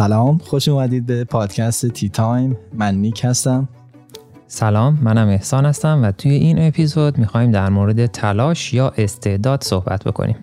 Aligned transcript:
سلام 0.00 0.38
خوش 0.38 0.68
اومدید 0.68 1.06
به 1.06 1.24
پادکست 1.24 1.88
تی 1.88 2.08
تایم. 2.08 2.56
من 2.72 2.94
نیک 2.94 3.24
هستم. 3.24 3.68
سلام 4.46 4.98
منم 5.02 5.28
احسان 5.28 5.66
هستم 5.66 6.00
و 6.02 6.12
توی 6.12 6.32
این 6.32 6.58
اپیزود 6.58 7.18
می‌خوایم 7.18 7.50
در 7.50 7.68
مورد 7.68 8.06
تلاش 8.06 8.74
یا 8.74 8.92
استعداد 8.96 9.62
صحبت 9.64 10.04
بکنیم. 10.04 10.36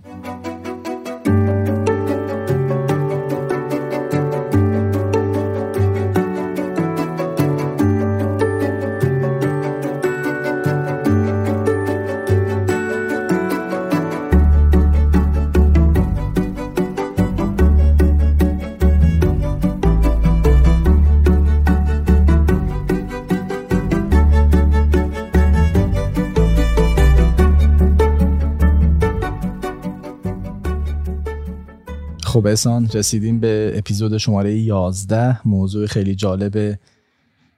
احسان 32.58 32.90
رسیدیم 32.94 33.40
به 33.40 33.74
اپیزود 33.76 34.18
شماره 34.18 34.54
11 34.58 35.48
موضوع 35.48 35.86
خیلی 35.88 36.16
جالب 36.16 36.76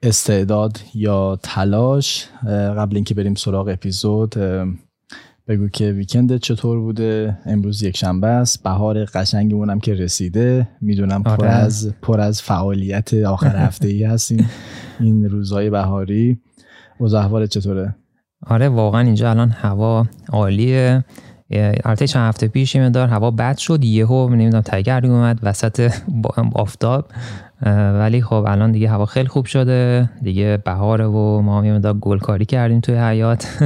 استعداد 0.03 0.79
یا 0.95 1.39
تلاش. 1.43 2.27
قبل 2.77 2.95
اینکه 2.95 3.13
بریم 3.13 3.35
سراغ 3.35 3.67
اپیزود 3.67 4.35
بگو 5.47 5.67
که 5.73 5.91
ویکند 5.91 6.37
چطور 6.37 6.79
بوده؟ 6.79 7.37
امروز 7.45 7.83
یک 7.83 7.97
شنبه 7.97 8.27
است. 8.27 8.63
بهار 8.63 9.05
قشنگمون 9.05 9.79
که 9.79 9.93
رسیده. 9.93 10.67
می‌دونم 10.81 11.23
پر 11.23 11.31
آره. 11.31 11.49
از 11.49 11.93
پر 12.01 12.19
از 12.19 12.41
فعالیت 12.41 13.13
آخر 13.13 13.57
هفته 13.65 13.87
ای 13.87 14.03
هستیم 14.03 14.49
این 14.99 15.29
روزهای 15.29 15.69
بهاری. 15.69 16.39
اوضاع 16.99 17.45
چطوره؟ 17.45 17.95
آره 18.47 18.69
واقعا 18.69 19.01
اینجا 19.01 19.29
الان 19.29 19.49
هوا 19.49 20.05
عالیه. 20.29 20.67
یه- 20.69 21.05
البته 21.51 22.07
چند 22.07 22.29
هفته 22.29 22.47
پیش 22.47 22.75
یه 22.75 22.81
مقدار 22.81 23.07
هوا 23.07 23.31
بد 23.31 23.57
شد 23.57 23.83
یهو 23.83 24.29
نمی‌دونم 24.29 24.61
تگرگی 24.61 25.07
اومد 25.07 25.39
وسط 25.43 25.93
آفتاب 26.53 27.05
ولی 27.93 28.21
خب 28.21 28.45
الان 28.47 28.71
دیگه 28.71 28.89
هوا 28.89 29.05
خیلی 29.05 29.27
خوب 29.27 29.45
شده 29.45 30.09
دیگه 30.21 30.59
بهاره 30.65 31.05
و 31.05 31.41
ما 31.41 31.57
هم 31.57 31.65
یه 31.65 31.73
مقدار 31.73 31.93
گلکاری 31.93 32.45
کردیم 32.45 32.79
توی 32.79 32.95
حیات 32.95 33.47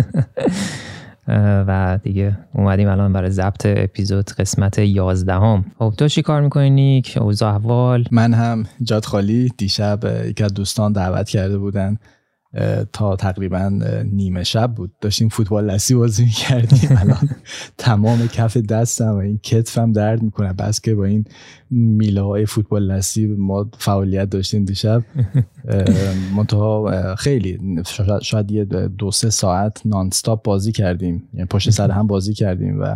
و 1.67 1.99
دیگه 2.03 2.37
اومدیم 2.53 2.87
الان 2.89 3.13
برای 3.13 3.31
ضبط 3.31 3.65
اپیزود 3.65 4.29
قسمت 4.29 4.79
11 4.79 5.33
هم 5.33 5.65
خب 5.79 5.93
تو 5.97 6.07
چی 6.07 6.21
کار 6.21 6.41
می‌کنی 6.41 6.69
نیک؟ 6.69 7.17
اوضاع 7.21 7.53
احوال؟ 7.53 8.05
من 8.11 8.33
هم 8.33 8.65
جاد 8.83 9.05
خالی 9.05 9.51
دیشب 9.57 9.99
یکی 10.25 10.43
از 10.43 10.53
دوستان 10.53 10.93
دعوت 10.93 11.29
کرده 11.29 11.57
بودن. 11.57 11.97
تا 12.93 13.15
تقریبا 13.15 13.71
نیمه 14.11 14.43
شب 14.43 14.73
بود. 14.75 14.91
داشتیم 15.01 15.29
فوتبال 15.29 15.71
لسی 15.71 15.95
بازی 15.95 16.23
می‌کردیم. 16.23 16.89
الان 17.01 17.29
تمام 17.77 18.27
کف 18.27 18.57
دستم 18.57 19.11
و 19.11 19.17
این 19.17 19.37
کتفم 19.37 19.91
درد 19.91 20.23
می‌کنه. 20.23 20.53
بس 20.53 20.81
که 20.81 20.95
با 20.95 21.05
این 21.05 21.25
میله 21.69 22.21
های 22.21 22.45
فوتبال 22.45 22.91
لسی 22.91 23.25
ما 23.25 23.69
فعالیت 23.77 24.29
داشتیم 24.29 24.65
دیشب. 24.65 25.03
منتها 26.35 27.15
خیلی 27.15 27.59
شاید- 27.85 28.21
شاید 28.21 28.51
یه 28.51 28.65
دو 28.97 29.11
سه 29.11 29.29
ساعت 29.29 29.81
نانستاپ 29.85 30.43
بازی 30.43 30.71
کردیم. 30.71 31.23
یعنی 31.33 31.45
پشت 31.45 31.69
سر 31.69 31.91
هم 31.91 32.07
بازی 32.07 32.33
کردیم 32.33 32.81
و 32.81 32.95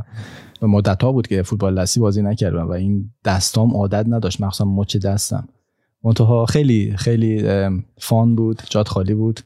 مدت 0.61 1.03
ها 1.03 1.11
بود 1.11 1.27
که 1.27 1.43
فوتبال 1.43 1.79
لسی 1.79 1.99
بازی 1.99 2.21
نکردم 2.21 2.67
و 2.67 2.71
این 2.71 3.11
دستام 3.25 3.73
عادت 3.73 4.05
نداشت. 4.07 4.41
مخصوصا 4.41 4.65
مچ 4.65 4.97
دستم. 4.97 5.47
منتها 6.03 6.45
خیلی 6.45 6.93
خیلی 6.97 7.49
فان 7.97 8.35
بود 8.35 8.61
جات 8.69 8.87
خالی 8.87 9.13
بود 9.13 9.39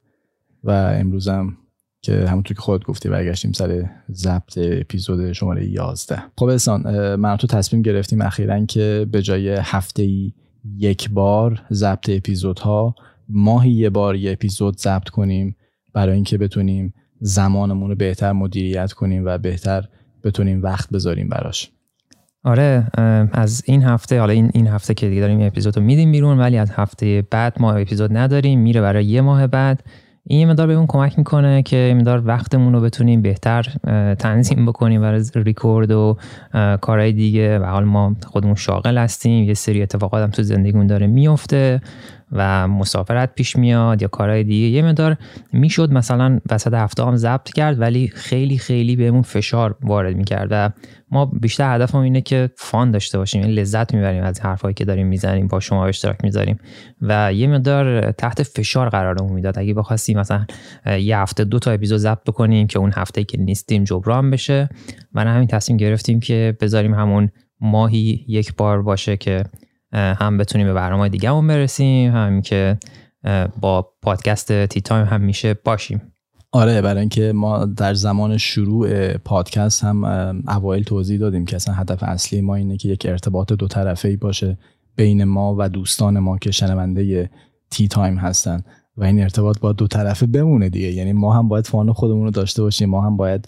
و 0.64 0.72
امروزم 0.72 1.58
که 2.02 2.28
همونطور 2.28 2.56
که 2.56 2.62
خودت 2.62 2.86
گفتی 2.86 3.10
برگشتیم 3.10 3.52
سر 3.52 3.90
ضبط 4.12 4.58
اپیزود 4.58 5.32
شماره 5.32 5.70
11 5.70 6.24
خب 6.38 6.46
احسان 6.46 7.16
من 7.16 7.38
تو 7.38 7.48
تصمیم 7.48 7.82
گرفتیم 7.82 8.22
اخیرا 8.22 8.66
که 8.66 9.08
به 9.12 9.22
جای 9.22 9.50
هفته 9.50 10.04
ای 10.04 10.34
یک 10.78 11.10
بار 11.10 11.62
ضبط 11.72 12.10
اپیزودها 12.10 12.96
ماهی 13.30 13.72
یه 13.72 13.90
بار 13.90 14.16
یه 14.16 14.32
اپیزود 14.32 14.78
ضبط 14.78 15.10
کنیم 15.10 15.56
برای 15.94 16.16
اینکه 16.16 16.38
بتونیم 16.38 16.94
زمانمون 17.20 17.90
رو 17.90 17.96
بهتر 17.96 18.32
مدیریت 18.32 18.94
کنیم 18.94 19.24
و 19.26 19.38
بهتر 19.38 19.88
بتونیم 20.24 20.64
وقت 20.64 20.90
بذاریم 20.90 21.30
براش. 21.30 21.72
آره 22.44 22.88
از 23.32 23.64
این 23.66 23.84
هفته 23.84 24.20
حالا 24.20 24.34
این 24.34 24.52
این 24.54 24.68
هفته 24.68 24.94
که 24.94 25.10
دیگه 25.10 25.22
داریم 25.22 25.42
اپیزود 25.42 25.78
رو 25.78 25.84
میدیم 25.84 26.12
بیرون 26.12 26.40
ولی 26.40 26.58
از 26.58 26.72
هفته 26.72 27.24
بعد 27.32 27.62
ما 27.62 27.74
اپیزود 27.74 28.18
نداریم 28.18 28.60
میره 28.60 28.82
برای 28.82 29.06
یه 29.06 29.22
ماه 29.22 29.48
بعد. 29.48 29.84
این 30.24 30.40
یه 30.40 30.46
مقدار 30.46 30.68
بهمون 30.68 30.88
کمک 30.88 31.18
می‌کنه 31.18 31.64
که 31.64 31.76
یه 31.78 31.94
مقدار 31.94 32.28
وقتمون 32.28 32.74
رو 32.74 32.82
بتونیم 32.82 33.22
بهتر 33.22 33.64
تنظیم 34.20 34.66
بکنیم 34.66 35.02
برای 35.02 35.24
ریکورد 35.36 35.92
و 35.92 36.18
کارهای 36.82 37.14
دیگه. 37.14 37.60
و 37.60 37.64
حال 37.64 37.84
ما 37.84 38.16
خودمون 38.24 38.56
شاغل 38.56 38.98
هستیم 38.98 39.44
یه 39.44 39.54
سری 39.54 39.82
اتفاقات 39.82 40.24
هم 40.24 40.30
تو 40.30 40.44
زندگیمون 40.44 40.88
داره 40.88 41.08
میفته 41.08 41.82
و 42.32 42.68
مسافرت 42.68 43.36
پیش 43.36 43.56
میاد 43.56 44.02
یا 44.02 44.08
کارهای 44.08 44.44
دیگه. 44.44 44.68
یه 44.68 44.82
مقدار 44.82 45.18
می‌شد 45.54 45.92
مثلا 45.92 46.40
وسط 46.52 46.74
هفته 46.74 47.04
هم 47.06 47.16
ضبط 47.16 47.54
کرد 47.54 47.80
ولی 47.80 48.08
خیلی 48.08 48.58
خیلی 48.58 48.96
بهمون 48.96 49.22
فشار 49.22 49.76
وارد 49.82 50.16
می‌کرد 50.16 50.48
و 50.52 50.70
ما 51.12 51.26
بیشتر 51.26 51.76
هدفمون 51.76 52.04
اینه 52.04 52.22
که 52.22 52.50
فان 52.58 52.92
داشته 52.92 53.18
باشیم 53.18 53.42
یعنی 53.42 53.54
لذت 53.54 53.94
می‌بریم 53.94 54.24
از 54.24 54.42
حرفایی 54.42 54.74
که 54.74 54.86
داریم 54.86 55.08
می‌زنیم 55.08 55.48
با 55.48 55.60
شما 55.60 55.84
به 55.84 55.90
اشتراک 55.90 56.18
می‌ذاریم 56.24 56.58
و 57.02 57.34
یه 57.34 57.48
مقدار 57.48 58.12
تحت 58.12 58.44
فشار 58.44 58.90
قرارمون 58.90 59.34
می‌داد. 59.34 59.60
اگه 59.60 59.74
بخواستیم 59.74 60.20
مثلا 60.20 60.46
یه 61.00 61.18
هفته 61.18 61.44
دو 61.44 61.60
تا 61.60 61.72
اپیزود 61.72 61.98
ضبط 61.98 62.24
بکنیم 62.24 62.68
که 62.68 62.80
اون 62.80 62.92
هفته 62.96 63.24
که 63.24 63.38
نیستیم 63.38 63.84
جبران 63.84 64.32
بشه. 64.32 64.70
و 65.14 65.22
همین 65.22 65.48
تصمیم 65.48 65.78
گرفتیم 65.78 66.20
که 66.20 66.58
بذاریم 66.62 66.94
همون 66.94 67.30
ماهی 67.62 68.26
یک 68.28 68.56
بار 68.56 68.82
باشه 68.82 69.18
که 69.18 69.44
هم 69.94 70.38
بتونیم 70.38 70.68
به 70.68 70.74
برنامه 70.74 71.10
دیگه 71.10 71.42
برسیم 71.42 72.12
هم 72.12 72.42
که 72.42 72.78
با 73.62 73.94
پادکست 74.02 74.66
تی 74.66 74.82
تایم 74.82 75.06
هم 75.06 75.22
میشه 75.22 75.54
باشیم. 75.54 76.02
آره 76.52 76.82
برای 76.82 77.00
اینکه 77.00 77.32
ما 77.36 77.66
در 77.66 77.94
زمان 77.94 78.38
شروع 78.38 79.14
پادکست 79.18 79.84
هم 79.84 80.04
اوایل 80.48 80.84
توضیح 80.84 81.20
دادیم 81.20 81.46
که 81.46 81.56
اصلا 81.56 81.74
هدف 81.74 82.04
اصلی 82.04 82.42
ما 82.42 82.56
اینه 82.56 82.78
که 82.78 82.90
یک 82.90 83.06
ارتباط 83.10 83.54
دو 83.54 83.68
طرفه 83.68 84.08
ای 84.08 84.16
باشه 84.16 84.58
بین 84.96 85.24
ما 85.24 85.56
و 85.60 85.70
دوستان 85.70 86.20
ما 86.20 86.38
که 86.38 86.52
شنونده 86.52 87.30
تی 87.70 87.88
تایم 87.88 88.18
هستن 88.18 88.64
و 88.98 89.04
این 89.04 89.22
ارتباط 89.22 89.60
با 89.60 89.74
دو 89.74 89.88
طرفه 89.88 90.26
بمونه 90.26 90.70
دیگه. 90.70 90.92
یعنی 90.92 91.14
ما 91.14 91.34
هم 91.34 91.48
باید 91.48 91.68
fun 91.68 91.94
خودمون 91.94 92.24
رو 92.24 92.32
داشته 92.32 92.62
باشیم 92.62 92.90
ما 92.90 93.02
هم 93.02 93.18
باید 93.18 93.48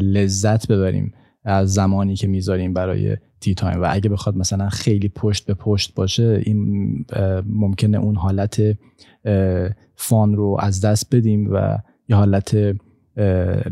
لذت 0.00 0.68
ببریم. 0.68 1.12
از 1.46 1.74
زمانی 1.74 2.16
که 2.16 2.28
می‌ذاریم 2.28 2.72
برای 2.72 3.16
تی 3.40 3.54
تایم 3.54 3.82
و 3.82 3.86
اگه 3.90 4.08
بخواد 4.10 4.36
مثلا 4.36 4.68
خیلی 4.68 5.08
پشت 5.08 5.46
به 5.46 5.54
پشت 5.54 5.94
باشه 5.94 6.42
این 6.44 7.04
ممکنه 7.46 7.98
اون 7.98 8.16
حالت 8.16 8.62
فان 9.96 10.34
رو 10.34 10.56
از 10.60 10.80
دست 10.80 11.14
بدیم 11.14 11.52
و 11.52 11.78
یه 12.08 12.16
حالت 12.16 12.56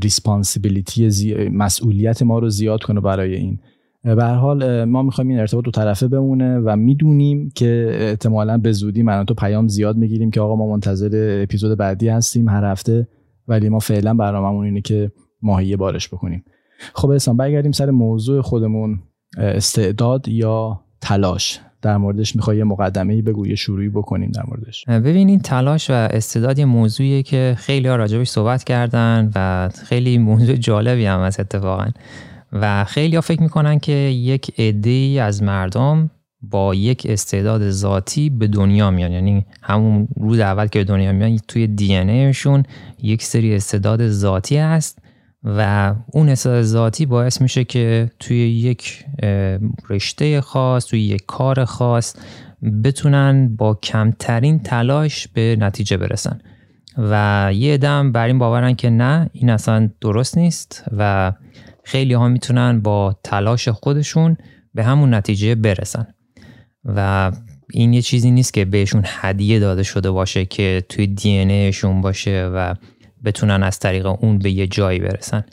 ریسپانسیبیلیتی 0.02 1.34
مسئولیت 1.48 2.22
ما 2.22 2.38
رو 2.38 2.50
زیاد 2.50 2.82
کنه 2.82 3.00
برای 3.00 3.34
این. 3.34 3.58
به 4.04 4.24
هر 4.24 4.34
حال 4.34 4.84
ما 4.84 5.02
می‌خوایم 5.02 5.30
این 5.30 5.38
ارتباط 5.40 5.64
دو 5.64 5.70
طرفه 5.70 6.08
بمونه 6.08 6.58
و 6.58 6.76
می‌دونیم 6.76 7.50
که 7.54 7.90
احتمالا 7.92 8.58
به 8.58 8.72
زودی 8.72 9.02
من 9.02 9.24
تو 9.24 9.34
پیام 9.34 9.68
زیاد 9.68 9.96
می‌گیریم 9.96 10.30
که 10.30 10.40
آقا 10.40 10.56
ما 10.56 10.66
منتظر 10.70 11.40
اپیزود 11.42 11.78
بعدی 11.78 12.08
هستیم 12.08 12.48
هر 12.48 12.64
هفته 12.64 13.08
ولی 13.48 13.68
ما 13.68 13.78
فعلا 13.78 14.14
برنامه‌مون 14.14 14.64
اینه 14.64 14.80
که 14.80 15.12
ماهی 15.42 15.76
بارش 15.76 16.08
بکنیم 16.08 16.44
خب 16.94 17.10
احسان 17.10 17.36
برگردیم 17.36 17.72
سر 17.72 17.90
موضوع 17.90 18.40
خودمون 18.40 18.98
استعداد 19.36 20.28
یا 20.28 20.80
تلاش؟ 21.00 21.60
در 21.82 21.96
موردش 21.96 22.36
می‌خوای 22.36 22.56
یه 22.56 22.64
مقدمه 22.64 23.14
ای 23.14 23.22
بگو 23.22 23.46
یه 23.46 23.54
شروعی 23.54 23.88
بکنیم 23.88 24.30
در 24.30 24.42
موردش. 24.48 24.84
ببینین 24.88 25.40
تلاش 25.40 25.90
و 25.90 25.92
استعداد 25.92 26.58
یه 26.58 26.64
موضوعیه 26.64 27.22
که 27.22 27.54
خیلی 27.58 27.88
ها 27.88 27.96
راجبش 27.96 28.28
صحبت 28.28 28.64
کردن 28.64 29.30
و 29.34 29.68
خیلی 29.84 30.18
موضوع 30.18 30.56
جالبی 30.56 31.06
هم 31.06 31.20
از 31.20 31.40
اتفاقا. 31.40 31.86
و 32.52 32.84
خیلی 32.84 33.14
ها 33.14 33.20
فکر 33.20 33.42
می‌کنن 33.42 33.78
که 33.78 33.92
یک 33.92 34.60
عده 34.60 35.22
از 35.22 35.42
مردم 35.42 36.10
با 36.42 36.74
یک 36.74 37.06
استعداد 37.10 37.70
ذاتی 37.70 38.30
به 38.30 38.46
دنیا 38.46 38.90
میان. 38.90 39.12
یعنی 39.12 39.46
همون 39.62 40.08
روز 40.16 40.38
اول 40.38 40.66
که 40.66 40.78
به 40.78 40.84
دنیا 40.84 41.12
میان 41.12 41.38
توی 41.48 41.66
دی 41.66 41.94
یک 43.02 43.22
سری 43.22 43.54
استعداد 43.54 44.08
ذاتی 44.08 44.56
هست 44.56 45.03
و 45.44 45.94
اون 46.12 46.28
استعداد 46.28 46.62
ذاتی 46.62 47.06
باعث 47.06 47.40
میشه 47.40 47.64
که 47.64 48.10
توی 48.20 48.50
یک 48.50 49.04
رشته 49.90 50.40
خاص 50.40 50.86
توی 50.86 51.00
یک 51.00 51.22
کار 51.26 51.64
خاص 51.64 52.16
بتونن 52.84 53.56
با 53.56 53.74
کمترین 53.74 54.58
تلاش 54.58 55.28
به 55.28 55.56
نتیجه 55.60 55.96
برسن. 55.96 56.40
و 56.98 57.50
یه 57.54 57.76
دم 57.76 58.12
بر 58.12 58.26
این 58.26 58.38
باورن 58.38 58.74
که 58.74 58.90
نه 58.90 59.30
این 59.32 59.50
اصلا 59.50 59.90
درست 60.00 60.38
نیست 60.38 60.84
و 60.96 61.32
خیلی 61.84 62.14
ها 62.14 62.28
می‌تونن 62.28 62.80
با 62.80 63.16
تلاش 63.24 63.68
خودشون 63.68 64.36
به 64.74 64.84
همون 64.84 65.14
نتیجه 65.14 65.54
برسن. 65.54 66.06
و 66.84 67.32
این 67.70 67.92
یه 67.92 68.02
چیزی 68.02 68.30
نیست 68.30 68.54
که 68.54 68.64
بهشون 68.64 69.02
هدیه 69.04 69.58
داده 69.58 69.82
شده 69.82 70.10
باشه 70.10 70.44
که 70.44 70.84
توی 70.88 71.06
دی 71.06 71.72
باشه 72.02 72.50
و 72.54 72.74
بتونن 73.24 73.62
از 73.62 73.78
طریق 73.78 74.06
اون 74.06 74.38
به 74.38 74.50
یه 74.50 74.66
جایی 74.66 74.98
برسن. 74.98 75.44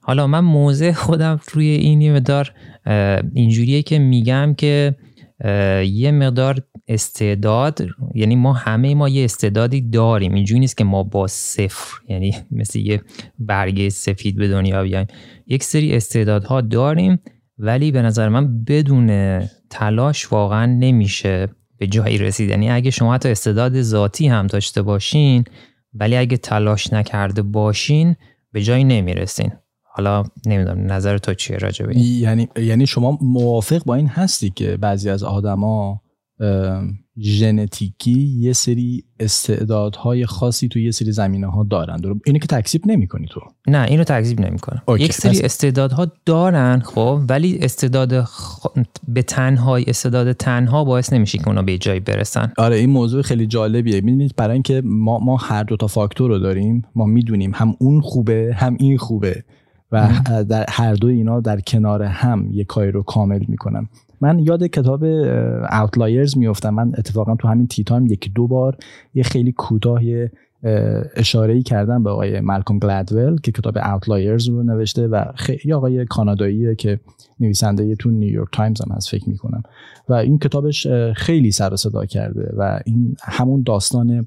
حالا 0.00 0.26
من 0.26 0.40
موضع 0.40 0.92
خودم 0.92 1.40
روی 1.52 1.66
این 1.66 2.00
یه 2.00 2.12
مقدار 2.12 2.52
اینجوریه 3.34 3.82
که 3.82 3.98
میگم 3.98 4.54
که 4.54 4.96
یه 5.84 6.10
مقدار 6.10 6.62
استعداد 6.88 7.86
یعنی 8.14 8.36
ما 8.36 8.52
همه 8.52 8.94
ما 8.94 9.08
یه 9.08 9.24
استعدادی 9.24 9.80
داریم. 9.80 10.34
اینجوری 10.34 10.60
نیست 10.60 10.76
که 10.76 10.84
ما 10.84 11.02
با 11.02 11.26
صفر 11.26 11.98
یعنی 12.08 12.34
مثل 12.50 12.78
یه 12.78 13.02
برگه 13.38 13.88
سفید 13.88 14.36
به 14.36 14.48
دنیا 14.48 14.82
بیایم. 14.82 15.06
یک 15.46 15.64
سری 15.64 15.96
استعدادها 15.96 16.60
داریم 16.60 17.18
ولی 17.58 17.92
به 17.92 18.02
نظر 18.02 18.28
من 18.28 18.64
بدون 18.64 19.40
تلاش 19.70 20.32
واقعا 20.32 20.66
نمیشه 20.66 21.48
به 21.78 21.86
جایی 21.86 22.18
رسید. 22.18 22.50
یعنی 22.50 22.70
اگه 22.70 22.90
شما 22.90 23.14
حتی 23.14 23.28
استعداد 23.28 23.82
ذاتی 23.82 24.28
هم 24.28 24.46
داشته 24.46 24.82
باشین 24.82 25.44
ولی 25.94 26.16
اگه 26.16 26.36
تلاش 26.36 26.92
نکرده 26.92 27.42
باشین 27.42 28.16
به 28.52 28.62
جایی 28.62 28.84
نمی‌رسین. 28.84 29.52
حالا 29.82 30.24
نمی‌دونم 30.46 30.92
نظر 30.92 31.18
تو 31.18 31.34
چیه 31.34 31.56
راجبه 31.56 31.98
یعنی 31.98 32.48
یعنی 32.56 32.86
شما 32.86 33.18
موافق 33.20 33.84
با 33.84 33.94
این 33.94 34.06
هستی 34.08 34.50
که 34.50 34.76
بعضی 34.76 35.10
از 35.10 35.22
آدما 35.22 36.02
ژنتیکی 37.22 38.20
یه 38.20 38.52
سری 38.52 39.04
استعدادهای 39.20 40.26
خاصی 40.26 40.68
تو 40.68 40.78
یه 40.78 40.90
سری 40.90 41.12
زمینه 41.12 41.46
ها 41.46 41.66
دارن 41.70 42.00
اینو 42.26 42.38
که 42.38 42.46
تکذیب 42.46 42.82
نمی‌کنی 42.86 43.26
تو. 43.30 43.40
نه 43.66 43.86
اینو 43.88 44.04
تکذیب 44.04 44.40
نمی‌کنم. 44.40 44.82
یک 44.98 45.12
سری 45.12 45.40
استعدادها 45.40 46.06
دارن 46.26 46.80
خب 46.80 47.20
ولی 47.28 47.58
استعداد 47.62 48.28
به 49.08 49.22
تنهای 49.22 49.84
استعداد 49.86 50.32
تنها 50.32 50.84
باعث 50.84 51.12
نمیشه 51.12 51.38
که 51.38 51.48
اونا 51.48 51.62
به 51.62 51.78
جایی 51.78 52.00
برسن. 52.00 52.52
آره 52.56 52.76
این 52.76 52.90
موضوع 52.90 53.22
خیلی 53.22 53.46
جالبیه. 53.46 54.00
می‌دونید 54.00 54.36
برای 54.36 54.52
اینکه 54.52 54.82
ما 54.84 55.18
ما 55.18 55.36
هر 55.36 55.62
دو 55.62 55.76
تا 55.76 55.86
فاکتور 55.86 56.30
رو 56.30 56.38
داریم 56.38 56.84
ما 56.94 57.04
می‌دونیم 57.04 57.52
هم 57.54 57.74
اون 57.78 58.00
خوبه 58.00 58.52
هم 58.56 58.76
این 58.78 58.98
خوبه. 58.98 59.44
و 59.92 60.08
در 60.48 60.64
هر 60.68 60.94
دو 60.94 61.08
اینا 61.08 61.40
در 61.40 61.60
کنار 61.60 62.02
هم 62.02 62.48
یک 62.52 62.66
کاری 62.66 62.90
رو 62.90 63.02
کامل 63.02 63.44
می‌کنن. 63.48 63.88
من 64.20 64.38
یاد 64.38 64.66
کتاب 64.66 65.04
Outliers 65.80 66.38
میفتم 66.38 66.70
من 66.70 66.92
اتفاقا 66.98 67.36
تو 67.36 67.48
همین 67.48 67.66
تی 67.66 67.84
تایم 67.84 68.06
یکی 68.06 68.30
دو 68.30 68.46
بار 68.46 68.76
یه 69.14 69.22
خیلی 69.22 69.52
کوتاه 69.52 70.00
اشاره 71.16 71.54
ای 71.54 71.62
کردم 71.62 72.02
به 72.02 72.10
آقای 72.10 72.40
مالکوم 72.40 72.78
گلدول 72.78 73.40
که 73.40 73.52
کتاب 73.52 73.78
Outliers 73.78 74.48
رو 74.48 74.62
نوشته 74.62 75.06
و 75.06 75.24
خیلی 75.34 75.72
آقای 75.72 76.06
کاناداییه 76.06 76.74
که 76.74 77.00
نویسنده 77.40 77.96
تو 77.96 78.10
نیویورک 78.10 78.48
تایمز 78.52 78.80
هم 78.80 78.96
هست 78.96 79.08
فکر 79.10 79.28
می‌کنم. 79.28 79.62
و 80.08 80.12
این 80.12 80.38
کتابش 80.38 80.86
خیلی 81.14 81.50
سر 81.50 81.76
صدا 81.76 82.06
کرده 82.06 82.52
و 82.56 82.80
این 82.86 83.16
همون 83.22 83.62
داستان 83.66 84.26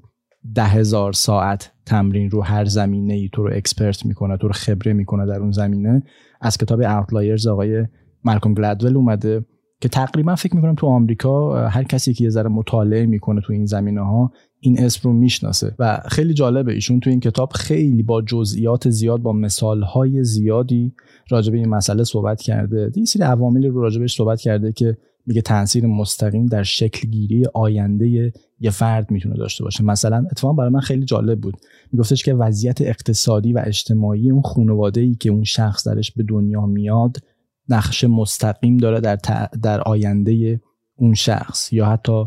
ده 0.55 0.63
هزار 0.63 1.13
ساعت 1.13 1.71
تمرین 1.85 2.29
رو 2.29 2.41
هر 2.41 2.65
زمینه 2.65 3.13
ای 3.13 3.29
تو 3.33 3.43
رو 3.43 3.53
expert 3.53 4.05
می‌کنه 4.05 4.37
تو 4.37 4.47
رو 4.47 4.53
خبره 4.53 4.93
می‌کنه 4.93 5.25
در 5.25 5.39
اون 5.39 5.51
زمینه. 5.51 6.03
از 6.41 6.57
کتاب 6.57 6.81
Outliers 6.81 7.47
آقای 7.47 7.85
مالکوم 8.23 8.53
گلدول 8.53 8.97
اومده. 8.97 9.45
که 9.81 9.89
تقریبا 9.89 10.35
فکر 10.35 10.55
می‌کنم 10.55 10.75
تو 10.75 10.87
آمریکا 10.87 11.67
هر 11.67 11.83
کسی 11.83 12.13
که 12.13 12.23
یه 12.23 12.29
ذره 12.29 12.49
مطالعه 12.49 13.05
می‌کنه 13.05 13.41
تو 13.41 13.53
این 13.53 13.65
زمینه 13.65 14.01
ها 14.01 14.31
این 14.59 14.79
اسم 14.79 15.09
رو 15.09 15.13
می‌شناسه. 15.13 15.75
و 15.79 16.01
خیلی 16.07 16.33
جالبه 16.33 16.73
ایشون 16.73 16.99
تو 16.99 17.09
این 17.09 17.19
کتاب 17.19 17.51
خیلی 17.51 18.03
با 18.03 18.21
جزئیات 18.21 18.89
زیاد 18.89 19.21
با 19.21 19.33
مثال 19.33 19.83
های 19.83 20.23
زیادی 20.23 20.93
راجع 21.29 21.51
به 21.51 21.57
این 21.57 21.69
مسئله 21.69 22.03
صحبت 22.03 22.41
کرده. 22.41 22.91
یه 22.95 23.05
سری 23.05 23.23
عواملی 23.23 23.67
رو 23.67 23.81
راجبش 23.81 24.15
صحبت 24.15 24.41
کرده 24.41 24.71
که 24.71 24.97
میگه 25.25 25.41
تاثیر 25.41 25.85
مستقیم 25.85 26.45
در 26.45 26.63
شکل 26.63 27.09
گیری 27.09 27.45
آینده 27.53 28.33
یه 28.59 28.71
فرد 28.71 29.11
می‌تونه 29.11 29.35
داشته 29.35 29.63
باشه. 29.63 29.83
مثلا 29.83 30.25
اتفاقا 30.31 30.53
برای 30.53 30.69
من 30.69 30.79
خیلی 30.79 31.05
جالب 31.05 31.39
بود. 31.39 31.57
میگفتش 31.91 32.23
که 32.23 32.33
وضعیت 32.33 32.81
اقتصادی 32.81 33.53
و 33.53 33.63
اجتماعی 33.65 34.31
اون 34.31 34.41
خانواده 34.41 35.01
ای 35.01 35.15
که 35.15 35.29
اون 35.29 35.43
شخص 35.43 35.87
درش 35.87 36.11
به 36.11 36.23
دنیا 36.23 36.65
میاد 36.65 37.17
نقش 37.69 38.03
مستقیم 38.03 38.77
داره 38.77 38.99
در, 38.99 39.15
در 39.63 39.81
آینده 39.81 40.61
اون 40.95 41.13
شخص 41.13 41.73
یا 41.73 41.85
حتی 41.85 42.25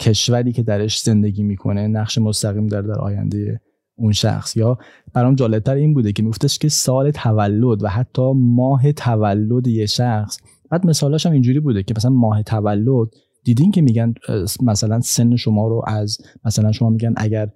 کشوری 0.00 0.52
که 0.52 0.62
درش 0.62 1.00
زندگی 1.00 1.42
می‌کنه 1.42 1.88
نقش 1.88 2.18
مستقیم 2.18 2.66
داره 2.66 2.86
در 2.86 2.98
آینده 2.98 3.60
اون 3.96 4.12
شخص. 4.12 4.56
یا 4.56 4.78
برام 5.12 5.34
جالبتر 5.34 5.74
این 5.74 5.94
بوده 5.94 6.12
که 6.12 6.22
میگفتش 6.22 6.58
که 6.58 6.68
سال 6.68 7.10
تولد 7.10 7.82
و 7.82 7.88
حتی 7.88 8.32
ماه 8.34 8.92
تولد 8.92 9.66
یه 9.66 9.86
شخص 9.86 10.38
بعد 10.70 10.86
مثالاش 10.86 11.26
هم 11.26 11.32
اینجوری 11.32 11.60
بوده 11.60 11.82
که 11.82 11.94
مثلا 11.96 12.10
ماه 12.10 12.42
تولد 12.42 13.08
دیدین 13.44 13.70
که 13.70 13.82
میگن 13.82 14.14
مثلا 14.62 15.00
سن 15.00 15.36
شما 15.36 15.68
رو 15.68 15.82
از 15.86 16.18
مثلا 16.44 16.72
شما 16.72 16.90
میگن 16.90 17.14
اگر 17.16 17.50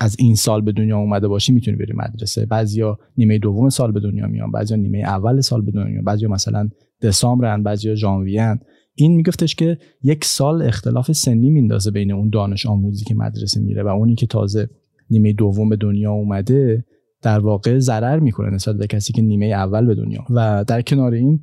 از 0.00 0.16
این 0.18 0.34
سال 0.34 0.60
به 0.60 0.72
دنیا 0.72 0.98
اومده 0.98 1.28
باشی 1.28 1.52
می‌تونی 1.52 1.76
بری 1.76 1.92
مدرسه. 1.96 2.46
بعضیا 2.46 2.98
نیمه 3.16 3.38
دوم 3.38 3.68
سال 3.68 3.92
به 3.92 4.00
دنیا 4.00 4.26
میان 4.26 4.50
بعضیا 4.50 4.76
نیمه 4.76 4.98
اول 4.98 5.40
سال 5.40 5.62
به 5.62 5.70
دنیا 5.70 5.88
میان 5.88 6.04
بعضیا 6.04 6.28
مثلا 6.28 6.68
دسامبرن 7.02 7.62
بعضیا 7.62 7.94
ژانویه 7.94 8.58
این 8.94 9.16
میگفتش 9.16 9.54
که 9.54 9.78
یک 10.02 10.24
سال 10.24 10.62
اختلاف 10.62 11.12
سنی 11.12 11.50
میندازه 11.50 11.90
بین 11.90 12.12
اون 12.12 12.30
دانش 12.30 12.66
آموزی 12.66 13.04
که 13.04 13.14
مدرسه 13.14 13.60
میره 13.60 13.82
و 13.82 13.88
اونی 13.88 14.14
که 14.14 14.26
تازه 14.26 14.70
نیمه 15.10 15.32
دوم 15.32 15.68
به 15.68 15.76
دنیا 15.76 16.12
اومده 16.12 16.84
در 17.22 17.38
واقع 17.38 17.78
ضرر 17.78 18.18
می‌کنه 18.18 18.50
نسبت 18.50 18.76
به 18.76 18.86
کسی 18.86 19.12
که 19.12 19.22
نیمه 19.22 19.46
اول 19.46 19.86
به 19.86 19.94
دنیا. 19.94 20.24
و 20.30 20.64
در 20.66 20.82
کنار 20.82 21.12
این 21.12 21.40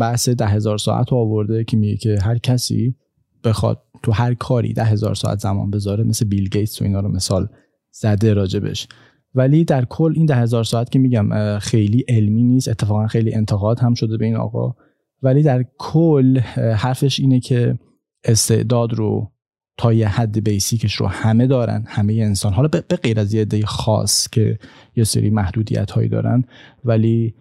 بحث 0.00 0.28
ده 0.28 0.46
هزار 0.46 0.78
ساعت 0.78 1.12
رو 1.12 1.18
آورده 1.18 1.64
که 1.64 1.76
میگه 1.76 1.96
که 1.96 2.18
هر 2.22 2.38
کسی 2.38 2.96
بخواد 3.44 3.82
تو 4.02 4.12
هر 4.12 4.34
کاری 4.34 4.72
ده 4.72 4.84
هزار 4.84 5.14
ساعت 5.14 5.38
زمان 5.38 5.70
بذاره 5.70 6.04
مثل 6.04 6.24
بیل 6.24 6.48
گیتس 6.48 6.82
و 6.82 6.84
اینا 6.84 7.00
رو 7.00 7.08
مثال 7.08 7.48
زده 7.90 8.34
راجبش. 8.34 8.88
ولی 9.34 9.64
در 9.64 9.84
کل 9.84 10.12
این 10.16 10.26
ده 10.26 10.34
هزار 10.34 10.64
ساعت 10.64 10.90
که 10.90 10.98
میگم 10.98 11.58
خیلی 11.58 12.04
علمی 12.08 12.42
نیست 12.42 12.68
اتفاقا 12.68 13.06
خیلی 13.06 13.34
انتقاد 13.34 13.78
هم 13.78 13.94
شده 13.94 14.16
به 14.16 14.24
این 14.24 14.36
آقا. 14.36 14.74
ولی 15.22 15.42
در 15.42 15.64
کل 15.78 16.38
حرفش 16.76 17.20
اینه 17.20 17.40
که 17.40 17.78
استعداد 18.24 18.92
رو 18.92 19.32
تا 19.78 19.92
یه 19.92 20.08
حد 20.08 20.44
بیسیکش 20.44 20.94
رو 20.94 21.06
همه 21.06 21.46
دارن 21.46 21.84
همه 21.86 22.12
انسان. 22.12 22.52
حالا 22.52 22.68
به 22.68 22.80
غیر 22.80 23.20
از 23.20 23.34
یه 23.34 23.40
عده 23.40 23.66
خاص 23.66 24.28
که 24.28 24.58
یه 24.96 25.04
سری 25.04 25.30
محدودیت 25.30 25.90
هایی 25.90 26.08
دارن 26.08 26.44
ولی 26.84 27.34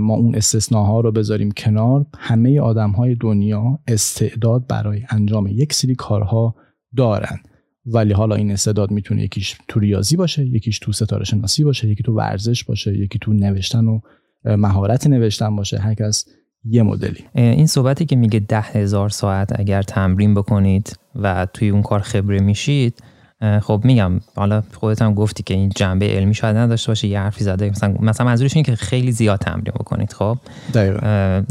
ما 0.00 0.14
اون 0.14 0.34
استثناها 0.34 1.00
رو 1.00 1.12
بذاریم 1.12 1.50
کنار. 1.50 2.06
همه 2.18 2.60
آدم 2.60 2.90
های 2.90 3.14
دنیا 3.14 3.78
استعداد 3.86 4.66
برای 4.66 5.02
انجام 5.10 5.46
یک 5.46 5.72
سری 5.72 5.94
کارها 5.94 6.54
دارن. 6.96 7.38
ولی 7.86 8.12
حالا 8.12 8.34
این 8.34 8.50
استعداد 8.50 8.90
می‌تونه 8.90 9.22
یکیش 9.22 9.56
تو 9.68 9.80
ریاضی 9.80 10.16
باشه 10.16 10.46
یکیش 10.46 10.78
تو 10.78 10.92
ستاره 10.92 11.24
شناسی 11.24 11.64
باشه 11.64 11.88
یکی 11.88 12.02
تو 12.02 12.12
ورزش 12.12 12.64
باشه 12.64 12.98
یکی 12.98 13.18
تو 13.18 13.32
نوشتن 13.32 13.86
و 13.86 14.00
مهارت 14.44 15.06
نوشتن 15.06 15.56
باشه. 15.56 15.78
هر 15.78 15.94
کس 15.94 16.26
یه 16.64 16.82
مدلی. 16.82 17.24
این 17.34 17.66
صحبتی 17.66 18.04
که 18.04 18.16
میگه 18.16 18.40
ده 18.40 18.60
هزار 18.60 19.08
ساعت 19.08 19.60
اگر 19.60 19.82
تمرین 19.82 20.34
بکنید 20.34 20.98
و 21.14 21.46
توی 21.52 21.68
اون 21.68 21.82
کار 21.82 22.00
خبره 22.00 22.40
میشید 22.40 23.02
خب 23.40 23.80
میگم 23.84 24.20
حالا 24.36 24.62
خودت 24.74 25.02
هم 25.02 25.14
گفتی 25.14 25.42
که 25.42 25.54
این 25.54 25.68
جنبه 25.68 26.16
علمی 26.16 26.34
شاید 26.34 26.56
نداشته 26.56 26.90
باشه 26.90 27.08
یه 27.08 27.20
حرفی 27.20 27.44
زده 27.44 27.70
مثلا 27.70 27.94
مثلا 28.00 28.26
منظورش 28.26 28.56
اینه 28.56 28.66
که 28.66 28.76
خیلی 28.76 29.12
زیاد 29.12 29.38
تمرین 29.38 29.72
بکنید 29.80 30.12
خب؟ 30.12 30.38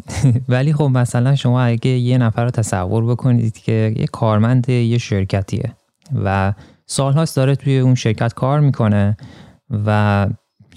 ولی 0.49 0.73
خب 0.73 0.83
مثلا 0.83 1.35
شما 1.35 1.61
اگه 1.61 1.91
یه 1.91 2.17
نفر 2.17 2.43
رو 2.43 2.51
تصور 2.51 3.05
بکنید 3.05 3.57
که 3.57 3.93
یه 3.97 4.05
کارمند 4.05 4.69
یه 4.69 4.97
شرکتیه 4.97 5.73
و 6.25 6.53
سالهاست 6.85 7.35
داره 7.35 7.55
توی 7.55 7.79
اون 7.79 7.95
شرکت 7.95 8.33
کار 8.33 8.59
می‌کنه 8.59 9.17
و 9.85 10.27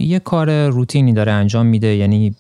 یه 0.05 0.19
کار 0.19 0.69
روتینی 0.69 1.13
داره 1.13 1.33
انجام 1.33 1.67
میده 1.67 1.87
یعنی 1.87 2.35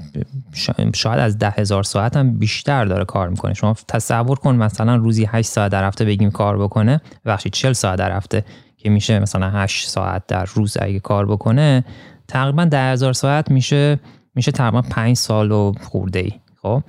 شاید 0.94 1.18
از 1.18 1.38
ده 1.38 1.50
هزار 1.50 1.82
ساعت 1.82 2.16
هم 2.16 2.38
بیشتر 2.38 2.84
داره 2.84 3.04
کار 3.04 3.28
می‌کنه. 3.28 3.54
شما 3.54 3.76
تصور 3.88 4.38
کن 4.38 4.56
مثلا 4.56 4.96
روزی 4.96 5.24
8 5.24 5.48
ساعت 5.48 5.72
در 5.72 5.84
هفته 5.84 6.04
بگیم 6.04 6.30
کار 6.30 6.58
بکنه 6.58 7.00
بخشی 7.26 7.50
40 7.50 7.72
ساعت 7.72 7.98
در 7.98 8.16
هفته 8.16 8.44
که 8.76 8.90
میشه 8.90 9.18
مثلا 9.18 9.50
8 9.50 9.88
ساعت 9.88 10.26
در 10.26 10.44
روز 10.44 10.76
اگه 10.80 10.98
کار 10.98 11.26
بکنه 11.26 11.84
تقریبا 12.28 12.64
ده 12.64 12.92
هزار 12.92 13.12
ساعت 13.12 13.50
میشه 13.50 14.00
میشه 14.34 14.52
تقریبا 14.52 14.82
5 14.82 15.16
سال 15.16 15.52
و 15.52 15.72
خورده 15.80 16.18
ای 16.18 16.32
خب؟ 16.62 16.82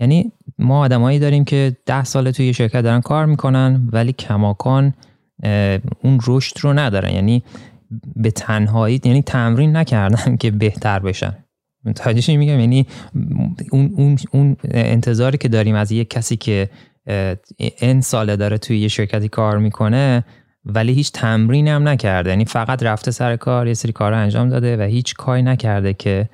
یعنی 0.00 0.32
ما 0.58 0.80
آدمایی 0.80 1.18
داریم 1.18 1.44
که 1.44 1.76
ده 1.86 2.04
ساله 2.04 2.32
توی 2.32 2.54
شرکت 2.54 2.80
دارن 2.80 3.00
کار 3.00 3.26
می‌کنن 3.26 3.88
ولی 3.92 4.12
کماکان 4.12 4.94
اون 6.02 6.20
رشد 6.26 6.56
رو 6.60 6.72
ندارن. 6.72 7.10
یعنی 7.14 7.42
به 8.16 8.30
تنهایی 8.30 9.00
یعنی 9.04 9.22
تمرین 9.22 9.76
نکردن 9.76 10.36
که 10.36 10.50
بهتر 10.50 10.98
بشن. 10.98 11.32
متوجه 11.84 12.36
میگم 12.36 12.60
یعنی 12.60 12.86
اون, 13.70 13.94
اون, 13.96 14.18
اون 14.30 14.56
انتظاری 14.64 15.38
که 15.38 15.48
داریم 15.48 15.74
از 15.74 15.92
یک 15.92 16.10
کسی 16.10 16.36
که 16.36 16.70
این 17.56 18.00
ساله 18.00 18.36
داره 18.36 18.58
توی 18.58 18.78
یه 18.78 18.88
شرکتی 18.88 19.28
کار 19.28 19.58
می‌کنه 19.58 20.24
ولی 20.64 20.92
هیچ 20.92 21.12
تمرین 21.12 21.68
هم 21.68 21.88
نکرده. 21.88 22.30
یعنی 22.30 22.44
فقط 22.44 22.82
رفته 22.82 23.10
سر 23.10 23.36
کار 23.36 23.66
یه 23.66 23.74
سری 23.74 23.92
کار 23.92 24.12
انجام 24.12 24.48
داده 24.48 24.76
و 24.76 24.82
هیچ 24.82 25.14
کاری 25.14 25.42
نکرده 25.42 25.92
که 25.94 26.28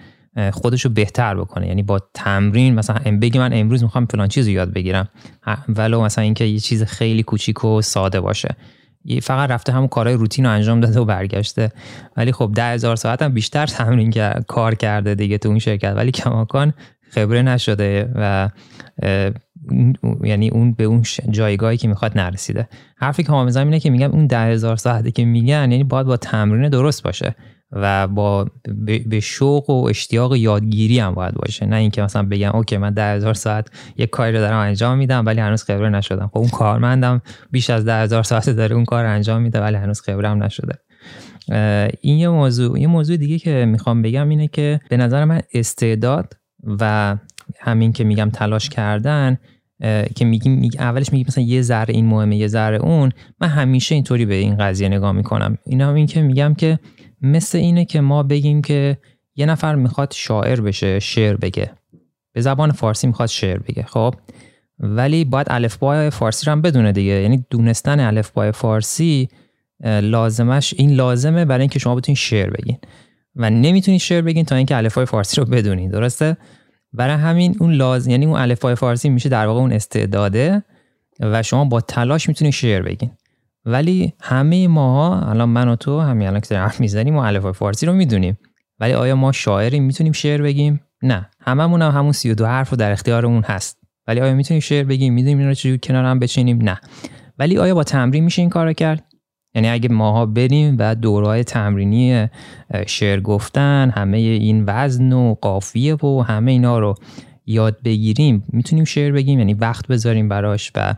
خودش 0.52 0.84
رو 0.84 0.90
بهتر 0.90 1.34
بکنه. 1.34 1.68
یعنی 1.68 1.82
با 1.82 2.00
تمرین 2.14 2.74
مثلا 2.74 3.18
بگی 3.22 3.38
من 3.38 3.52
امروز 3.52 3.82
می‌خوام 3.82 4.06
فلان 4.06 4.28
چیز 4.28 4.46
رو 4.46 4.52
یاد 4.52 4.72
بگیرم. 4.72 5.08
ولو 5.68 6.02
مثلا 6.02 6.24
اینکه 6.24 6.44
یه 6.44 6.58
چیز 6.58 6.82
خیلی 6.82 7.22
کوچیک 7.22 7.64
و 7.64 7.82
ساده 7.82 8.20
باشه. 8.20 8.56
فقط 9.22 9.50
رفته 9.50 9.72
همون 9.72 9.88
کارهای 9.88 10.16
روتین 10.16 10.46
رو 10.46 10.50
انجام 10.50 10.80
داده 10.80 11.00
و 11.00 11.04
برگشته. 11.04 11.72
ولی 12.16 12.32
خب 12.32 12.52
ده 12.54 12.64
هزار 12.64 12.96
ساعت 12.96 13.22
هم 13.22 13.34
بیشتر 13.34 13.66
تمرین 13.66 14.12
کار 14.46 14.74
کرده 14.74 15.14
دیگه 15.14 15.38
تو 15.38 15.48
اون 15.48 15.58
شرکت. 15.58 15.92
ولی 15.96 16.10
کماکان 16.10 16.74
خبره 17.10 17.42
نشده 17.42 18.12
و 18.14 18.48
یعنی 20.24 20.48
اون 20.48 20.72
به 20.72 20.84
اون 20.84 21.02
جایگاهی 21.30 21.76
که 21.76 21.88
می‌خواد 21.88 22.18
نرسیده. 22.18 22.68
حرفی 22.96 23.22
که 23.22 23.32
ما 23.32 23.46
اینه 23.46 23.80
که 23.80 23.90
میگم 23.90 24.10
اون 24.10 24.26
ده 24.26 24.38
هزار 24.38 24.76
ساعتی 24.76 25.12
که 25.12 25.24
میگن 25.24 25.70
یعنی 25.70 25.84
باید 25.84 26.06
با 26.06 26.16
تمرین 26.16 26.68
درست 26.68 27.02
باشه 27.02 27.34
و 27.72 28.08
با 28.08 28.46
به 29.06 29.20
شوق 29.20 29.70
و 29.70 29.86
اشتیاق 29.88 30.36
یادگیری 30.36 30.98
هم 30.98 31.14
باید 31.14 31.34
باشه. 31.34 31.66
نه 31.66 31.76
اینکه 31.76 32.02
مثلا 32.02 32.22
بگم 32.22 32.50
اوکی 32.54 32.76
من 32.76 32.94
ده 32.94 33.14
هزار 33.14 33.34
ساعت 33.34 33.68
یک 33.96 34.10
کاری 34.10 34.32
رو 34.32 34.38
دارم 34.38 34.58
انجام 34.58 34.98
میدم 34.98 35.26
ولی 35.26 35.40
هنوز 35.40 35.62
خبره 35.62 35.88
نشدم. 35.88 36.30
خب 36.32 36.38
اون 36.38 36.48
کارمندم 36.48 37.22
بیش 37.50 37.70
از 37.70 37.84
ده 37.84 38.02
هزار 38.02 38.22
ساعت 38.22 38.50
داره 38.50 38.74
اون 38.74 38.84
کار 38.84 39.04
انجام 39.04 39.42
میده 39.42 39.60
ولی 39.60 39.76
هنوز 39.76 40.00
خبره 40.00 40.28
هم 40.28 40.42
نشده. 40.42 40.74
این 42.00 42.18
یه 42.18 42.28
موضوع 42.28 42.80
یه 42.80 42.86
موضوع 42.86 43.16
دیگه 43.16 43.38
که 43.38 43.64
می‌خوام 43.68 44.02
بگم 44.02 44.28
اینه 44.28 44.48
که 44.48 44.80
به 44.90 44.96
نظر 44.96 45.24
من 45.24 45.40
استعداد 45.54 46.32
و 46.80 47.16
همین 47.60 47.92
که 47.92 48.04
میگم 48.04 48.30
تلاش 48.30 48.68
کردن 48.68 49.38
که 50.16 50.24
میگیم 50.24 50.52
میگ 50.52 50.74
اولش 50.78 51.12
میگیم 51.12 51.26
مثلا 51.28 51.44
یه 51.44 51.62
ذره 51.62 51.94
این 51.94 52.06
مهمه 52.06 52.36
یه 52.36 52.48
ذره 52.48 52.76
اون. 52.76 53.12
من 53.40 53.48
همیشه 53.48 53.94
اینطوری 53.94 54.26
به 54.26 54.34
این 54.34 54.56
قضیه 54.56 54.88
نگاه 54.88 55.12
می‌کنم. 55.12 55.58
اینا 55.66 55.94
این 55.94 56.06
که 56.06 56.22
میگم 56.22 56.54
که 56.54 56.78
مثل 57.22 57.58
اینه 57.58 57.84
که 57.84 58.00
ما 58.00 58.22
بگیم 58.22 58.62
که 58.62 58.98
یه 59.36 59.46
نفر 59.46 59.74
می‌خواد 59.74 60.12
شاعر 60.12 60.60
بشه 60.60 60.98
شعر 60.98 61.36
بگه. 61.36 61.70
به 62.32 62.40
زبان 62.40 62.72
فارسی 62.72 63.06
می‌خواد 63.06 63.28
شعر 63.28 63.58
بگه 63.58 63.82
خب؟ 63.82 64.14
ولی 64.78 65.24
باید 65.24 65.46
الفبای 65.50 66.10
فارسی 66.10 66.46
رو 66.46 66.52
هم 66.52 66.62
بدونه 66.62 66.92
دیگه. 66.92 67.12
یعنی 67.12 67.44
دونستن 67.50 68.00
الفبای 68.00 68.52
فارسی 68.52 69.28
لازمش 69.84 70.74
این 70.76 70.90
لازمه 70.90 71.44
برای 71.44 71.60
اینکه 71.60 71.78
شما 71.78 71.94
بتونید 71.94 72.18
شعر 72.18 72.50
بگین. 72.50 72.78
و 73.36 73.50
نمی‌تونید 73.50 74.00
شعر 74.00 74.22
بگین 74.22 74.44
تا 74.44 74.56
اینکه 74.56 74.76
الفبای 74.76 75.06
فارسی 75.06 75.40
رو 75.40 75.46
بدونید 75.46 75.90
درسته؟ 75.90 76.36
برای 76.92 77.16
همین 77.16 77.56
اون 77.60 77.72
لازم 77.72 78.10
یعنی 78.10 78.26
اون 78.26 78.40
الفبای 78.40 78.74
فارسی 78.74 79.08
میشه 79.08 79.28
در 79.28 79.46
واقع 79.46 79.60
اون 79.60 79.72
استعداده 79.72 80.62
و 81.20 81.42
شما 81.42 81.64
با 81.64 81.80
تلاش 81.80 82.28
می‌تونید 82.28 82.52
شعر 82.52 82.82
بگین. 82.82 83.10
ولی 83.64 84.12
همه 84.20 84.68
ماها 84.68 85.30
الان 85.30 85.48
من 85.48 85.68
و 85.68 85.76
تو 85.76 86.00
همین 86.00 86.28
الان 86.28 86.40
که 86.40 86.58
حرف 86.58 86.80
می‌زنیم 86.80 87.14
ما 87.14 87.26
الفبای 87.26 87.52
فارسی 87.52 87.86
رو 87.86 87.92
می‌دونیم. 87.92 88.38
ولی 88.80 88.92
آیا 88.92 89.16
ما 89.16 89.32
شاعریم 89.32 89.84
می‌تونیم 89.84 90.12
شعر 90.12 90.42
بگیم؟ 90.42 90.80
نه. 91.02 91.30
هممون 91.40 91.82
هم 91.82 91.90
همون 91.90 92.12
32 92.12 92.44
حرف 92.46 92.70
رو 92.70 92.76
در 92.76 92.92
اختیارمون 92.92 93.42
هست. 93.42 93.78
ولی 94.06 94.20
آیا 94.20 94.34
می‌تونیم 94.34 94.60
شعر 94.60 94.84
بگیم؟ 94.84 95.14
می‌دونیم 95.14 95.38
اینا 95.38 95.48
رو 95.48 95.54
چجوری 95.54 95.78
کنار 95.82 96.04
هم 96.04 96.18
بچینیم؟ 96.18 96.62
نه. 96.62 96.80
ولی 97.38 97.58
آیا 97.58 97.74
با 97.74 97.84
تمرین 97.84 98.24
میشه 98.24 98.42
این 98.42 98.50
کار 98.50 98.72
کرد؟ 98.72 99.04
یعنی 99.54 99.68
اگه 99.68 99.88
ماها 99.88 100.26
بریم 100.26 100.76
و 100.78 100.94
دورهای 100.94 101.44
تمرینی 101.44 102.28
شعر 102.86 103.20
گفتن 103.20 103.92
همه 103.96 104.18
این 104.18 104.64
وزن 104.66 105.12
و 105.12 105.34
قافیه 105.40 105.94
و 105.94 106.24
همه 106.28 106.50
اینا 106.50 106.78
رو 106.78 106.94
یاد 107.46 107.82
بگیریم 107.84 108.44
می‌تونیم 108.48 108.84
شعر 108.84 109.12
بگیم 109.12 109.38
یعنی 109.38 109.54
وقت 109.54 109.86
بذاریم 109.86 110.28
براش 110.28 110.72
و 110.74 110.94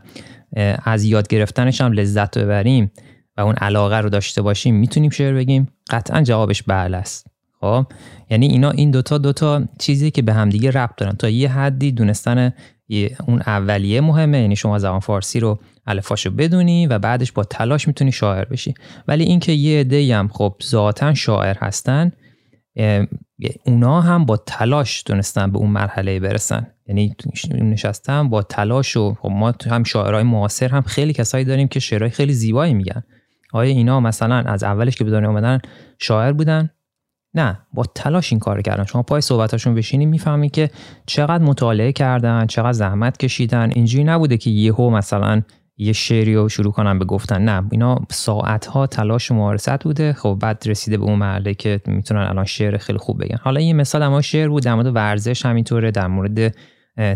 از 0.83 1.03
یاد 1.03 1.27
گرفتنش 1.27 1.81
هم 1.81 1.91
لذت 1.91 2.37
ببریم 2.37 2.91
و 3.37 3.41
اون 3.41 3.55
علاقه 3.55 3.97
رو 3.97 4.09
داشته 4.09 4.41
باشیم 4.41 4.75
می‌تونیم 4.75 5.09
شعر 5.09 5.33
بگیم 5.33 5.67
قطعا 5.89 6.21
جوابش 6.21 6.63
بله 6.63 6.97
است. 6.97 7.27
خب؟ 7.61 7.85
یعنی 8.29 8.47
اینا 8.47 8.71
این 8.71 8.91
دوتا 8.91 9.17
دوتا 9.17 9.63
چیزی 9.79 10.11
که 10.11 10.21
به 10.21 10.33
همدیگه 10.33 10.71
ربط 10.71 10.95
دارن. 10.97 11.15
تا 11.15 11.29
یه 11.29 11.51
حدی 11.51 11.91
دونستن 11.91 12.53
اون 13.27 13.41
اولیه 13.47 14.01
مهمه 14.01 14.39
یعنی 14.41 14.55
شما 14.55 14.79
زبان 14.79 14.99
فارسی 14.99 15.39
رو 15.39 15.59
الفاشو 15.87 16.31
بدونی 16.31 16.87
و 16.87 16.99
بعدش 16.99 17.31
با 17.31 17.43
تلاش 17.43 17.87
می‌تونی 17.87 18.11
شاعر 18.11 18.45
بشی. 18.45 18.73
ولی 19.07 19.23
اینکه 19.23 19.51
یه 19.51 19.79
عده 19.79 20.15
هم 20.15 20.27
خب 20.27 20.55
ذاتا 20.63 21.13
شاعر 21.13 21.57
هستن 21.59 22.11
اونا 23.65 24.01
هم 24.01 24.25
با 24.25 24.37
تلاش 24.37 25.03
دونستن 25.05 25.51
به 25.51 25.57
اون 25.57 25.69
مرحله 25.69 26.19
برسن. 26.19 26.67
یعنی 26.87 27.15
نشستن 27.51 28.29
با 28.29 28.41
تلاش 28.41 28.97
و 28.97 29.13
خب 29.13 29.29
ما 29.29 29.53
هم 29.71 29.83
شاعرای 29.83 30.23
معاصر 30.23 30.67
هم 30.67 30.81
خیلی 30.81 31.13
کسایی 31.13 31.45
داریم 31.45 31.67
که 31.67 31.79
شعرهای 31.79 32.11
خیلی 32.11 32.33
زیبایی 32.33 32.73
میگن. 32.73 33.03
آیا 33.53 33.71
اینا 33.71 33.99
مثلا 33.99 34.35
از 34.35 34.63
اولش 34.63 34.95
که 34.95 35.03
به 35.03 35.11
دنیا 35.11 35.29
اومدن 35.29 35.59
شاعر 35.99 36.31
بودن؟ 36.31 36.69
نه 37.35 37.59
با 37.73 37.83
تلاش 37.95 38.33
این 38.33 38.39
کار 38.39 38.61
کردن 38.61 38.85
شما 38.85 39.03
پای 39.03 39.21
صحبتاشون 39.21 39.75
بشینید 39.75 40.09
می‌فهمید 40.09 40.51
که 40.51 40.69
چقدر 41.05 41.43
مطالعه 41.43 41.91
کردن 41.91 42.45
چقدر 42.47 42.73
زحمت 42.73 43.17
کشیدن. 43.17 43.71
اینجوری 43.75 44.03
نبوده 44.03 44.37
که 44.37 44.49
یهو 44.49 44.89
مثلا 44.89 45.41
یه 45.77 45.93
شعری 45.93 46.35
رو 46.35 46.49
شروع 46.49 46.71
کنن 46.71 46.99
به 46.99 47.05
گفتن. 47.05 47.41
نه 47.41 47.63
اینا 47.71 47.99
ساعت 48.09 48.65
ها 48.65 48.87
تلاش 48.87 49.31
و 49.31 49.33
ممارست 49.33 49.83
بوده. 49.83 50.13
خب 50.13 50.37
بعد 50.41 50.63
رسیده 50.65 50.97
به 50.97 51.03
اون 51.03 51.19
مرحله 51.19 51.53
که 51.53 51.81
می‌تونن 51.85 52.21
الان 52.21 52.45
شعر 52.45 52.77
خیلی 52.77 52.99
خوب 52.99 53.23
بگن. 53.23 53.37
حالا 53.41 53.59
این 53.59 53.75
مثال 53.75 54.03
اما 54.03 54.21
شعر 54.21 54.49
بود 54.49 54.63
در 54.63 54.75
مورد 54.75 54.95
ورزش 54.95 55.45
همینطوره 55.45 55.91
در 55.91 56.07
مورد 56.07 56.55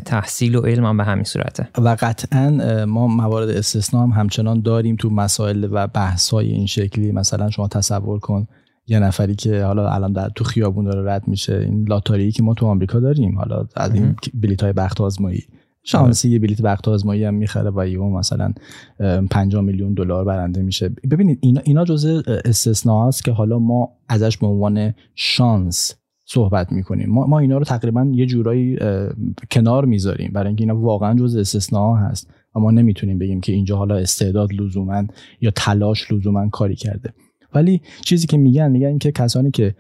تحصیل 0.06 0.56
و 0.56 0.62
علم 0.62 0.86
هم 0.86 0.98
به 0.98 1.04
همین 1.04 1.24
صورته. 1.24 1.68
و 1.78 1.98
قطعا 2.00 2.50
ما 2.86 3.08
موارد 3.08 3.50
استثنا 3.50 4.04
هم 4.04 4.10
همچنان 4.10 4.62
داریم 4.62 4.96
تو 4.96 5.10
مسائل 5.10 5.68
و 5.72 5.88
بحث 5.88 6.34
این 6.34 6.66
شکلی. 6.66 7.12
مثلا 7.12 7.50
شما 7.50 7.68
تصور 7.68 8.20
کن 8.20 8.48
یه 8.90 9.00
نفری 9.00 9.36
که 9.36 9.64
حالا 9.64 9.90
الان 9.90 10.14
در 10.14 10.30
تو 10.30 10.44
خیابون 10.44 10.86
داره 10.86 11.14
رد 11.14 11.28
میشه 11.28 11.58
این 11.58 11.88
لاتاری 11.88 12.32
که 12.32 12.44
ما 12.44 12.54
تو 12.54 12.66
آمریکا 12.66 13.00
داریم. 13.00 13.38
حالا 13.38 13.68
از 13.76 13.94
این 13.94 14.16
بلیط 14.34 14.64
های 14.64 14.74
بخت 14.74 15.02
آزمایی. 15.02 15.44
شانسی 15.84 16.30
یه 16.30 16.40
بلیت 16.40 16.62
بخت 16.62 16.88
آزمایی 16.88 17.24
هم 17.24 17.34
می‌خره 17.34 17.72
و 17.76 17.88
یهو 17.88 18.18
مثلا 18.18 18.54
5 19.32 19.56
میلیون 19.56 19.94
دلار 19.94 20.26
برنده 20.26 20.62
میشه. 20.62 20.90
ببینید 21.12 21.40
اینا 21.42 21.62
اینا 21.64 21.86
جزء 21.86 22.22
استثناء 22.46 23.12
که 23.26 23.32
حالا 23.32 23.60
ما 23.60 23.90
ازش 24.10 24.38
به 24.38 24.48
عنوان 24.48 24.94
شانس 25.16 25.96
صحبت 26.26 26.72
می‌کنیم. 26.72 27.10
ما, 27.10 27.28
ما 27.28 27.40
اینا 27.40 27.58
رو 27.58 27.64
تقریبا 27.64 28.12
یه 28.14 28.26
جورایی 28.26 28.78
کنار 29.52 29.86
می‌ذاریم. 29.86 30.32
برای 30.34 30.48
اینکه 30.48 30.64
اینا 30.64 30.80
واقعا 30.80 31.20
جزء 31.20 31.40
استثناء 31.40 31.96
هست. 31.96 32.30
و 32.56 32.60
ما 32.60 32.72
نمی‌تونیم 32.72 33.20
بگیم 33.20 33.42
که 33.42 33.52
اینجا 33.52 33.78
حالا 33.78 33.96
استعداد 33.96 34.54
لزوما 34.54 35.04
یا 35.42 35.52
تلاش 35.56 36.12
لزوما 36.12 36.50
کاری 36.50 36.76
کرده. 36.76 37.14
ولی 37.54 37.82
چیزی 38.02 38.28
که 38.28 38.38
میگن 38.38 38.72
میگن 38.72 38.88
اینکه 38.88 39.12
کسانی 39.12 39.52
که 39.52 39.76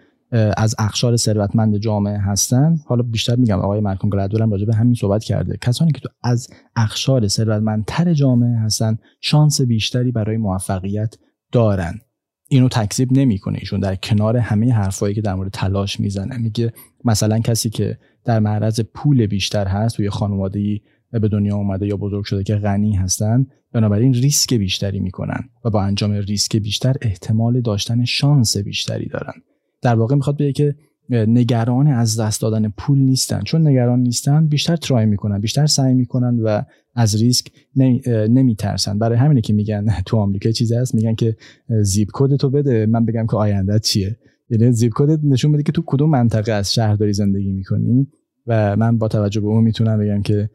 از 0.57 0.75
اخشار 0.79 1.15
ثروتمند 1.15 1.77
جامعه 1.77 2.17
هستن 2.17 2.79
حالا 2.85 3.03
بیشتر 3.03 3.35
میگم 3.35 3.59
آقای 3.59 3.79
مالکوم 3.79 4.09
گلادول 4.09 4.41
هم 4.41 4.51
راجع 4.51 4.65
به 4.65 4.75
همین 4.75 4.93
صحبت 4.93 5.23
کرده. 5.23 5.57
کسانی 5.61 5.91
که 5.91 5.99
تو 5.99 6.09
از 6.23 6.47
اخشار 6.75 7.27
ثروتمندتر 7.27 8.13
جامعه 8.13 8.59
هستن 8.59 8.97
شانس 9.21 9.61
بیشتری 9.61 10.11
برای 10.11 10.37
موفقیت 10.37 11.15
دارن. 11.51 11.93
اینو 12.49 12.69
تکذیب 12.69 13.09
نمی‌کنه 13.11 13.57
ایشون 13.59 13.79
در 13.79 13.95
کنار 13.95 14.37
همه 14.37 14.73
حرفایی 14.73 15.15
که 15.15 15.21
در 15.21 15.35
مورد 15.35 15.51
تلاش 15.51 15.99
می‌زنه. 15.99 16.37
میگه 16.37 16.73
مثلا 17.05 17.39
کسی 17.39 17.69
که 17.69 17.97
در 18.25 18.39
معرض 18.39 18.81
پول 18.93 19.25
بیشتر 19.25 19.67
هست 19.67 19.95
توی 19.95 20.09
خانوادگی 20.09 20.81
به 21.11 21.27
دنیا 21.27 21.55
اومده 21.55 21.87
یا 21.87 21.97
بزرگ 21.97 22.23
شده 22.25 22.43
که 22.43 22.55
غنی 22.55 22.93
هستن 22.93 23.47
بنابراین 23.73 24.13
ریسک 24.13 24.53
بیشتری 24.53 24.99
می‌کنن 24.99 25.49
و 25.65 25.69
با 25.69 25.81
انجام 25.81 26.11
ریسک 26.11 26.55
بیشتر 26.55 26.95
احتمال 27.01 27.61
داشتن 27.61 28.05
شانس 28.05 28.57
بیشتری 28.57 29.07
دارن. 29.07 29.33
در 29.81 29.95
واقع 29.95 30.15
می‌خواد 30.15 30.37
بگه 30.37 30.51
که 30.51 30.75
نگران 31.09 31.87
از 31.87 32.19
دست 32.19 32.41
دادن 32.41 32.69
پول 32.69 32.99
نیستن. 32.99 33.41
چون 33.41 33.67
نگران 33.67 33.99
نیستن 33.99 34.47
بیشتر 34.47 34.75
ترای 34.75 35.05
می‌کنن 35.05 35.39
بیشتر 35.39 35.65
سعی 35.65 35.93
می‌کنن 35.93 36.39
و 36.39 36.61
از 36.95 37.21
ریسک 37.21 37.51
نمیترسن. 38.29 38.99
برای 38.99 39.17
همینه 39.17 39.41
که 39.41 39.53
میگن 39.53 39.87
تو 40.05 40.17
آمریکا 40.17 40.51
چیزی 40.51 40.75
هست 40.75 40.95
میگن 40.95 41.15
که 41.15 41.35
زیپ 41.81 42.09
کد 42.13 42.35
تو 42.35 42.49
بده 42.49 42.85
من 42.85 43.05
بگم 43.05 43.27
که 43.27 43.37
آینده 43.37 43.79
چیه. 43.79 44.17
یعنی 44.49 44.71
زیپ 44.71 44.91
کد 44.95 45.19
نشون 45.25 45.51
بده 45.51 45.63
که 45.63 45.71
تو 45.71 45.83
کدوم 45.85 46.09
منطقه 46.09 46.51
از 46.51 46.73
شهر 46.73 46.95
داری 46.95 47.13
زندگی 47.13 47.51
می‌کنی 47.51 48.07
و 48.47 48.75
من 48.75 48.97
با 48.97 49.07
توجه 49.07 49.41
به 49.41 49.47
اون 49.47 49.63
می‌تونم 49.63 49.99
بگم 49.99 50.21
که 50.21 50.49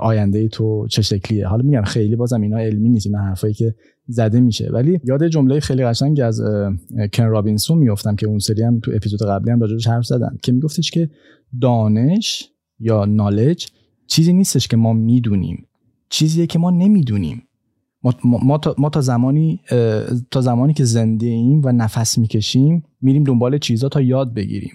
آینده 0.00 0.48
تو 0.48 0.86
چه 0.90 1.02
شکلیه؟ 1.02 1.46
حالا 1.46 1.62
میگم 1.62 1.82
خیلی 1.82 2.16
بازم 2.16 2.40
اینا 2.40 2.58
علمی 2.58 2.88
نیست 2.88 3.06
این 3.06 3.16
حرفایی 3.16 3.54
که 3.54 3.74
زده 4.06 4.40
میشه. 4.40 4.70
ولی 4.72 5.00
یاد 5.04 5.26
جمله 5.26 5.60
خیلی 5.60 5.84
قشنگ 5.84 6.20
از 6.20 6.40
کن 7.12 7.24
رابینسون 7.24 7.78
میفتم 7.78 8.16
که 8.16 8.26
اون 8.26 8.38
سری 8.38 8.62
هم 8.62 8.80
تو 8.80 8.90
اپیزود 8.94 9.22
قبلی 9.22 9.50
هم 9.50 9.60
راجعش 9.60 9.86
حرف 9.86 10.04
زدم 10.04 10.38
که 10.42 10.52
میگفتش 10.52 10.90
که 10.90 11.10
دانش 11.60 12.50
یا 12.78 13.04
نالج 13.04 13.66
چیزی 14.06 14.32
نیستش 14.32 14.68
که 14.68 14.76
ما 14.76 14.92
می‌دونیم. 14.92 15.66
چیزیه 16.08 16.46
که 16.46 16.58
ما 16.58 16.70
نمی‌دونیم. 16.70 17.42
ما, 18.02 18.12
ما, 18.24 18.58
تا, 18.58 18.74
ما 18.78 18.90
تا 18.90 19.00
زمانی 19.00 19.60
تا 20.30 20.40
زمانی 20.40 20.74
که 20.74 20.84
زنده 20.84 21.26
ایم 21.26 21.62
و 21.64 21.72
نفس 21.72 22.18
می‌کشیم 22.18 22.82
میریم 23.00 23.24
دنبال 23.24 23.58
چیزا 23.58 23.88
تا 23.88 24.00
یاد 24.00 24.34
بگیریم. 24.34 24.72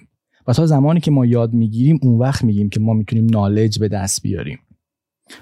و 0.50 0.54
تا 0.54 0.66
زمانی 0.66 1.00
که 1.00 1.12
ما 1.12 1.26
یاد 1.26 1.54
می‌گیریم 1.54 2.00
اون 2.02 2.20
وقت 2.20 2.44
میگیم 2.44 2.70
که 2.70 2.80
ما 2.80 2.94
می‌تونیم 2.94 3.26
نالج 3.26 3.80
به 3.80 3.88
دست 3.88 4.22
بیاریم. 4.22 4.60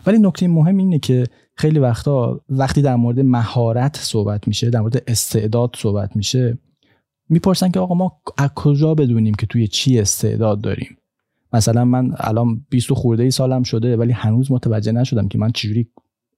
ولی 0.06 0.18
نکته 0.18 0.48
مهم 0.48 0.78
اینه 0.78 1.00
که 1.00 1.24
خیلی 1.56 1.80
وقتا 1.80 2.42
وقتی 2.50 2.82
در 2.82 2.96
مورد 2.96 3.20
مهارت 3.20 3.98
صحبت 3.98 4.48
میشه 4.48 4.70
در 4.70 4.82
مورد 4.82 5.04
استعداد 5.08 5.76
صحبت 5.78 6.16
میشه 6.16 6.58
می‌پرسن 7.30 7.72
که 7.72 7.80
آقا 7.80 7.96
ما 7.96 8.22
از 8.38 8.50
کجا 8.56 8.96
بدونیم 8.96 9.34
که 9.34 9.46
توی 9.46 9.68
چی 9.68 10.00
استعداد 10.00 10.62
داریم؟ 10.62 10.98
مثلا 11.54 11.86
من 11.86 12.14
الان 12.18 12.66
20 12.70 12.94
خورده 12.94 13.24
ای 13.24 13.32
سالم 13.32 13.64
شده 13.64 13.98
ولی 13.98 14.12
هنوز 14.12 14.52
متوجه 14.52 14.92
نشدم 14.92 15.28
که 15.28 15.38
من 15.38 15.52
چجوری 15.52 15.88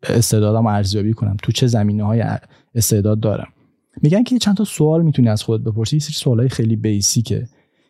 استعدادم 0.03 0.65
ارزیابی 0.65 1.13
کنم 1.13 1.37
تو 1.43 1.51
چه 1.51 1.67
زمینه 1.67 2.03
های 2.03 2.23
استعداد 2.75 3.19
دارم. 3.19 3.47
میگن 4.01 4.23
که 4.23 4.39
چند 4.39 4.57
تا 4.57 4.63
سوال 4.63 5.01
می‌تونی 5.01 5.29
از 5.29 5.43
خودت 5.43 5.63
بپرسی 5.63 5.95
یه 5.95 5.99
سری 5.99 6.13
سوالای 6.13 6.49
خیلی 6.49 6.75
بیسیکه. 6.75 7.47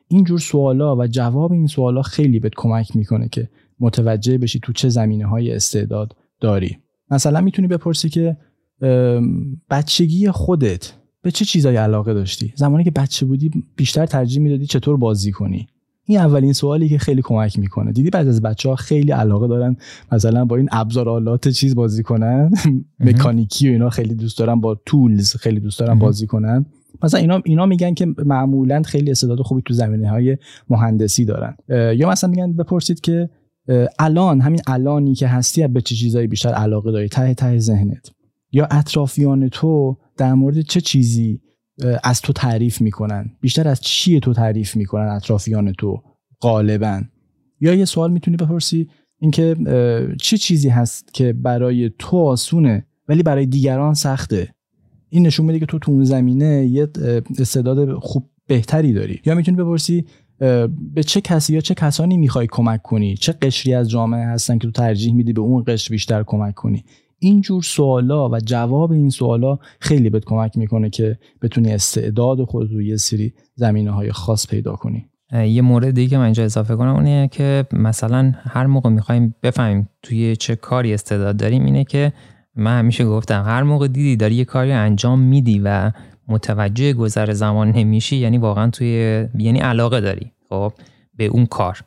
اینجور 0.10 0.39
سوالا 0.39 0.96
و 0.96 1.08
جواب 1.08 1.51
این 1.51 1.68
سوالا 1.68 2.01
خیلی 2.01 2.39
بهت 2.39 2.54
کمک 2.56 2.96
می‌کنه 2.96 3.30
که 3.30 3.50
متوجه 3.80 4.38
بشی 4.38 4.60
تو 4.60 4.74
چه 4.74 4.89
زمینه 4.89 5.25
های 5.25 5.51
استعداد 5.51 6.16
داری. 6.39 6.78
مثلا 7.12 7.42
می‌تونی 7.42 7.68
بپرسی 7.68 8.10
که 8.10 8.38
بچگی 9.70 10.32
خودت 10.32 10.94
به 11.22 11.32
چه 11.32 11.46
چیزایی 11.46 11.78
علاقه 11.78 12.13
داشتی؟ 12.13 12.54
زمانی 12.56 12.84
که 12.84 12.92
بچه 12.92 13.25
بودی 13.25 13.51
بیشتر 13.75 14.06
ترجیح 14.06 14.42
می‌دادی 14.42 14.66
چطور 14.66 14.98
بازی 14.98 15.32
کنی؟ 15.32 15.68
این 16.06 16.20
اولین 16.20 16.54
سوالی 16.54 16.89
که 16.89 16.98
خیلی 16.98 17.22
کمک 17.22 17.60
می‌کنه. 17.60 17.92
دیدی 17.92 18.10
بعض 18.10 18.28
از 18.28 18.42
بچه 18.42 18.70
ها 18.70 18.75
خیلی 18.75 19.12
علاقه 19.12 19.48
دارن 19.48 19.75
مثلا 20.12 20.46
با 20.46 20.56
این 20.56 20.70
ابزار 20.72 21.10
آلات 21.10 21.48
چیز 21.48 21.75
بازی 21.75 22.04
کنن؟ 22.04 22.51
مکانیکی 23.00 23.70
و 23.70 23.72
اینا 23.72 23.89
خیلی 23.89 24.16
دوست 24.16 24.38
دارن 24.38 24.62
با 24.62 24.75
تولز 24.86 25.36
خیلی 25.36 25.60
دوست 25.60 25.80
دارن 25.80 26.00
بازی 26.00 26.28
کنن. 26.28 26.66
مثلا 27.03 27.19
اینا 27.19 27.41
اینا 27.46 27.65
میگن 27.65 27.93
که 27.93 28.05
معمولا 28.25 28.81
خیلی 28.81 29.12
استعداد 29.12 29.41
خوبی 29.41 29.62
تو 29.65 29.74
زمینه 29.74 30.10
های 30.10 30.38
مهندسی 30.69 31.25
دارن. 31.25 31.55
یا 31.69 32.10
مثلا 32.10 32.29
میگن 32.29 32.53
بپرسید 32.53 33.01
که 33.01 33.29
الان 34.00 34.41
همین 34.41 34.62
الانی 34.67 35.15
که 35.15 35.27
هستی 35.27 35.67
به 35.67 35.81
چه 35.81 35.96
چیزایی 35.96 36.27
بیشتر 36.27 36.50
علاقه 36.50 36.91
داری؟ 36.91 37.10
ته 37.10 37.34
ته 37.34 37.60
ذهنت. 37.60 38.12
یا 38.51 38.67
اطرافیان 38.72 39.50
تو 39.50 39.98
در 40.17 40.34
مورد 40.34 40.62
چه 40.62 40.81
چیزی 40.81 41.41
از 42.03 42.22
تو 42.22 42.34
تعریف 42.34 42.81
می‌کنن؟ 42.81 43.31
بیشتر 43.41 43.67
از 43.67 43.81
چیه 43.81 44.19
تو 44.19 44.34
تعریف 44.34 44.75
می‌کنن 44.75 45.08
اطرافیان 45.08 45.74
تو 45.74 46.03
غالبا؟ 46.41 47.01
یا 47.62 47.74
یه 47.74 47.86
سوال 47.86 48.12
می‌تونی 48.12 48.38
بپرسی 48.38 48.89
اینکه 49.19 49.55
چه 50.22 50.38
چیزی 50.38 50.69
هست 50.69 51.13
که 51.13 51.34
برای 51.34 51.91
تو 52.00 52.17
آسونه 52.17 52.86
ولی 53.08 53.24
برای 53.24 53.46
دیگران 53.46 53.93
سخته؟ 53.93 54.53
این 55.10 55.25
نشون 55.25 55.46
میده 55.46 55.60
که 55.60 55.66
تو 55.66 55.80
تو 55.80 55.92
اون 55.92 56.04
زمینه 56.04 56.66
یه 56.66 56.88
استعداد 57.39 57.94
خوب 57.94 58.30
بهتری 58.48 58.94
داری. 58.94 59.22
یا 59.25 59.36
می‌تونی 59.36 59.58
بپرسی 59.58 60.06
به 60.94 61.04
چه 61.06 61.22
کسی 61.22 61.54
یا 61.54 61.62
چه 61.62 61.74
کسانی 61.74 62.18
می‌خوای 62.18 62.48
کمک 62.51 62.82
کنی؟ 62.82 63.16
چه 63.16 63.32
قشری 63.32 63.74
از 63.74 63.89
جامعه 63.89 64.25
هستن 64.25 64.58
که 64.58 64.68
تو 64.68 64.72
ترجیح 64.72 65.13
میدی 65.13 65.34
به 65.34 65.42
اون 65.42 65.63
قشر 65.68 65.92
بیشتر 65.92 66.24
کمک 66.24 66.54
کنی؟ 66.54 66.84
اینجور 67.20 67.63
سوالا 67.63 68.30
و 68.30 68.39
جواب 68.39 68.92
این 68.92 69.10
سوالا 69.10 69.60
خیلی 69.80 70.10
بهت 70.10 70.25
کمک 70.25 70.58
می‌کنه 70.58 70.89
که 70.89 71.18
بتونی 71.42 71.72
استعداد 71.72 72.44
خود 72.44 72.74
رو 72.74 72.82
یه 72.82 72.98
سری 72.98 73.34
زمینه 73.56 73.92
های 73.92 74.12
خاص 74.12 74.48
پیدا 74.48 74.74
کنی. 74.74 75.06
یه 75.34 75.62
مورد 75.62 75.92
دیگه 75.92 76.18
من 76.18 76.24
اینجا 76.24 76.44
اضافه 76.44 76.75
کنم 76.75 76.96
اونه 76.96 77.28
که 77.32 77.66
مثلا 77.74 78.34
هر 78.36 78.66
موقع 78.66 78.89
می‌خوایم 78.89 79.36
بفهمیم 79.44 79.89
توی 80.04 80.36
چه 80.36 80.56
کاری 80.56 80.94
استعداد 80.94 81.38
داریم 81.38 81.66
اینه 81.66 81.84
که 81.84 82.13
من 82.56 82.79
همیشه 82.79 83.06
گفتم 83.06 83.44
هر 83.46 83.63
موقع 83.63 83.88
دیدی 83.88 84.15
داری 84.15 84.36
یه 84.36 84.46
کاری 84.46 84.72
انجام 84.72 85.20
میدی 85.20 85.62
و 85.63 85.91
متوجه 86.27 86.94
گذر 86.94 87.34
زمان 87.34 87.72
نمیشی 87.72 88.15
یعنی 88.15 88.38
واقعا 88.38 88.70
توی 88.70 89.25
یعنی 89.38 89.60
علاقه 89.60 90.01
داری 90.01 90.32
خب 90.50 90.74
به 91.15 91.25
اون 91.25 91.46
کار. 91.46 91.79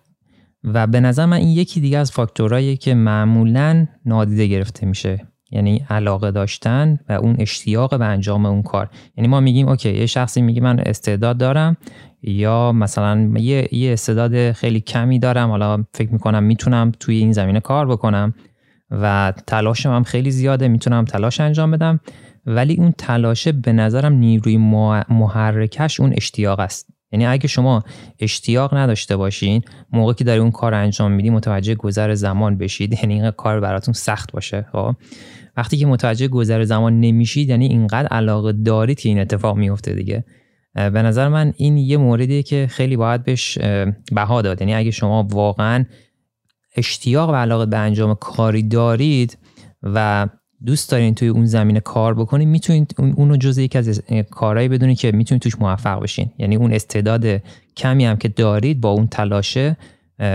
و 0.64 0.87
به 0.87 1.00
نظر 1.00 1.26
من 1.26 1.37
این 1.37 1.49
یکی 1.49 1.81
دیگه 1.81 1.99
از 1.99 2.12
فاکتورهایی 2.12 2.76
که 2.76 2.95
معمولا 2.95 3.87
نادیده 4.04 4.47
گرفته 4.47 4.87
میشه 4.87 5.26
یعنی 5.50 5.85
علاقه 5.90 6.31
داشتن 6.31 6.99
و 7.09 7.12
اون 7.12 7.37
اشتیاق 7.38 7.99
به 7.99 8.04
انجام 8.04 8.47
اون 8.47 8.62
کار. 8.62 8.90
یعنی 9.16 9.28
ما 9.28 9.40
میگیم 9.40 9.69
اوکی 9.69 9.92
یه 9.99 10.07
شخصی 10.07 10.42
میگه 10.42 10.61
من 10.61 10.78
استعداد 10.78 11.38
دارم 11.38 11.77
یا 12.22 12.72
مثلا 12.72 13.33
یه, 13.37 13.68
یه 13.72 13.92
استعداد 13.92 14.53
خیلی 14.53 14.81
کمی 14.81 15.18
دارم 15.18 15.51
حالا 15.51 15.85
فکر 15.94 16.12
می‌کنم 16.12 16.42
می‌تونم 16.42 16.92
توی 17.01 17.16
این 17.16 17.33
زمینه 17.33 17.61
کار 17.61 17.87
بکنم. 17.87 18.35
و 18.92 19.33
تلاشم 19.46 19.90
هم 19.90 20.02
خیلی 20.02 20.31
زیاده 20.31 20.68
می‌تونم 20.68 21.05
تلاش 21.05 21.40
انجام 21.40 21.70
بدم. 21.70 22.00
ولی 22.46 22.74
اون 22.74 22.94
تلاشه 22.98 23.52
به 23.52 23.72
نظرم 23.72 24.12
نیروی 24.12 24.57
محرکش 25.09 26.00
اون 26.00 26.12
اشتیاق 26.16 26.61
است. 26.61 26.88
یعنی 27.12 27.26
اگه 27.26 27.48
شما 27.48 27.85
اشتیاق 28.20 28.74
نداشته 28.74 29.16
باشین 29.16 29.62
موقعی 29.92 30.14
که 30.14 30.24
داری 30.24 30.40
اون 30.40 30.50
کار 30.50 30.74
انجام 30.74 31.12
میدی 31.12 31.31
متوجه 31.31 31.74
گذر 31.74 32.14
زمان 32.14 32.59
بشید. 32.59 32.92
یعنی 33.02 33.14
این 33.14 33.31
کار 33.31 33.61
براتون 33.61 33.94
سخت 33.94 34.33
باشه 34.33 34.66
خب؟ 34.72 34.94
وقتی 35.57 35.76
که 35.76 35.87
متوجه 35.87 36.28
گذر 36.28 36.64
زمان 36.64 37.00
نمیشید 37.00 37.48
یعنی 37.48 37.66
اینقدر 37.66 38.09
علاقه 38.09 38.52
دارید 38.52 39.00
که 39.00 39.09
این 39.09 39.18
اتفاق 39.18 39.57
میفته 39.57 39.94
دیگه. 39.94 40.24
به 40.74 41.02
نظر 41.02 41.28
من 41.28 41.52
این 41.57 41.76
یه 41.76 41.96
موردیه 41.96 42.42
که 42.42 42.66
خیلی 42.70 42.96
باید 42.96 43.24
بهش 43.24 43.59
بها 44.12 44.42
داد. 44.42 44.61
یعنی 44.61 44.74
اگه 44.74 44.90
شما 44.90 45.26
واقعا 45.31 45.85
اشتیاق 46.76 47.30
و 47.30 47.35
علاقه 47.35 47.66
به 47.66 47.76
انجام 47.76 48.14
کاری 48.14 48.62
دارید 48.62 49.38
و 49.82 50.28
دوست 50.66 50.90
دارین 50.90 51.14
توی 51.14 51.28
اون 51.28 51.46
زمینه 51.46 51.80
کار 51.80 52.14
بکنید 52.14 52.48
می‌تونید 52.48 52.94
اونو 52.98 53.37
جز 53.37 53.58
یکی 53.58 53.78
از 53.78 54.02
کارهایی 54.30 54.68
بدونید 54.68 54.98
که 54.98 55.12
می‌تونید 55.12 55.42
توش 55.42 55.58
موفق 55.61 56.02
بشین. 56.02 56.30
یعنی 56.38 56.56
اون 56.56 56.72
استعداد 56.72 57.26
کمی 57.76 58.04
هم 58.04 58.16
که 58.16 58.28
دارید 58.28 58.80
با 58.80 58.90
اون 58.90 59.06
تلاشه 59.06 59.76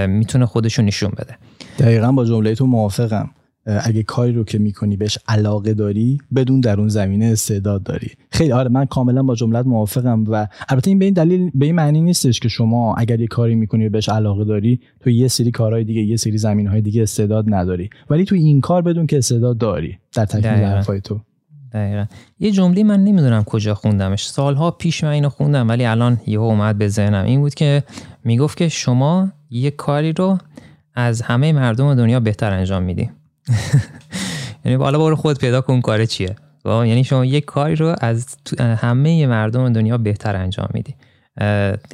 می‌تونه 0.08 0.46
خودشو 0.46 0.82
نشون 0.82 1.12
بده. 1.18 1.38
دقیقا 1.80 2.12
با 2.12 2.26
جمله 2.26 2.56
تو 2.56 2.66
موافقم. 2.66 3.30
اگه 3.68 4.04
کاری 4.04 4.34
رو 4.34 4.44
که 4.44 4.60
می‌کنی 4.60 4.98
بهش 4.98 5.18
علاقه 5.28 5.74
داری 5.74 6.18
بدون 6.36 6.60
در 6.60 6.80
اون 6.80 6.88
زمینه 6.88 7.26
استعداد 7.26 7.84
داری. 7.84 8.12
خیلی 8.32 8.52
آره 8.52 8.70
من 8.70 8.86
کاملا 8.86 9.24
با 9.24 9.36
جملت 9.36 9.66
موافقم 9.66 10.24
و 10.28 10.48
البته 10.70 10.90
این 10.90 11.00
به 11.00 11.06
این 11.06 11.14
دلیل 11.14 11.52
به 11.56 11.66
این 11.66 11.76
معنی 11.76 12.02
نیستش 12.02 12.40
که 12.40 12.50
شما 12.50 12.96
اگر 12.96 13.20
یه 13.20 13.28
کاری 13.28 13.56
می‌کنی 13.56 13.88
و 13.88 13.90
بهش 13.90 14.10
علاقه 14.10 14.46
داری 14.46 14.80
تو 15.00 15.10
یه 15.10 15.28
سری 15.28 15.52
کارهای 15.52 15.84
دیگه 15.84 16.02
یه 16.02 16.18
سری 16.18 16.38
زمینهای 16.38 16.82
دیگه 16.82 17.02
استعداد 17.02 17.46
نداری. 17.48 17.90
ولی 18.10 18.26
تو 18.26 18.36
این 18.36 18.62
کار 18.62 18.82
بدون 18.82 19.08
که 19.08 19.18
استعداد 19.18 19.58
داری. 19.58 19.98
در 20.14 20.26
تکمیل 20.26 20.64
حرفای 20.64 21.02
تو. 21.02 21.20
دقیقا. 21.74 22.06
یه 22.40 22.52
جمله 22.52 22.84
من 22.84 23.04
نمی‌دونم 23.04 23.44
کجا 23.44 23.76
خوندمش. 23.76 24.28
سالها 24.28 24.72
پیش 24.72 25.04
من 25.04 25.10
اینو 25.10 25.30
خوندم 25.30 25.70
ولی 25.70 25.86
الان 25.86 26.22
یهو 26.28 26.44
اومد 26.44 26.78
به 26.78 26.88
ذهنم. 26.88 27.26
این 27.26 27.42
بود 27.42 27.54
که 27.54 27.84
می‌گفت 28.24 28.58
که 28.58 28.70
شما 28.70 29.32
یه 29.50 29.72
کاری 29.72 30.14
رو 30.14 30.38
از 30.96 31.22
همه 31.22 31.54
مردم 31.54 31.96
دنیا 31.96 32.20
بهتر 32.20 32.52
انجام 32.52 32.84
میدی. 32.84 33.10
یعنی 34.66 34.78
حالا 34.78 35.00
برو 35.00 35.16
خود 35.16 35.40
پیدا 35.40 35.62
کن 35.62 35.82
کار 35.82 36.06
چیه؟ 36.06 36.36
یعنی 36.66 37.04
شما 37.04 37.26
یک 37.26 37.46
کاری 37.46 37.76
رو 37.76 37.96
از 38.02 38.38
همه 38.60 39.28
مردم 39.28 39.74
دنیا 39.74 39.98
بهتر 39.98 40.36
انجام 40.36 40.70
میدی 40.74 40.96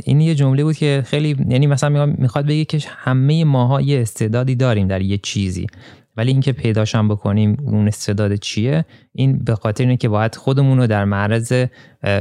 این 0.03 0.21
یه 0.21 0.35
جمله 0.35 0.63
بود 0.63 0.75
که 0.75 1.03
خیلی 1.05 1.37
یعنی 1.49 1.67
مثلا 1.67 2.05
می‌خواد 2.05 2.45
بگه 2.45 2.65
که 2.65 2.79
همه 2.87 3.43
ماها 3.43 3.81
یه 3.81 4.01
استعدادی 4.01 4.55
داریم 4.55 4.87
در 4.87 5.01
یه 5.01 5.17
چیزی 5.17 5.67
ولی 6.17 6.31
اینکه 6.31 6.51
پیداشم 6.51 7.07
بکنیم 7.07 7.57
اون 7.65 7.87
استعداد 7.87 8.35
چیه 8.35 8.85
این 9.13 9.43
به 9.43 9.55
خاطر 9.55 9.83
اینه 9.83 9.97
که 9.97 10.09
باید 10.09 10.35
خودمون 10.35 10.77
رو 10.77 10.87
در 10.87 11.05
معرض 11.05 11.65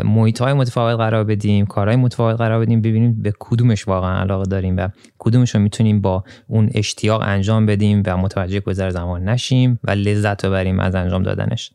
محیط 0.05 0.41
های 0.41 0.53
متفاوت 0.53 0.97
قرار 0.97 1.25
بدیم 1.25 1.67
کارهای 1.67 1.97
متفاوت 1.97 2.37
قرار 2.37 2.61
بدیم 2.61 2.81
ببینیم 2.81 3.23
به 3.23 3.33
کدومش 3.39 3.89
واقعا 3.89 4.21
علاقه 4.21 4.45
داریم 4.45 4.77
و 4.77 4.89
کدومش 5.19 5.55
رو 5.55 5.61
می‌تونیم 5.61 6.01
با 6.01 6.25
اون 6.47 6.71
اشتیاق 6.75 7.23
انجام 7.25 7.67
بدیم 7.67 8.03
و 8.07 8.17
متوجه 8.17 8.61
گذر 8.61 8.91
زمان 8.91 9.29
نشیم 9.29 9.79
و 9.85 9.91
لذت 9.91 10.47
ببریم 10.47 10.81
از 10.81 10.95
انجام 10.95 11.23
دادنش. 11.23 11.73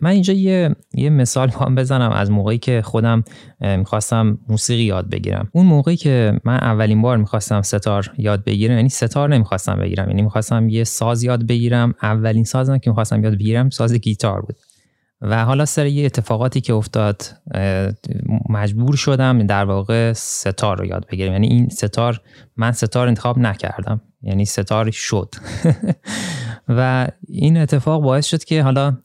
من 0.00 0.10
اینجا 0.10 0.34
یه, 0.34 0.76
یه 0.94 1.10
مثال 1.10 1.48
هم 1.48 1.74
بزنم 1.74 2.10
از 2.10 2.30
موقعی 2.30 2.58
که 2.58 2.82
خودم 2.82 3.24
می‌خواستم 3.60 4.38
موسیقی 4.48 4.82
یاد 4.82 5.10
بگیرم. 5.10 5.48
اون 5.52 5.66
موقعی 5.66 5.96
که 5.96 6.40
من 6.44 6.56
اولین 6.56 7.02
بار 7.02 7.16
می‌خواستم 7.16 7.62
ستار 7.62 8.12
یاد 8.18 8.44
بگیرم 8.44 8.76
یعنی 8.76 8.88
ستار 8.88 9.28
نمی‌خواستم 9.28 9.76
بگیرم 9.76 10.08
یعنی 10.08 10.22
می‌خواستم 10.22 10.68
یه 10.68 10.84
ساز 10.84 11.22
یاد 11.22 11.46
بگیرم. 11.46 11.94
اولین 12.02 12.44
سازم 12.44 12.78
که 12.78 12.90
می‌خواستم 12.90 13.24
یاد 13.24 13.34
بگیرم 13.34 13.70
ساز 13.70 13.94
گیتار 13.94 14.40
بود. 14.40 14.56
و 15.20 15.44
حالا 15.44 15.64
سر 15.64 15.86
یه 15.86 16.06
اتفاقاتی 16.06 16.60
که 16.60 16.74
افتاد 16.74 17.22
مجبور 18.48 18.96
شدم 18.96 19.46
در 19.46 19.64
واقع 19.64 20.12
ستار 20.12 20.78
رو 20.78 20.86
یاد 20.86 21.06
بگیرم. 21.10 21.32
یعنی 21.32 21.46
این 21.46 21.68
ستار 21.68 22.20
من 22.56 22.72
ستار 22.72 23.08
انتخاب 23.08 23.38
نکردم. 23.38 24.00
یعنی 24.22 24.44
ستار 24.44 24.90
شد. 24.90 25.34
و 26.68 27.08
این 27.28 27.56
اتفاق 27.56 28.02
باعث 28.02 28.26
شد 28.26 28.44
که 28.44 28.62
حالا 28.62 28.96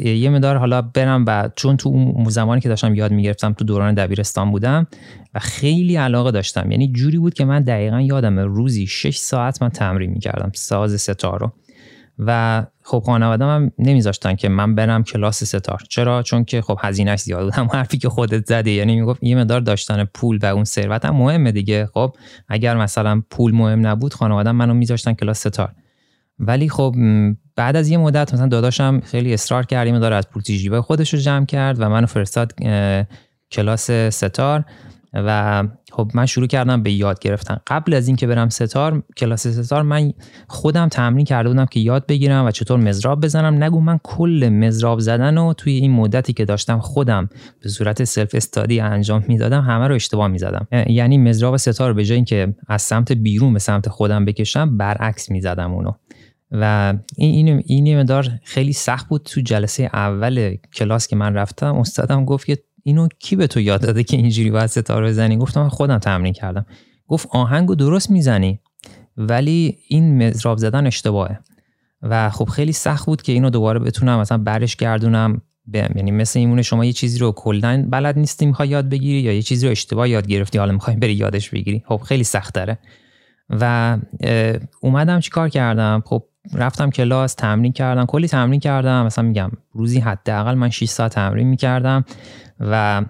یه 0.00 0.30
مدار 0.30 0.56
حالا 0.56 0.82
برم 0.82 1.24
و 1.26 1.50
چون 1.56 1.76
تو 1.76 1.88
اون 1.88 2.28
زمانی 2.28 2.60
که 2.60 2.68
داشتم 2.68 2.94
یاد 2.94 3.12
می‌گرفتم 3.12 3.52
تو 3.52 3.64
دوران 3.64 3.94
دبیرستان 3.94 4.50
بودم 4.50 4.86
و 5.34 5.38
خیلی 5.38 5.96
علاقه 5.96 6.30
داشتم. 6.30 6.70
یعنی 6.70 6.92
جوری 6.92 7.18
بود 7.18 7.34
که 7.34 7.44
من 7.44 7.62
دقیقا 7.62 8.00
یادم 8.00 8.38
روزی 8.38 8.86
6 8.86 9.16
ساعت 9.16 9.62
من 9.62 9.68
تمرین 9.68 10.10
می‌کردم 10.10 10.50
ساز 10.54 11.00
ستار 11.00 11.40
رو. 11.40 11.52
و 12.18 12.62
خب 12.82 13.02
خانواده 13.06 13.44
هم 13.44 13.70
نمیذاشتن 13.78 14.34
که 14.34 14.48
من 14.48 14.74
برم 14.74 15.04
کلاس 15.04 15.44
ستار 15.44 15.82
چرا؟ 15.88 16.22
چون 16.22 16.44
که 16.44 16.62
خب 16.62 16.78
هزینهش 16.80 17.20
زیاد 17.20 17.44
بود. 17.44 17.54
هم 17.58 17.66
حرفی 17.72 17.98
که 17.98 18.08
خودت 18.08 18.46
زدی 18.46 18.70
یعنی 18.70 19.00
می‌گفت 19.00 19.22
یه 19.22 19.36
مدار 19.36 19.60
داشتن 19.60 20.04
پول 20.04 20.38
و 20.42 20.46
اون 20.46 20.64
ثروت 20.64 21.04
هم 21.04 21.16
مهمه 21.16 21.52
دیگه. 21.52 21.86
خب 21.86 22.16
اگر 22.48 22.76
مثلا 22.76 23.22
پول 23.30 23.54
مهم 23.54 23.86
نبود 23.86 24.14
خانواده 24.14 24.52
منو 24.52 24.74
میذاشتن 24.74 25.12
کلاس 25.12 25.46
ستار 25.46 25.72
ولی 26.42 26.68
خب 26.68 26.94
بعد 27.56 27.76
از 27.76 27.88
یه 27.88 27.98
مدت 27.98 28.34
مثلا 28.34 28.46
داداشم 28.46 29.00
خیلی 29.00 29.34
اصرار 29.34 29.66
کرد 29.66 29.86
این 29.86 29.98
داره 29.98 30.16
از 30.16 30.30
پول 30.30 30.42
جیبه 30.42 30.82
خودش 30.82 31.14
رو 31.14 31.20
جمع 31.20 31.46
کرد 31.46 31.80
و 31.80 31.88
منو 31.88 32.06
فرستاد 32.06 32.52
کلاس 33.52 33.90
ستار 33.90 34.64
و 35.14 35.62
خب 35.92 36.10
من 36.14 36.26
شروع 36.26 36.46
کردم 36.46 36.82
به 36.82 36.92
یاد 36.92 37.18
گرفتن. 37.18 37.56
قبل 37.66 37.94
از 37.94 38.06
اینکه 38.06 38.26
برم 38.26 38.48
ستار 38.48 39.02
کلاس 39.16 39.46
ستار 39.46 39.82
من 39.82 40.12
خودم 40.48 40.88
تمرین 40.88 41.24
کرده 41.24 41.48
بودم 41.48 41.66
که 41.66 41.80
یاد 41.80 42.06
بگیرم 42.06 42.46
و 42.46 42.50
چطور 42.50 42.78
مزراب 42.78 43.20
بزنم. 43.20 43.64
نگو 43.64 43.80
من 43.80 44.00
کل 44.02 44.48
مزراب 44.52 45.00
زدن 45.00 45.38
و 45.38 45.52
توی 45.52 45.72
این 45.72 45.92
مدتی 45.92 46.32
که 46.32 46.44
داشتم 46.44 46.78
خودم 46.78 47.28
به 47.62 47.68
صورت 47.68 48.04
سلف 48.04 48.34
استادی 48.34 48.80
انجام 48.80 49.24
می‌دادم 49.28 49.60
همه 49.60 49.88
رو 49.88 49.94
اشتباه 49.94 50.28
می‌زدم. 50.28 50.66
یعنی 50.86 51.18
مزراب 51.18 51.56
ستار 51.56 51.92
به 51.92 52.04
جای 52.04 52.16
اینکه 52.16 52.54
از 52.68 52.82
سمت 52.82 53.12
بیرون 53.12 53.52
به 53.52 53.58
سمت 53.58 53.88
خودم 53.88 54.24
بکشم 54.24 54.76
برعکس 54.76 55.30
می‌زدم 55.30 55.72
اونو. 55.72 55.92
و 56.52 56.94
این 57.16 57.62
این 57.66 58.00
مدار 58.00 58.28
خیلی 58.44 58.72
سخت 58.72 59.08
بود 59.08 59.22
تو 59.22 59.40
جلسه 59.40 59.90
اول 59.92 60.56
کلاس 60.74 61.06
که 61.06 61.16
من 61.16 61.34
رفتم. 61.34 61.74
استادم 61.76 62.24
گفت 62.24 62.46
که 62.46 62.58
اینو 62.82 63.08
کی 63.18 63.36
به 63.36 63.46
تو 63.46 63.60
یاد 63.60 63.80
داده 63.80 64.04
که 64.04 64.16
اینجوری 64.16 64.50
باید 64.50 64.66
ستاره 64.66 65.08
بزنی؟ 65.08 65.36
گفتم 65.36 65.68
خودم 65.68 65.98
تمرین 65.98 66.32
کردم. 66.32 66.66
گفت 67.08 67.28
آهنگو 67.30 67.74
درست 67.74 68.10
می‌زنی 68.10 68.60
ولی 69.16 69.78
این 69.88 70.28
مزراب 70.28 70.58
زدن 70.58 70.86
اشتباهه. 70.86 71.38
و 72.02 72.30
خب 72.30 72.44
خیلی 72.44 72.72
سخت 72.72 73.06
بود 73.06 73.22
که 73.22 73.32
اینو 73.32 73.50
دوباره 73.50 73.78
بتونم 73.78 74.20
مثلا 74.20 74.38
برش 74.38 74.76
گردونم 74.76 75.42
یعنی 75.74 76.10
مثل 76.10 76.38
ایمونه 76.38 76.62
شما 76.62 76.84
یه 76.84 76.92
چیزی 76.92 77.18
رو 77.18 77.32
کلا 77.32 77.86
بلد 77.90 78.18
نیستی 78.18 78.46
می‌خوای 78.46 78.68
یاد 78.68 78.88
بگیری 78.88 79.20
یا 79.20 79.32
یه 79.32 79.42
چیزی 79.42 79.66
رو 79.66 79.72
اشتباه 79.72 80.08
یاد 80.08 80.26
گرفتی 80.26 80.58
حالا 80.58 80.72
می‌خوای 80.72 80.96
بری 80.96 81.12
یادش 81.12 81.50
بگیری؟ 81.50 81.82
خب 81.86 81.96
خیلی 81.96 82.24
سخت 82.24 82.54
داره 82.54 82.78
و 83.50 83.98
اومدم 84.80 85.20
چیکار 85.20 85.48
کردم؟ 85.48 86.02
خب 86.06 86.24
رفتم 86.54 86.90
کلاس 86.90 87.34
تمرین 87.34 87.72
کردم. 87.72 88.06
کلی 88.06 88.28
تمرین 88.28 88.60
کردم. 88.60 89.06
مثلا 89.06 89.24
میگم 89.24 89.50
روزی 89.72 90.00
حداقل 90.00 90.54
من 90.54 90.70
6 90.70 90.84
ساعت 90.84 91.14
تمرین 91.14 91.46
می‌کردم 91.46 92.04
و 92.60 93.04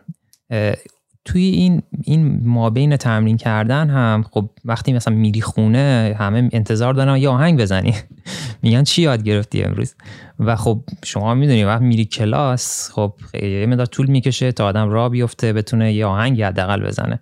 توی 1.25 1.43
این 1.43 1.83
این 2.05 2.49
مابین 2.49 2.97
تمرین 2.97 3.37
کردن 3.37 3.91
هم 3.91 4.25
خب 4.31 4.51
وقتی 4.65 4.93
مثلا 4.93 5.15
میری 5.15 5.41
خونه 5.41 6.17
همه 6.19 6.49
انتظار 6.53 6.95
دارن 6.95 7.17
یه 7.17 7.29
آهنگ 7.29 7.61
بزنی. 7.61 7.95
میگن 8.63 8.83
چی 8.85 9.03
یاد 9.03 9.23
گرفتی 9.23 9.63
امروز؟ 9.63 9.95
و 10.39 10.57
خب 10.57 10.81
شما 11.05 11.35
می‌دونی 11.35 11.65
وقتی 11.65 11.85
میری 11.85 12.05
کلاس 12.05 12.91
خب 12.93 13.15
یه 13.35 13.67
مدار 13.67 13.87
طول 13.87 14.07
می‌کشه 14.07 14.53
تا 14.53 14.67
آدم 14.67 14.91
را 14.91 15.09
بیفته 15.09 15.53
بتونه 15.53 15.93
یه 15.93 16.07
آهنگ 16.07 16.43
حداقل 16.43 16.83
بزنه. 16.87 17.21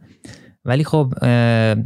ولی 0.65 0.85
خب 0.85 1.15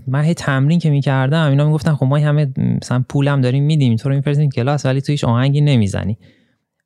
من 0.07 0.23
هی 0.25 0.35
تمرین 0.35 0.79
که 0.79 0.91
می‌کردم 0.91 1.51
اینا 1.51 1.67
می‌گفتن 1.67 1.95
خب 1.95 2.07
ما 2.07 2.19
همه 2.19 2.53
مثلا 2.57 3.05
پولم 3.09 3.41
داریم 3.41 3.65
میدیم 3.65 3.97
تو 3.97 4.09
رو 4.09 4.15
میفرستیم 4.15 4.51
کلاس 4.51 4.87
ولی 4.87 5.01
تو 5.01 5.13
هیچ 5.13 5.25
آهنگی 5.25 5.61
نمی‌زنی. 5.61 6.19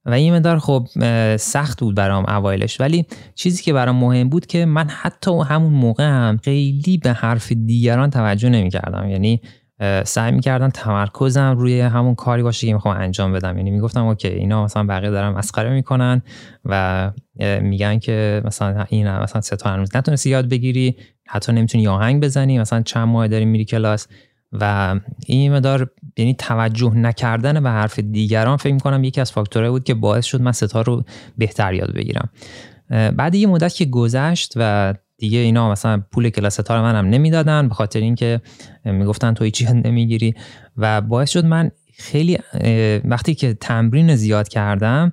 و 0.05 0.12
این 0.12 0.35
مدار 0.35 0.59
خب 0.59 0.88
سخت 1.37 1.81
بود 1.81 1.94
برام 1.94 2.24
اوایلش. 2.29 2.81
ولی 2.81 3.07
چیزی 3.35 3.62
که 3.62 3.72
برام 3.72 3.96
مهم 3.96 4.29
بود 4.29 4.46
که 4.46 4.64
من 4.64 4.88
حتی 4.88 5.31
همون 5.46 5.72
موقع 5.72 6.05
هم 6.05 6.37
خیلی 6.44 6.98
به 6.98 7.12
حرف 7.12 7.53
دیگران 7.53 8.11
توجه 8.11 8.48
نمی‌کردم. 8.48 9.09
یعنی 9.09 9.40
سعی 10.04 10.32
می‌کردم 10.32 10.68
تمرکزم 10.68 11.54
روی 11.58 11.80
همون 11.80 12.14
کاری 12.14 12.42
باشه 12.42 12.66
که 12.66 12.74
می‌خوام 12.74 12.96
انجام 12.96 13.32
بدم. 13.32 13.56
یعنی 13.56 13.70
می‌گفتم 13.70 14.06
اوکی 14.06 14.28
اینا 14.28 14.64
مثلا 14.64 14.84
بقیه 14.84 15.10
دارن 15.10 15.28
مسخره 15.28 15.70
می‌کنن 15.70 16.22
و 16.64 17.10
میگن 17.60 17.98
که 17.98 18.42
مثلا 18.44 18.84
این 18.88 19.18
مثلا 19.18 19.40
سه 19.40 19.56
تا 19.56 19.70
هنوز 19.70 19.96
نتونستی 19.96 20.30
یاد 20.30 20.48
بگیری 20.48 20.96
حتی 21.26 21.52
نمی‌تونی 21.52 21.88
آهنگ 21.88 22.24
بزنی 22.24 22.58
مثلا 22.58 22.82
چند 22.82 23.08
ماه 23.08 23.28
داری 23.28 23.44
میری 23.44 23.64
کلاس 23.64 24.06
و 24.52 24.94
این 25.26 25.52
مدار 25.52 25.90
یعنی 26.16 26.34
توجه 26.34 26.94
نکردن 26.94 27.62
به 27.62 27.70
حرف 27.70 27.98
دیگران 27.98 28.56
فکر 28.56 28.72
می‌کنم 28.72 29.04
یکی 29.04 29.20
از 29.20 29.32
فاکتورهایی 29.32 29.70
بود 29.70 29.84
که 29.84 29.94
باعث 29.94 30.24
شد 30.24 30.42
من 30.42 30.52
ستار 30.52 30.84
رو 30.84 31.04
بهتر 31.38 31.74
یاد 31.74 31.94
بگیرم. 31.94 32.28
بعد 33.16 33.34
یه 33.34 33.46
مدت 33.46 33.74
که 33.74 33.84
گذشت 33.84 34.52
و 34.56 34.94
دیگه 35.18 35.38
اینا 35.38 35.70
مثلا 35.70 36.02
پول 36.12 36.31
کلاس 36.31 36.61
ستار 36.61 36.83
منم 36.83 37.07
نمی‌دادن 37.07 37.68
به 37.68 37.74
خاطر 37.74 38.00
اینکه 38.00 38.40
می‌گفتن 38.85 39.35
تو 39.35 39.44
هیچی 39.44 39.66
نمی‌گیری. 39.72 40.35
و 40.76 41.00
باعث 41.00 41.31
شد 41.31 41.44
من 41.44 41.70
خیلی 41.98 42.38
وقتی 43.04 43.35
که 43.35 43.54
تمرین 43.54 44.16
زیاد 44.16 44.48
کردم 44.48 45.12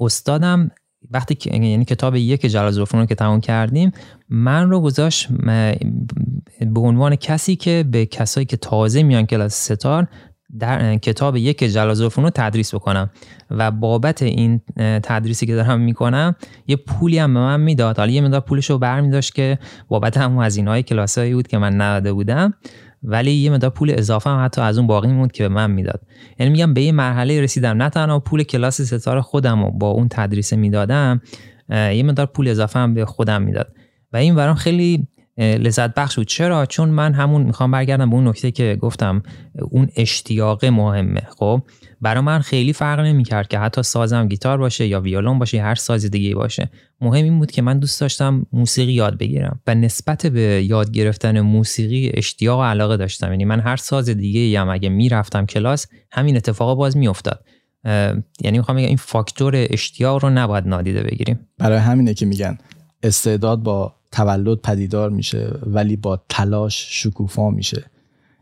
استادم 0.00 0.70
وقتی 1.10 1.34
که 1.34 1.50
یعنی 1.50 1.84
کتاب 1.84 2.16
یک 2.16 2.46
جلال 2.46 2.78
رو 2.78 3.06
که 3.06 3.14
تمام 3.14 3.40
کردیم 3.40 3.92
من 4.28 4.70
رو 4.70 4.80
گذاشت 4.80 5.28
به 6.60 6.80
عنوان 6.80 7.16
کسی 7.16 7.56
که 7.56 7.84
به 7.90 8.06
کسایی 8.06 8.46
که 8.46 8.56
تازه 8.56 9.02
میان 9.02 9.26
کلاس 9.26 9.54
ستار 9.54 10.08
در 10.58 10.96
کتاب 10.96 11.36
یک 11.36 11.64
جلال 11.64 11.96
رو 11.96 12.30
تدریس 12.30 12.74
بکنم 12.74 13.10
و 13.50 13.70
بابت 13.70 14.22
این 14.22 14.60
تدریسی 15.02 15.46
که 15.46 15.54
دارم 15.54 15.80
می‌کنم 15.80 16.34
یه 16.66 16.76
پولی 16.76 17.18
هم 17.18 17.34
به 17.34 17.40
من 17.40 17.60
می‌داد. 17.60 17.98
حالا 17.98 18.10
یه 18.12 18.20
مقدار 18.20 18.40
پولش 18.40 18.70
رو 18.70 18.78
برمیداشت 18.78 19.34
که 19.34 19.58
بابت 19.88 20.16
هم 20.16 20.38
هزینه 20.38 20.70
های 20.70 20.82
کلاسایی 20.82 21.34
بود 21.34 21.48
که 21.48 21.58
من 21.58 21.80
نداده 21.80 22.12
بودم 22.12 22.54
ولی 23.02 23.30
یه 23.30 23.50
مقدار 23.50 23.70
پول 23.70 23.94
اضافه 23.96 24.30
هم 24.30 24.44
حتی 24.44 24.60
از 24.60 24.78
اون 24.78 24.86
باقی 24.86 25.12
موند 25.12 25.32
که 25.32 25.42
به 25.42 25.54
من 25.54 25.70
می‌داد. 25.70 26.00
یعنی 26.38 26.52
میگم 26.52 26.74
به 26.74 26.82
یه 26.82 26.92
مرحله 26.92 27.40
رسیدم. 27.40 27.82
نه 27.82 27.90
تنها 27.90 28.20
پول 28.20 28.42
کلاس 28.42 28.80
ستاره 28.80 29.20
خودم 29.20 29.62
و 29.62 29.70
با 29.70 29.88
اون 29.90 30.08
تدریس 30.10 30.52
می‌دادم 30.52 31.20
یه 31.70 32.02
مقدار 32.02 32.26
پول 32.26 32.48
اضافه 32.48 32.78
هم 32.78 32.94
به 32.94 33.04
خودم 33.04 33.42
می‌داد. 33.42 33.72
و 34.12 34.16
این 34.16 34.34
برام 34.34 34.54
خیلی 34.54 35.08
لذت 35.38 35.94
بخش 35.94 36.16
بود. 36.16 36.26
چرا؟ 36.26 36.66
چون 36.66 36.88
من 36.88 37.14
همون 37.14 37.42
می‌خوام 37.42 37.70
برگردم 37.70 38.10
به 38.10 38.16
اون 38.16 38.28
نکته 38.28 38.50
که 38.50 38.78
گفتم. 38.80 39.22
اون 39.70 39.88
اشتیاق 39.96 40.64
مهمه 40.64 41.22
خب؟ 41.38 41.62
برای 42.00 42.20
من 42.20 42.38
خیلی 42.38 42.72
فرق 42.72 43.00
نمی‌کرد 43.00 43.48
که 43.48 43.58
حتی 43.58 43.82
سازم 43.82 44.28
گیتار 44.28 44.58
باشه 44.58 44.86
یا 44.86 45.00
ویولون 45.00 45.38
باشه 45.38 45.56
یا 45.56 45.62
هر 45.64 45.74
ساز 45.74 46.04
دیگه 46.04 46.34
باشه. 46.34 46.70
مهم 47.00 47.24
این 47.24 47.38
بود 47.38 47.50
که 47.50 47.62
من 47.62 47.78
دوست 47.78 48.00
داشتم 48.00 48.46
موسیقی 48.52 48.92
یاد 48.92 49.18
بگیرم 49.18 49.60
و 49.66 49.74
نسبت 49.74 50.26
به 50.26 50.40
یاد 50.40 50.90
گرفتن 50.90 51.40
موسیقی 51.40 52.10
اشتیاق 52.14 52.60
و 52.60 52.62
علاقه 52.62 52.96
داشتم. 52.96 53.30
یعنی 53.30 53.44
من 53.44 53.60
هر 53.60 53.76
ساز 53.76 54.08
دیگه 54.08 54.60
هم 54.60 54.68
اگه 54.68 54.88
می‌رفتم 54.88 55.46
کلاس 55.46 55.86
همین 56.12 56.36
اتفاق 56.36 56.78
باز 56.78 56.96
میافتاد. 56.96 57.44
یعنی 58.40 58.58
می‌خوام 58.58 58.76
بگم 58.76 58.86
این 58.86 58.96
فاکتور 58.96 59.52
اشتیاق 59.70 60.24
رو 60.24 60.30
نباید 60.30 60.66
نادیده 60.66 61.02
بگیریم. 61.02 61.48
برای 61.58 61.78
همینه 61.78 62.14
که 62.14 62.26
میگن 62.26 62.58
استعداد 63.02 63.62
با 63.62 63.94
تولد 64.12 64.58
پدیدار 64.58 65.10
میشه 65.10 65.52
ولی 65.66 65.96
با 65.96 66.20
تلاش 66.28 67.02
شکوفا 67.02 67.50
میشه. 67.50 67.84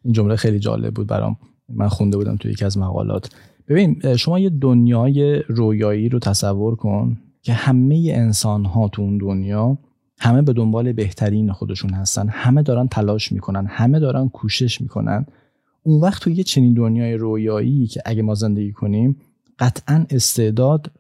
این 0.05 0.12
جمله 0.12 0.37
خیلی 0.37 0.59
جالب 0.59 0.94
بود 0.94 1.07
برام. 1.07 1.37
من 1.68 1.88
خونده 1.88 2.16
بودم 2.16 2.37
توی 2.37 2.50
یکی 2.50 2.64
از 2.64 2.79
مقالات. 2.79 3.31
ببین 3.68 4.16
شما 4.16 4.38
یه 4.38 4.50
دنیای 4.50 5.42
رویایی 5.48 6.09
رو 6.09 6.18
تصور 6.18 6.76
کن 6.76 7.16
که 7.42 7.52
همه 7.52 8.12
انسان 8.14 8.64
ها 8.64 8.88
تو 8.88 9.02
اون 9.02 9.18
دنیا 9.18 9.79
همه 10.18 10.42
به 10.42 10.52
دنبال 10.52 10.92
بهترین 10.92 11.52
خودشون 11.52 11.90
هستن. 11.90 12.29
همه 12.29 12.62
دارن 12.62 12.88
تلاش 12.88 13.33
می‌کنن 13.33 13.66
همه 13.66 13.98
دارن 13.98 14.29
کوشش 14.29 14.81
می‌کنن. 14.81 15.26
اون 15.83 16.00
وقت 16.00 16.22
تو 16.22 16.31
یه 16.31 16.42
چنین 16.42 16.74
دنیای 16.74 17.14
رویایی 17.14 17.87
که 17.87 18.02
اگه 18.05 18.22
ما 18.22 18.35
زندگی 18.35 18.72
کنیم 18.72 19.16
قطعا 19.59 20.07
استعداد 20.11 20.90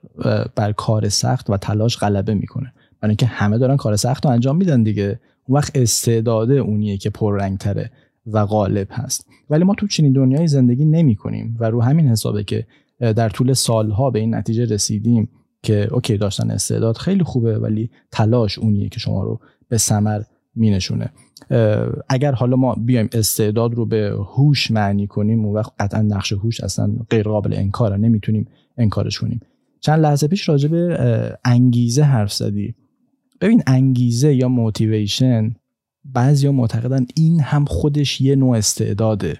بر 0.56 0.72
کار 0.72 1.08
سخت 1.08 1.50
و 1.50 1.56
تلاش 1.56 1.98
غلبه 1.98 2.34
می‌کنه. 2.34 2.72
برای 3.00 3.10
اینکه 3.10 3.26
همه 3.26 3.58
دارن 3.58 3.76
کار 3.76 3.96
سخت 3.96 4.26
رو 4.26 4.32
انجام 4.32 4.56
میدن 4.56 4.82
دیگه. 4.82 5.20
اون 5.48 5.58
وقت 5.58 5.72
استعداده 5.74 6.54
اونیه 6.54 6.96
که 6.96 7.10
پررنگ 7.10 7.58
تره 7.58 7.90
و 8.26 8.46
غالب 8.46 8.88
هست. 8.90 9.26
ولی 9.50 9.64
ما 9.64 9.74
تو 9.74 9.86
چنین 9.86 10.12
دنیای 10.12 10.46
زندگی 10.46 10.84
نمی 10.84 11.16
کنیم 11.16 11.56
و 11.60 11.70
رو 11.70 11.82
همین 11.82 12.08
حسابه 12.08 12.44
که 12.44 12.66
در 12.98 13.28
طول 13.28 13.52
سالها 13.52 14.10
به 14.10 14.18
این 14.18 14.34
نتیجه 14.34 14.64
رسیدیم 14.64 15.28
که 15.62 15.88
اوکی 15.92 16.16
داشتن 16.16 16.50
استعداد 16.50 16.96
خیلی 16.96 17.24
خوبه 17.24 17.58
ولی 17.58 17.90
تلاش 18.10 18.58
اونیه 18.58 18.88
که 18.88 19.00
شما 19.00 19.22
رو 19.22 19.40
به 19.68 19.78
ثمر 19.78 20.22
مینشونه. 20.54 21.12
اگر 22.08 22.32
حالا 22.32 22.56
ما 22.56 22.74
بیایم 22.74 23.08
استعداد 23.12 23.74
رو 23.74 23.86
به 23.86 24.16
هوش 24.36 24.70
معنی 24.70 25.06
کنیم 25.06 25.44
اون 25.44 25.54
وقت 25.54 25.72
قطعا 25.78 26.02
نقش 26.02 26.32
هوش 26.32 26.60
اصلا 26.60 26.90
غیر 27.10 27.28
قابل 27.28 27.54
انکاره 27.54 27.96
نمی‌تونیم 27.96 28.48
انکارش 28.78 29.18
کنیم. 29.18 29.40
چند 29.80 30.00
لحظه 30.00 30.28
پیش 30.28 30.48
راجع 30.48 30.68
به 30.68 30.98
انگیزه 31.44 32.02
حرف 32.02 32.32
زدی. 32.32 32.74
ببین 33.40 33.62
انگیزه 33.66 34.34
یا 34.34 34.48
موتیویشن 34.48 35.54
بعضیا 36.04 36.52
معتقدن 36.52 37.06
این 37.14 37.40
هم 37.40 37.64
خودش 37.64 38.20
یه 38.20 38.36
نوع 38.36 38.56
استعداده. 38.56 39.36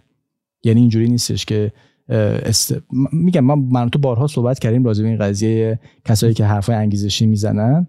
یعنی 0.65 0.81
اینجوری 0.81 1.09
نیستش 1.09 1.45
که 1.45 1.73
است... 2.09 2.75
میگم 3.13 3.45
من 3.45 3.59
من 3.59 3.89
تو 3.89 3.99
بارها 3.99 4.27
صحبت 4.27 4.59
کردیم 4.59 4.85
راجع 4.85 5.03
به 5.03 5.09
این 5.09 5.19
قضیه 5.19 5.81
کسایی 6.05 6.35
که 6.35 6.45
حرفای 6.45 6.77
انگیزشی 6.77 7.27
می‌زنن. 7.27 7.87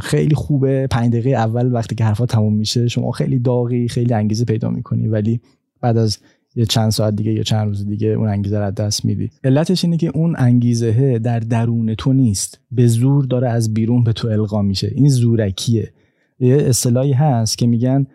خیلی 0.00 0.34
خوبه. 0.34 0.86
پنج 0.86 1.12
دقیقه 1.12 1.30
اول 1.30 1.72
وقتی 1.72 1.94
که 1.94 2.04
حرفا 2.04 2.26
تموم 2.26 2.54
میشه 2.54 2.88
شما 2.88 3.10
خیلی 3.10 3.38
داغی 3.38 3.88
خیلی 3.88 4.14
انگیزه 4.14 4.44
پیدا 4.44 4.70
می‌کنی. 4.70 5.08
ولی 5.08 5.40
بعد 5.80 5.96
از 5.96 6.18
یه 6.56 6.66
چند 6.66 6.90
ساعت 6.90 7.16
دیگه 7.16 7.32
یا 7.32 7.42
چند 7.42 7.68
روز 7.68 7.86
دیگه 7.86 8.08
اون 8.08 8.28
انگیزه 8.28 8.58
رو 8.58 8.70
دست 8.70 9.04
میدی. 9.04 9.30
علتش 9.44 9.84
اینه 9.84 9.96
که 9.96 10.10
اون 10.14 10.34
انگیزه 10.38 11.18
در 11.18 11.40
درون 11.40 11.94
تو 11.94 12.12
نیست. 12.12 12.60
به 12.70 12.86
زور 12.86 13.24
داره 13.24 13.48
از 13.48 13.74
بیرون 13.74 14.04
به 14.04 14.12
تو 14.12 14.28
القا 14.28 14.62
میشه. 14.62 14.92
این 14.94 15.08
زورکیه. 15.08 15.92
یه 16.40 16.56
اصطلاحی 16.56 17.12
هست 17.12 17.58
که 17.58 17.66
میگن 17.66 18.06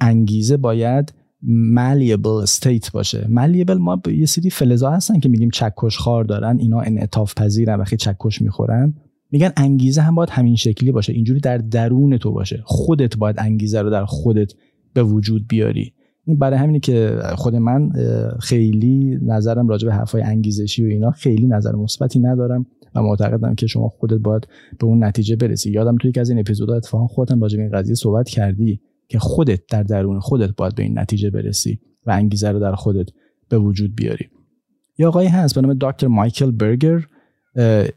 انگیزه 0.00 0.56
باید 0.56 1.12
malleable 1.74 2.46
state 2.46 2.90
باشه. 2.92 3.28
malleable 3.30 3.76
ما 3.78 4.02
یه 4.06 4.26
سری 4.26 4.50
فلزا 4.50 4.90
هستن 4.90 5.20
که 5.20 5.28
میگیم 5.28 5.50
چکش 5.50 5.98
خار 5.98 6.24
دارن. 6.24 6.58
اینا 6.58 6.80
انعطاف 6.80 7.34
پذیرن 7.34 7.80
وقتی 7.80 7.96
چکش 7.96 8.42
می‌خورن. 8.42 8.94
میگن 9.30 9.52
انگیزه 9.56 10.02
هم 10.02 10.14
باید 10.14 10.30
همین 10.30 10.56
شکلی 10.56 10.92
باشه. 10.92 11.12
اینجوری 11.12 11.40
در 11.40 11.58
درون 11.58 12.18
تو 12.18 12.32
باشه. 12.32 12.62
خودت 12.64 13.16
باید 13.16 13.36
انگیزه 13.38 13.82
رو 13.82 13.90
در 13.90 14.04
خودت 14.04 14.52
به 14.94 15.02
وجود 15.02 15.48
بیاری. 15.48 15.92
این 16.26 16.38
برای 16.38 16.58
همینه 16.58 16.80
که 16.80 17.18
خود 17.34 17.56
من 17.56 17.90
خیلی 18.40 19.18
نظرم 19.22 19.68
راجع 19.68 19.88
به 19.88 19.94
حرفای 19.94 20.22
انگیزشی 20.22 20.84
و 20.84 20.86
اینا 20.86 21.10
خیلی 21.10 21.46
نظر 21.46 21.74
مثبتی 21.74 22.20
ندارم 22.20 22.66
و 22.94 23.02
معتقدم 23.02 23.54
که 23.54 23.66
شما 23.66 23.88
خودت 23.88 24.18
باید 24.18 24.48
به 24.78 24.86
اون 24.86 25.04
نتیجه 25.04 25.36
برسی. 25.36 25.70
یادم 25.70 25.96
توی 25.96 26.10
یکی 26.10 26.20
از 26.20 26.30
این 26.30 26.38
اپیزودها 26.38 26.76
اتفاقا 26.76 27.06
خودم 27.06 27.40
راجع 27.40 27.56
به 27.56 27.62
این 27.62 27.72
قضیه 27.72 27.94
صحبت 27.94 28.28
کردی 28.28 28.80
که 29.08 29.18
خودت 29.18 29.60
در 29.70 29.82
درون 29.82 30.20
خودت 30.20 30.50
باید 30.56 30.74
به 30.74 30.82
این 30.82 30.98
نتیجه 30.98 31.30
برسی 31.30 31.80
و 32.06 32.10
انگیزه 32.10 32.50
رو 32.50 32.60
در 32.60 32.74
خودت 32.74 33.08
به 33.48 33.58
وجود 33.58 33.96
بیاری. 33.96 34.26
یا 34.98 35.08
آقایی 35.08 35.28
هست 35.28 35.54
به 35.54 35.60
نام 35.60 35.76
دکتر 35.80 36.06
مایکل 36.06 36.50
برگر. 36.50 37.06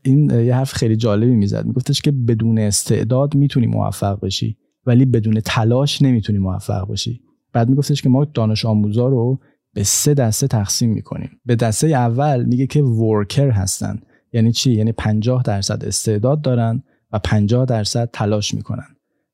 این 0.03 0.29
یه 0.29 0.55
حرف 0.55 0.73
خیلی 0.73 0.95
جالبی 0.95 1.35
می‌زد. 1.35 1.65
میگفتش 1.65 2.01
که 2.01 2.11
بدون 2.11 2.59
استعداد 2.59 3.35
می‌تونی 3.35 3.67
موفق 3.67 4.19
بشی 4.19 4.57
ولی 4.85 5.05
بدون 5.05 5.39
تلاش 5.45 6.01
نمی‌تونی 6.01 6.39
موفق 6.39 6.91
بشی. 6.91 7.21
بعد 7.55 7.69
میگفتش 7.69 8.01
که 8.01 8.09
ما 8.09 8.25
دانش 8.25 8.65
آموزا 8.65 9.07
رو 9.07 9.39
به 9.73 9.83
سه 9.83 10.13
دسته 10.13 10.47
تقسیم 10.47 10.89
می‌کنیم. 10.89 11.29
به 11.45 11.55
دسته 11.55 11.87
اول 11.87 12.43
میگه 12.43 12.67
که 12.67 12.83
ورکر 12.83 13.49
هستن. 13.49 13.99
یعنی 14.33 14.51
چی؟ 14.51 14.73
یعنی 14.73 14.91
50 14.91 15.43
درصد 15.43 15.85
استعداد 15.85 16.41
دارن 16.41 16.83
و 17.11 17.19
50 17.19 17.65
درصد 17.65 18.09
تلاش 18.13 18.53
می‌کنن. 18.53 18.87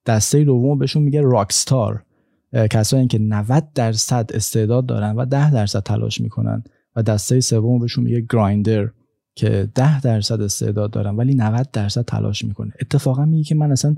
دسته 0.05 0.43
دوم 0.43 0.77
بهشون 0.77 1.03
میگه 1.03 1.21
راکستار. 1.21 2.03
کسایی 2.71 3.07
که 3.07 3.19
90 3.19 3.73
درصد 3.75 4.29
استعداد 4.33 4.85
دارن 4.85 5.15
و 5.15 5.25
10 5.25 5.51
درصد 5.51 5.83
تلاش 5.83 6.21
می‌کنن. 6.21 6.63
و 6.95 7.03
دسته 7.03 7.39
سوم 7.39 7.79
بهشون 7.79 8.03
میگه 8.03 8.25
گرایندر. 8.29 8.89
که 9.35 9.69
10 9.75 10.01
درصد 10.01 10.41
استعداد 10.41 10.91
دارن 10.91 11.15
ولی 11.15 11.35
90 11.35 11.71
درصد 11.73 12.05
تلاش 12.05 12.45
می‌کنه. 12.45 12.73
اتفاقا 12.81 13.25
میگه 13.25 13.43
که 13.43 13.55
من 13.55 13.71
اصلا 13.71 13.95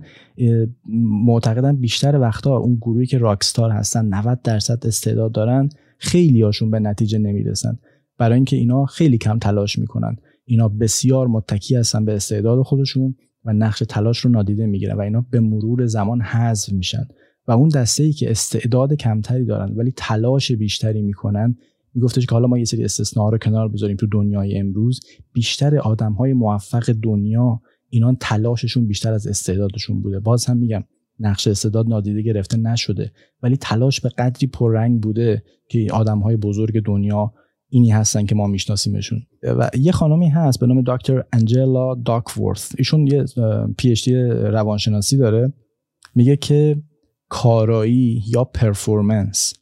معتقدم 1.25 1.75
بیشتر 1.75 2.19
وقتا 2.19 2.57
اون 2.57 2.75
گروهی 2.75 3.05
که 3.05 3.17
راکستار 3.17 3.71
هستن 3.71 4.05
90 4.05 4.41
درصد 4.41 4.87
استعداد 4.87 5.31
دارن 5.31 5.69
خیلی 5.97 6.41
هاشون 6.41 6.71
به 6.71 6.79
نتیجه 6.79 7.17
نمی‌رسن. 7.17 7.79
برای 8.17 8.35
اینکه 8.35 8.55
اینا 8.55 8.85
خیلی 8.85 9.17
کم 9.17 9.39
تلاش 9.39 9.79
می‌کنن. 9.79 10.15
اینا 10.45 10.67
بسیار 10.67 11.27
متکی 11.27 11.75
هستن 11.75 12.05
به 12.05 12.13
استعداد 12.13 12.61
خودشون 12.61 13.15
و 13.45 13.53
نقش 13.53 13.83
تلاش 13.89 14.19
رو 14.19 14.31
نادیده 14.31 14.65
می‌گیرن 14.65 14.97
و 14.97 15.01
اینا 15.01 15.25
به 15.31 15.39
مرور 15.39 15.85
زمان 15.85 16.21
حذف 16.21 16.73
میشن. 16.73 17.07
و 17.47 17.51
اون 17.51 17.69
دسته 17.69 18.03
ای 18.03 18.13
که 18.13 18.31
استعداد 18.31 18.93
کمتری 18.93 19.45
دارن 19.45 19.73
ولی 19.75 19.93
تلاش 19.97 20.51
بیشتری 20.51 21.01
می‌کنن 21.01 21.55
میگفتش 21.95 22.25
که 22.25 22.35
حالا 22.35 22.47
ما 22.47 22.57
یه 22.57 22.65
سری 22.65 22.83
استثناء 22.83 23.29
رو 23.29 23.37
کنار 23.37 23.67
بذاریم 23.67 23.97
تو 23.97 24.07
دنیای 24.07 24.57
امروز. 24.57 24.99
بیشتر 25.33 25.77
آدم 25.77 26.13
های 26.13 26.33
موفق 26.33 26.91
دنیا 27.03 27.61
اینا 27.89 28.17
تلاششون 28.19 28.87
بیشتر 28.87 29.13
از 29.13 29.27
استعدادشون 29.27 30.01
بوده. 30.01 30.19
باز 30.19 30.45
هم 30.45 30.57
میگم 30.57 30.83
نقش 31.19 31.47
استعداد 31.47 31.87
نادیده 31.87 32.21
گرفته 32.21 32.57
نشده. 32.57 33.11
ولی 33.43 33.57
تلاش 33.57 34.01
به 34.01 34.09
قدری 34.09 34.47
پررنگ 34.47 35.01
بوده 35.01 35.43
که 35.69 35.87
آدم 35.91 36.19
های 36.19 36.37
بزرگ 36.37 36.85
دنیا 36.85 37.33
اینی 37.69 37.91
هستن 37.91 38.25
که 38.25 38.35
ما 38.35 38.47
میشناسیمشون. 38.47 39.21
و 39.43 39.69
یه 39.77 39.91
خانمی 39.91 40.29
هست 40.29 40.59
به 40.59 40.67
نام 40.67 40.83
دکتر 40.87 41.23
انجلا 41.33 41.95
داکورث. 41.95 42.75
ایشون 42.77 43.07
یه 43.07 43.25
پی 43.77 43.95
روانشناسی 44.43 45.17
داره. 45.17 45.53
میگه 46.15 46.35
که 46.35 46.81
کارایی 47.29 48.23
یا 48.27 48.43
پرفورمنس 48.43 49.53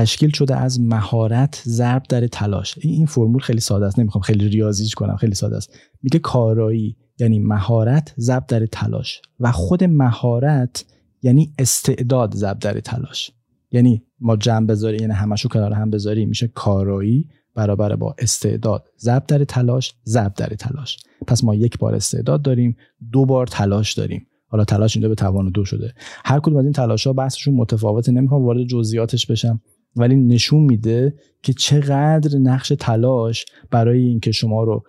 تشکیل 0.00 0.30
شده 0.30 0.56
از 0.56 0.80
مهارت 0.80 1.62
ضرب 1.66 2.02
در 2.08 2.26
تلاش. 2.26 2.74
این 2.80 3.06
فرمول 3.06 3.40
خیلی 3.40 3.60
ساده 3.60 3.86
است. 3.86 3.98
نمی‌خوام 3.98 4.22
خیلی 4.22 4.48
ریاضیش 4.48 4.94
کنم 4.94 5.16
خیلی 5.16 5.34
ساده 5.34 5.56
است. 5.56 5.78
میگه 6.02 6.18
کارایی 6.18 6.96
یعنی 7.18 7.38
مهارت 7.38 8.14
ضرب 8.18 8.46
در 8.46 8.66
تلاش. 8.66 9.22
و 9.40 9.52
خود 9.52 9.84
مهارت 9.84 10.84
یعنی 11.22 11.52
استعداد 11.58 12.34
ضرب 12.34 12.58
در 12.58 12.80
تلاش. 12.80 13.30
یعنی 13.72 14.02
ما 14.20 14.36
جمع 14.36 14.66
بذاری 14.66 14.96
یعنی 15.00 15.12
همشو 15.12 15.48
کنار 15.48 15.72
هم 15.72 15.90
بذاری 15.90 16.26
میشه 16.26 16.48
کارایی 16.48 17.28
برابر 17.54 17.96
با 17.96 18.14
استعداد. 18.18 18.88
ضرب 18.98 19.26
در 19.26 19.44
تلاش 19.44 19.94
ضرب 20.06 20.34
در 20.34 20.48
تلاش. 20.48 20.96
پس 21.26 21.44
ما 21.44 21.54
یک 21.54 21.78
بار 21.78 21.94
استعداد 21.94 22.42
داریم 22.42 22.76
دو 23.12 23.24
بار 23.24 23.46
تلاش 23.46 23.92
داریم. 23.92 24.26
حالا 24.46 24.64
تلاش 24.64 24.96
اینجا 24.96 25.08
به 25.08 25.14
توان 25.14 25.50
دو 25.50 25.64
شده. 25.64 25.94
هر 26.24 26.40
کدوم 26.40 26.56
از 26.56 26.64
این 26.64 26.72
تلاش 26.72 27.06
ها 27.06 27.12
بحثشون 27.12 27.54
متفاوته. 27.54 28.12
نمی‌خوام 28.12 28.44
وارد 28.44 28.64
جزئیاتش 28.64 29.26
بشم. 29.26 29.60
ولی 29.96 30.16
نشون 30.16 30.62
میده 30.62 31.14
که 31.42 31.52
چقدر 31.52 32.38
نقش 32.38 32.72
تلاش 32.78 33.46
برای 33.70 34.02
اینکه 34.02 34.32
شما 34.32 34.64
رو 34.64 34.84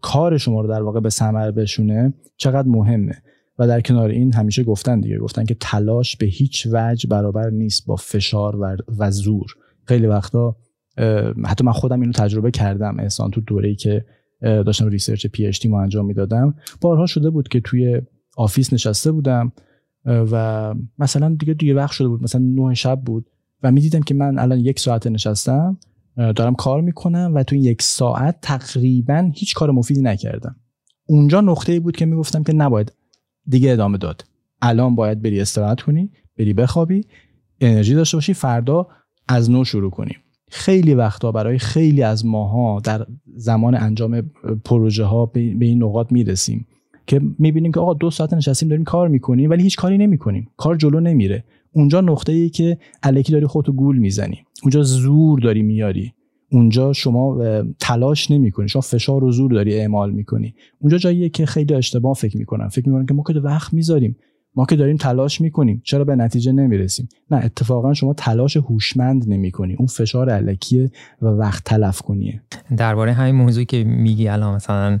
کار 0.00 0.38
شما 0.38 0.60
رو 0.60 0.68
در 0.68 0.82
واقع 0.82 1.00
به 1.00 1.10
ثمر 1.10 1.50
بشونه 1.50 2.14
چقدر 2.36 2.68
مهمه. 2.68 3.22
و 3.58 3.66
در 3.66 3.80
کنار 3.80 4.08
این 4.08 4.34
همیشه 4.34 4.64
گفتن 4.64 5.00
دیگه 5.00 5.18
گفتن 5.18 5.44
که 5.44 5.56
تلاش 5.60 6.16
به 6.16 6.26
هیچ 6.26 6.68
وجه 6.72 7.08
برابر 7.08 7.50
نیست 7.50 7.86
با 7.86 7.96
فشار 7.96 8.76
و 8.98 9.10
زور. 9.10 9.46
خیلی 9.84 10.06
وقتا 10.06 10.56
حتی 11.46 11.64
من 11.64 11.72
خودم 11.72 12.00
اینو 12.00 12.12
تجربه 12.12 12.50
کردم 12.50 12.96
احسان 13.00 13.30
تو 13.30 13.40
دوره‌ای 13.40 13.74
که 13.74 14.04
داشتم 14.40 14.88
research 14.88 15.26
PhD 15.26 15.66
مو 15.66 15.82
انجام 15.82 16.06
می‌دادم. 16.06 16.54
بارها 16.80 17.06
شده 17.06 17.30
بود 17.30 17.48
که 17.48 17.60
توی 17.60 18.02
office 18.36 18.72
نشسته 18.72 19.12
بودم 19.12 19.52
و 20.04 20.74
مثلا 20.98 21.36
دیگه 21.38 21.54
دیگه 21.54 21.74
وقت 21.74 21.92
شده 21.92 22.08
بود. 22.08 22.22
مثلا 22.22 22.40
نه 22.40 22.74
شب 22.74 23.00
بود. 23.00 23.26
و 23.66 23.70
می‌دیدم 23.70 24.00
که 24.00 24.14
من 24.14 24.38
الان 24.38 24.58
یک 24.58 24.80
ساعت 24.80 25.06
نشستم 25.06 25.78
دارم 26.16 26.54
کار 26.54 26.80
می‌کنم 26.80 27.32
و 27.34 27.42
تو 27.42 27.54
این 27.56 27.64
یک 27.64 27.82
ساعت 27.82 28.38
تقریبا 28.42 29.30
هیچ 29.34 29.54
کار 29.54 29.70
مفیدی 29.70 30.02
نکردم. 30.02 30.56
اونجا 31.06 31.40
نقطه 31.40 31.72
ای 31.72 31.80
بود 31.80 31.96
که 31.96 32.06
می‌گفتم 32.06 32.42
که 32.42 32.52
نباید 32.52 32.92
دیگه 33.48 33.72
ادامه 33.72 33.98
داد. 33.98 34.24
الان 34.62 34.94
باید 34.94 35.22
بری 35.22 35.40
استراحت 35.40 35.80
کنی 35.80 36.10
بری 36.38 36.52
بخوابی 36.52 37.04
انرژی 37.60 37.94
داشته 37.94 38.16
باشی 38.16 38.34
فردا 38.34 38.86
از 39.28 39.50
نو 39.50 39.64
شروع 39.64 39.90
کنی. 39.90 40.12
خیلی 40.50 40.94
وقتا 40.94 41.32
برای 41.32 41.58
خیلی 41.58 42.02
از 42.02 42.26
ماها 42.26 42.80
در 42.80 43.06
زمان 43.34 43.74
انجام 43.74 44.30
پروژه 44.64 45.04
ها 45.04 45.26
به 45.26 45.40
این 45.60 45.82
نقاط 45.82 46.12
می‌رسیم 46.12 46.66
که 47.06 47.20
می‌بینیم 47.38 47.72
که 47.72 47.80
آقا 47.80 47.94
دو 47.94 48.10
ساعت 48.10 48.32
نشستیم 48.32 48.68
داریم 48.68 48.84
کار 48.84 49.08
می‌کنیم 49.08 49.50
ولی 49.50 49.62
هیچ 49.62 49.76
کاری 49.76 49.98
نمی‌کنیم. 49.98 50.48
کار 50.56 50.76
جلو 50.76 51.00
نمیره. 51.00 51.44
اونجا 51.76 52.00
نقطه 52.00 52.32
ای 52.32 52.48
که 52.48 52.78
الکی 53.02 53.32
داری 53.32 53.46
خودتو 53.46 53.72
گول 53.72 53.98
می‌زنی. 53.98 54.38
اونجا 54.62 54.82
زور 54.82 55.40
داری 55.40 55.62
میاری. 55.62 56.12
اونجا 56.52 56.92
شما 56.92 57.38
تلاش 57.80 58.30
نمی‌کنی. 58.30 58.68
شما 58.68 58.82
فشار 58.82 59.24
و 59.24 59.32
زور 59.32 59.52
داری 59.52 59.74
اعمال 59.74 60.12
می‌کنی. 60.12 60.54
اونجا 60.78 60.98
جاییه 60.98 61.28
که 61.28 61.46
خیلی 61.46 61.74
اشتباه 61.74 62.14
فکر 62.14 62.36
می‌کنن 62.36 62.68
فکر 62.68 62.88
می‌کنن 62.88 63.06
که 63.06 63.14
ما 63.14 63.22
که 63.22 63.40
وقت 63.40 63.74
می‌ذاریم. 63.74 64.16
ما 64.56 64.66
که 64.66 64.76
داریم 64.76 64.96
تلاش 64.96 65.40
می‌کنیم. 65.40 65.82
چرا 65.84 66.04
به 66.04 66.16
نتیجه 66.16 66.52
نمی‌رسیم؟ 66.52 67.08
نه 67.30 67.36
اتفاقا 67.44 67.94
شما 67.94 68.14
تلاش 68.14 68.56
هوشمند 68.56 69.24
نمی‌کنی. 69.28 69.74
اون 69.74 69.86
فشار 69.86 70.30
علکیه 70.30 70.90
و 71.22 71.26
وقت 71.26 71.64
تلف 71.64 72.02
کنیه. 72.02 72.42
درباره 72.76 73.12
همین 73.12 73.34
موضوعی 73.34 73.66
که 73.66 73.84
میگی 73.84 74.28
الان 74.28 74.54
مثلا 74.54 74.98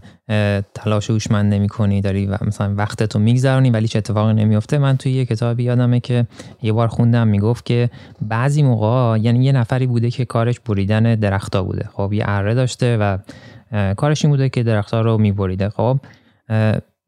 تلاش 0.74 1.10
هوشمند 1.10 1.54
نمی‌کنی 1.54 2.00
داری 2.00 2.26
و 2.26 2.36
مثلا 2.46 2.74
وقتتو 2.74 3.18
میگذرونی 3.18 3.70
ولی 3.70 3.88
چه 3.88 3.98
اتفاقی 3.98 4.34
نمیفته 4.34 4.78
من 4.78 4.96
توی 4.96 5.12
یه 5.12 5.24
کتابی 5.24 5.62
یادمه 5.62 6.00
که 6.00 6.26
یه 6.62 6.72
بار 6.72 6.88
خوندم 6.88 7.28
می‌گفت 7.28 7.64
که 7.64 7.90
بعضی 8.22 8.62
موقع 8.62 9.18
یعنی 9.18 9.44
یه 9.44 9.52
نفری 9.52 9.86
بوده 9.86 10.10
که 10.10 10.24
کارش 10.24 10.60
بریدن 10.60 11.14
درختا 11.14 11.62
بوده. 11.62 11.88
خب 11.92 12.12
یه 12.12 12.24
اره 12.26 12.54
داشته 12.54 12.96
و 12.96 13.18
کارش 13.94 14.24
این 14.24 14.32
بوده 14.32 14.48
که 14.48 14.62
درختها 14.62 15.00
رو 15.00 15.18
میبریده. 15.18 15.68
خب 15.68 16.00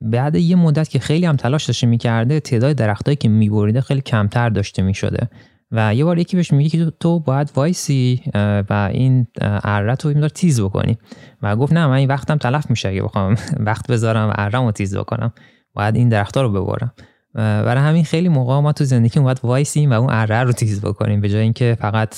بعد 0.00 0.34
یه 0.34 0.56
مدت 0.56 0.88
که 0.88 0.98
خیلی 0.98 1.26
هم 1.26 1.36
تلاش 1.36 1.64
داشته 1.64 1.86
می‌کرده 1.86 2.40
تعداد 2.40 2.76
درختایی 2.76 3.16
که 3.16 3.28
میبریده 3.28 3.80
خیلی 3.80 4.00
کمتر 4.00 4.48
داشته 4.48 4.82
می‌شده. 4.82 5.28
و 5.72 5.94
یه 5.94 6.04
بار 6.04 6.18
یکی 6.18 6.36
بهش 6.36 6.52
میگه 6.52 6.70
که 6.70 6.92
تو 7.00 7.20
باید 7.20 7.52
وایسی 7.54 8.22
و 8.70 8.90
این 8.92 9.26
اره 9.40 9.96
رو 10.02 10.10
این 10.10 10.28
تیز 10.28 10.60
بکنی. 10.60 10.98
و 11.42 11.56
گفت 11.56 11.72
نه 11.72 11.86
من 11.86 11.92
این 11.92 12.08
وقتم 12.08 12.36
تلف 12.36 12.70
میشه 12.70 12.88
اگه 12.88 13.02
بخوام 13.02 13.34
وقت 13.68 13.90
بذارم 13.90 14.28
و 14.28 14.32
اره 14.36 14.58
رو 14.58 14.72
تیز 14.72 14.96
بکنم. 14.96 15.32
باید 15.74 15.96
این 15.96 16.08
درختها 16.08 16.42
رو 16.42 16.52
ببرم. 16.52 16.92
برای 17.34 17.82
همین 17.82 18.04
خیلی 18.04 18.28
موقع 18.28 18.60
ما 18.60 18.72
تو 18.72 18.84
زندگی 18.84 19.20
باید 19.20 19.40
وایسیم 19.42 19.90
و 19.90 19.94
اون 19.94 20.10
اره 20.10 20.42
رو 20.42 20.52
تیز 20.52 20.80
بکنیم 20.80 21.20
به 21.20 21.28
جای 21.28 21.40
اینکه 21.40 21.76
فقط 21.80 22.14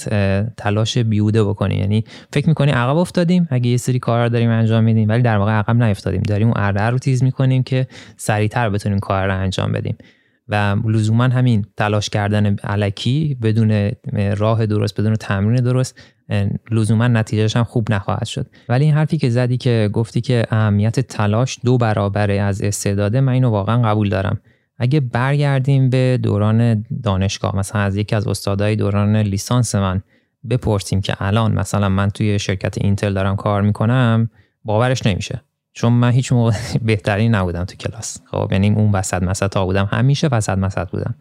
تلاش 0.56 0.98
بیهوده 0.98 1.44
بکنیم. 1.44 1.78
یعنی 1.78 2.04
فکر 2.32 2.48
می‌کنیم 2.48 2.74
عقب 2.74 2.96
افتادیم 2.96 3.48
اگه 3.50 3.70
یه 3.70 3.76
سری 3.76 3.98
کارا 3.98 4.28
داریم 4.28 4.50
انجام 4.50 4.84
میدیم 4.84 5.08
ولی 5.08 5.22
در 5.22 5.36
واقع 5.36 5.52
عقب 5.52 5.82
نیفتادیم. 5.82 6.22
داریم 6.22 6.46
اون 6.46 6.56
اره 6.56 6.90
رو 6.90 6.98
تیز 6.98 7.22
می‌کنیم 7.22 7.62
که 7.62 7.86
سریعتر 8.16 8.70
بتونیم 8.70 8.98
کار 8.98 9.26
رو 9.26 9.38
انجام 9.38 9.72
بدیم. 9.72 9.96
و 10.48 10.76
لزوما 10.84 11.24
همین 11.24 11.66
تلاش 11.76 12.08
کردن 12.08 12.56
علکی 12.56 13.38
بدون 13.42 13.90
راه 14.36 14.66
درست 14.66 15.00
بدون 15.00 15.14
تمرین 15.14 15.62
درست 15.62 16.00
لزوما 16.70 17.08
نتیجهش 17.08 17.56
هم 17.56 17.64
خوب 17.64 17.92
نخواهد 17.92 18.26
شد. 18.26 18.46
ولی 18.68 18.84
این 18.84 18.94
حرفی 18.94 19.18
که 19.18 19.30
زدی 19.30 19.56
که 19.56 19.90
گفتی 19.92 20.20
که 20.20 20.44
اهمیت 20.50 21.00
تلاش 21.00 21.58
دو 21.64 21.78
برابره 21.78 22.40
از 22.40 22.62
استعداده 22.62 23.20
من 23.20 23.32
اینو 23.32 23.50
واقعا 23.50 23.82
قبول 23.82 24.08
دارم. 24.08 24.40
اگه 24.82 25.00
برگردیم 25.00 25.90
به 25.90 26.18
دوران 26.22 26.84
دانشگاه 27.02 27.56
مثلا 27.56 27.80
از 27.80 27.96
یکی 27.96 28.16
از 28.16 28.28
استادای 28.28 28.76
دوران 28.76 29.16
لیسانس 29.16 29.74
من 29.74 30.02
بپرسیم 30.50 31.00
که 31.00 31.16
الان 31.18 31.52
مثلا 31.52 31.88
من 31.88 32.10
توی 32.10 32.38
شرکت 32.38 32.78
اینتل 32.78 33.14
دارم 33.14 33.36
کار 33.36 33.62
می‌کنم 33.62 34.30
باورش 34.64 35.06
نمیشه. 35.06 35.42
چون 35.72 35.92
من 35.92 36.10
هیچ 36.10 36.32
موقع 36.32 36.52
بهترین 36.86 37.34
نبودم 37.34 37.64
تو 37.64 37.76
کلاس. 37.76 38.18
خب 38.26 38.48
یعنی 38.52 38.70
اون 38.70 38.92
وسط 38.92 39.22
مسط 39.22 39.58
بودم. 39.58 39.88
همیشه 39.92 40.28
وسط 40.32 40.58
مسط 40.58 40.90
بودم. 40.90 41.14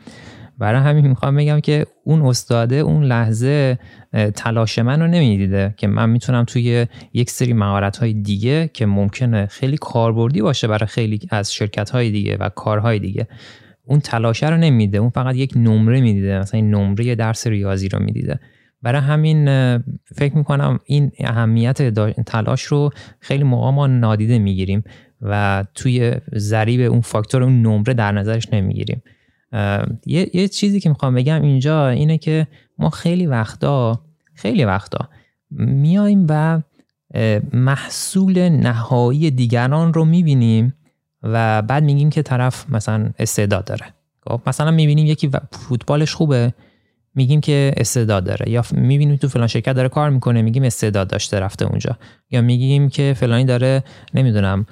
برای 0.59 0.81
همین 0.81 1.07
می‌خوام 1.07 1.35
بگم 1.35 1.59
که 1.59 1.85
اون 2.03 2.21
استاده 2.21 2.75
اون 2.75 3.03
لحظه 3.03 3.79
تلاش 4.35 4.79
من 4.79 5.01
رو 5.01 5.07
نمی‌دیده 5.07 5.73
که 5.77 5.87
من 5.87 6.09
می‌تونم 6.09 6.43
توی 6.43 6.85
یک 7.13 7.29
سری 7.29 7.53
مهارت 7.53 7.97
های 7.97 8.13
دیگه 8.13 8.69
که 8.73 8.85
ممکنه 8.85 9.45
خیلی 9.45 9.77
کاربردی 9.77 10.41
باشه 10.41 10.67
برای 10.67 10.87
خیلی 10.87 11.19
از 11.29 11.53
شرکت 11.53 11.89
های 11.89 12.11
دیگه 12.11 12.37
و 12.37 12.49
کارهای 12.49 12.99
دیگه 12.99 13.27
اون 13.85 13.99
تلاشه 13.99 14.49
رو 14.49 14.57
نمیده 14.57 14.97
اون 14.97 15.09
فقط 15.09 15.35
یک 15.35 15.53
نمره 15.55 16.01
می‌دیده 16.01 16.39
مثلا 16.39 16.57
این 16.59 16.75
نمره 16.75 17.15
درس 17.15 17.47
ریاضی 17.47 17.89
رو 17.89 17.99
می‌دیده. 17.99 18.39
برای 18.81 19.01
همین 19.01 19.47
فکر 20.15 20.37
می‌کنم 20.37 20.79
این 20.85 21.11
اهمیت 21.19 21.81
تلاش 22.23 22.63
رو 22.63 22.89
خیلی 23.19 23.43
موقع 23.43 23.71
ما 23.71 23.87
نادیده 23.87 24.39
می‌گیریم 24.39 24.83
و 25.21 25.65
توی 25.75 26.15
ضریب 26.35 26.91
اون 26.91 27.01
فاکتور 27.01 27.43
اون 27.43 27.61
نمره 27.61 27.93
در 27.93 28.11
نظرش 28.11 28.53
نمی‌گیریم. 28.53 29.01
یه،, 30.05 30.29
یه 30.33 30.47
چیزی 30.47 30.79
که 30.79 30.89
می‌خوام 30.89 31.15
بگم 31.15 31.41
اینجا 31.41 31.89
اینه 31.89 32.17
که 32.17 32.47
ما 32.77 32.89
خیلی 32.89 33.25
وقتا 33.25 34.01
خیلی 34.33 34.65
وقتا 34.65 35.09
میایم 35.51 36.25
و 36.29 36.61
محصول 37.53 38.49
نهایی 38.49 39.31
دیگران 39.31 39.93
رو 39.93 40.05
می‌بینیم 40.05 40.73
و 41.23 41.61
بعد 41.61 41.83
میگیم 41.83 42.09
که 42.09 42.21
طرف 42.21 42.69
مثلا 42.69 43.09
استعداد 43.19 43.65
داره. 43.65 43.85
خب 44.27 44.41
مثلا 44.47 44.71
می‌بینیم 44.71 45.05
یکی 45.05 45.29
فوتبالش 45.51 46.13
خوبه 46.13 46.53
میگیم 47.15 47.41
که 47.41 47.73
استعداد 47.77 48.23
داره 48.23 48.49
یا 48.49 48.63
می‌بینیم 48.71 49.15
تو 49.15 49.27
فلان 49.27 49.47
شرکت 49.47 49.73
داره 49.73 49.89
کار 49.89 50.09
می‌کنه 50.09 50.41
میگیم 50.41 50.63
استعداد 50.63 51.07
داشته 51.07 51.39
رفته 51.39 51.65
اونجا. 51.65 51.97
یا 52.31 52.41
میگیم 52.41 52.89
که 52.89 53.13
فلانی 53.17 53.45
داره 53.45 53.83
نمی‌دونم 54.13 54.65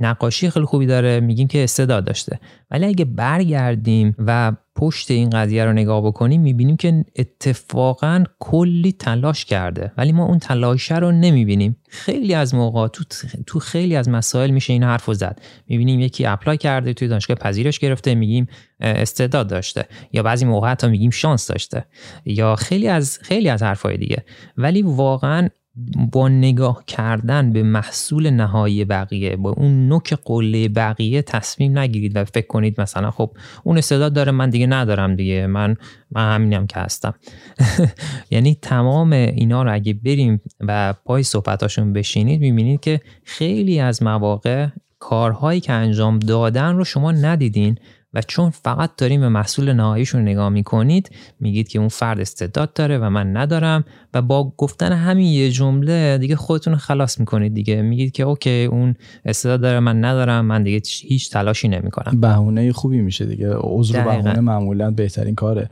نقاشی 0.00 0.50
خیلی 0.50 0.66
خوبی 0.66 0.86
داره 0.86 1.20
میگیم 1.20 1.48
که 1.48 1.64
استعداد 1.64 2.04
داشته. 2.04 2.40
ولی 2.70 2.86
اگه 2.86 3.04
برگردیم 3.04 4.14
و 4.18 4.52
پشت 4.76 5.10
این 5.10 5.30
قضیه 5.30 5.64
رو 5.64 5.72
نگاه 5.72 6.02
بکنیم 6.06 6.40
می‌بینیم 6.40 6.76
که 6.76 7.04
اتفاقا 7.16 8.24
کلی 8.38 8.92
تلاش 8.92 9.44
کرده. 9.44 9.92
ولی 9.96 10.12
ما 10.12 10.24
اون 10.24 10.38
تلاشه 10.38 10.98
رو 10.98 11.12
نمی‌بینیم. 11.12 11.76
خیلی 11.88 12.34
از 12.34 12.54
موقع 12.54 12.88
تو, 12.88 13.04
تو 13.46 13.58
خیلی 13.58 13.96
از 13.96 14.08
مسائل 14.08 14.50
میشه 14.50 14.72
این 14.72 14.82
حرف 14.82 15.12
زد. 15.12 15.40
می‌بینیم 15.68 16.00
یکی 16.00 16.26
اپلای 16.26 16.56
کرده 16.56 16.92
توی 16.92 17.08
دانشگاه 17.08 17.36
پذیرش 17.36 17.78
گرفته 17.78 18.14
میگیم 18.14 18.46
استعداد 18.80 19.48
داشته. 19.48 19.84
یا 20.12 20.22
بعضی 20.22 20.44
موقع 20.44 20.70
حتی 20.70 20.88
میگیم 20.88 21.10
شانس 21.10 21.46
داشته. 21.46 21.84
یا 22.24 22.56
خیلی 22.56 22.88
از 22.88 23.18
خیلی 23.22 23.48
از 23.48 23.62
حرفهای 23.62 23.96
دیگه. 23.96 24.24
ولی 24.56 24.82
واقعا 24.82 25.48
با 26.12 26.28
نگاه 26.28 26.84
کردن 26.86 27.52
به 27.52 27.62
محصول 27.62 28.30
نهایی 28.30 28.84
بقیه 28.84 29.36
با 29.36 29.50
اون 29.50 29.88
نوک 29.88 30.14
قله 30.24 30.68
بقیه 30.68 31.22
تصمیم 31.22 31.78
نگیرید 31.78 32.16
و 32.16 32.24
فکر 32.24 32.46
کنید 32.46 32.80
مثلا 32.80 33.10
خب 33.10 33.30
اون 33.64 33.78
استعداد 33.78 34.12
داره 34.12 34.32
من 34.32 34.50
دیگه 34.50 34.66
ندارم 34.66 35.16
دیگه 35.16 35.46
من 35.46 35.76
من 36.10 36.34
همینم 36.34 36.66
که 36.66 36.80
هستم. 36.80 37.14
یعنی 38.30 38.58
تمام 38.62 39.12
اینا 39.12 39.62
رو 39.62 39.74
اگه 39.74 39.94
بریم 39.94 40.40
و 40.60 40.94
پای 41.04 41.22
صحبتاشون 41.22 41.92
بشینید 41.92 42.40
می‌بینید 42.40 42.80
که 42.80 43.00
خیلی 43.24 43.80
از 43.80 44.02
مواقع 44.02 44.68
کارهایی 44.98 45.60
که 45.60 45.72
انجام 45.72 46.18
دادن 46.18 46.76
رو 46.76 46.84
شما 46.84 47.12
ندیدین. 47.12 47.78
و 48.14 48.22
چون 48.22 48.50
فقط 48.50 48.90
داریم 48.96 49.20
به 49.20 49.28
محصول 49.28 49.72
نهاییشون 49.72 50.22
نگاه 50.22 50.48
می‌کنید 50.48 51.10
میگید 51.40 51.68
که 51.68 51.78
اون 51.78 51.88
فرد 51.88 52.20
استعداد 52.20 52.72
داره 52.72 52.98
و 52.98 53.10
من 53.10 53.36
ندارم 53.36 53.84
و 54.14 54.22
با 54.22 54.52
گفتن 54.56 54.92
همین 54.92 55.26
یه 55.26 55.50
جمله 55.50 56.18
دیگه 56.18 56.36
خودتون 56.36 56.76
خلاص 56.76 57.20
می‌کنید 57.20 57.54
دیگه. 57.54 57.82
میگید 57.82 58.12
که 58.12 58.22
اوکی 58.22 58.64
اون 58.64 58.94
استعداد 59.24 59.60
داره 59.60 59.80
من 59.80 60.04
ندارم 60.04 60.44
من 60.44 60.62
دیگه 60.62 60.80
هیچ 61.02 61.30
تلاشی 61.30 61.68
نمی‌کنم. 61.68 62.20
بهونه 62.20 62.72
خوبی 62.72 63.00
میشه 63.00 63.24
دیگه. 63.24 63.50
عذر 63.54 64.04
بهونه 64.04 64.40
معمولا 64.40 64.90
بهترین 64.90 65.34
کاره. 65.34 65.70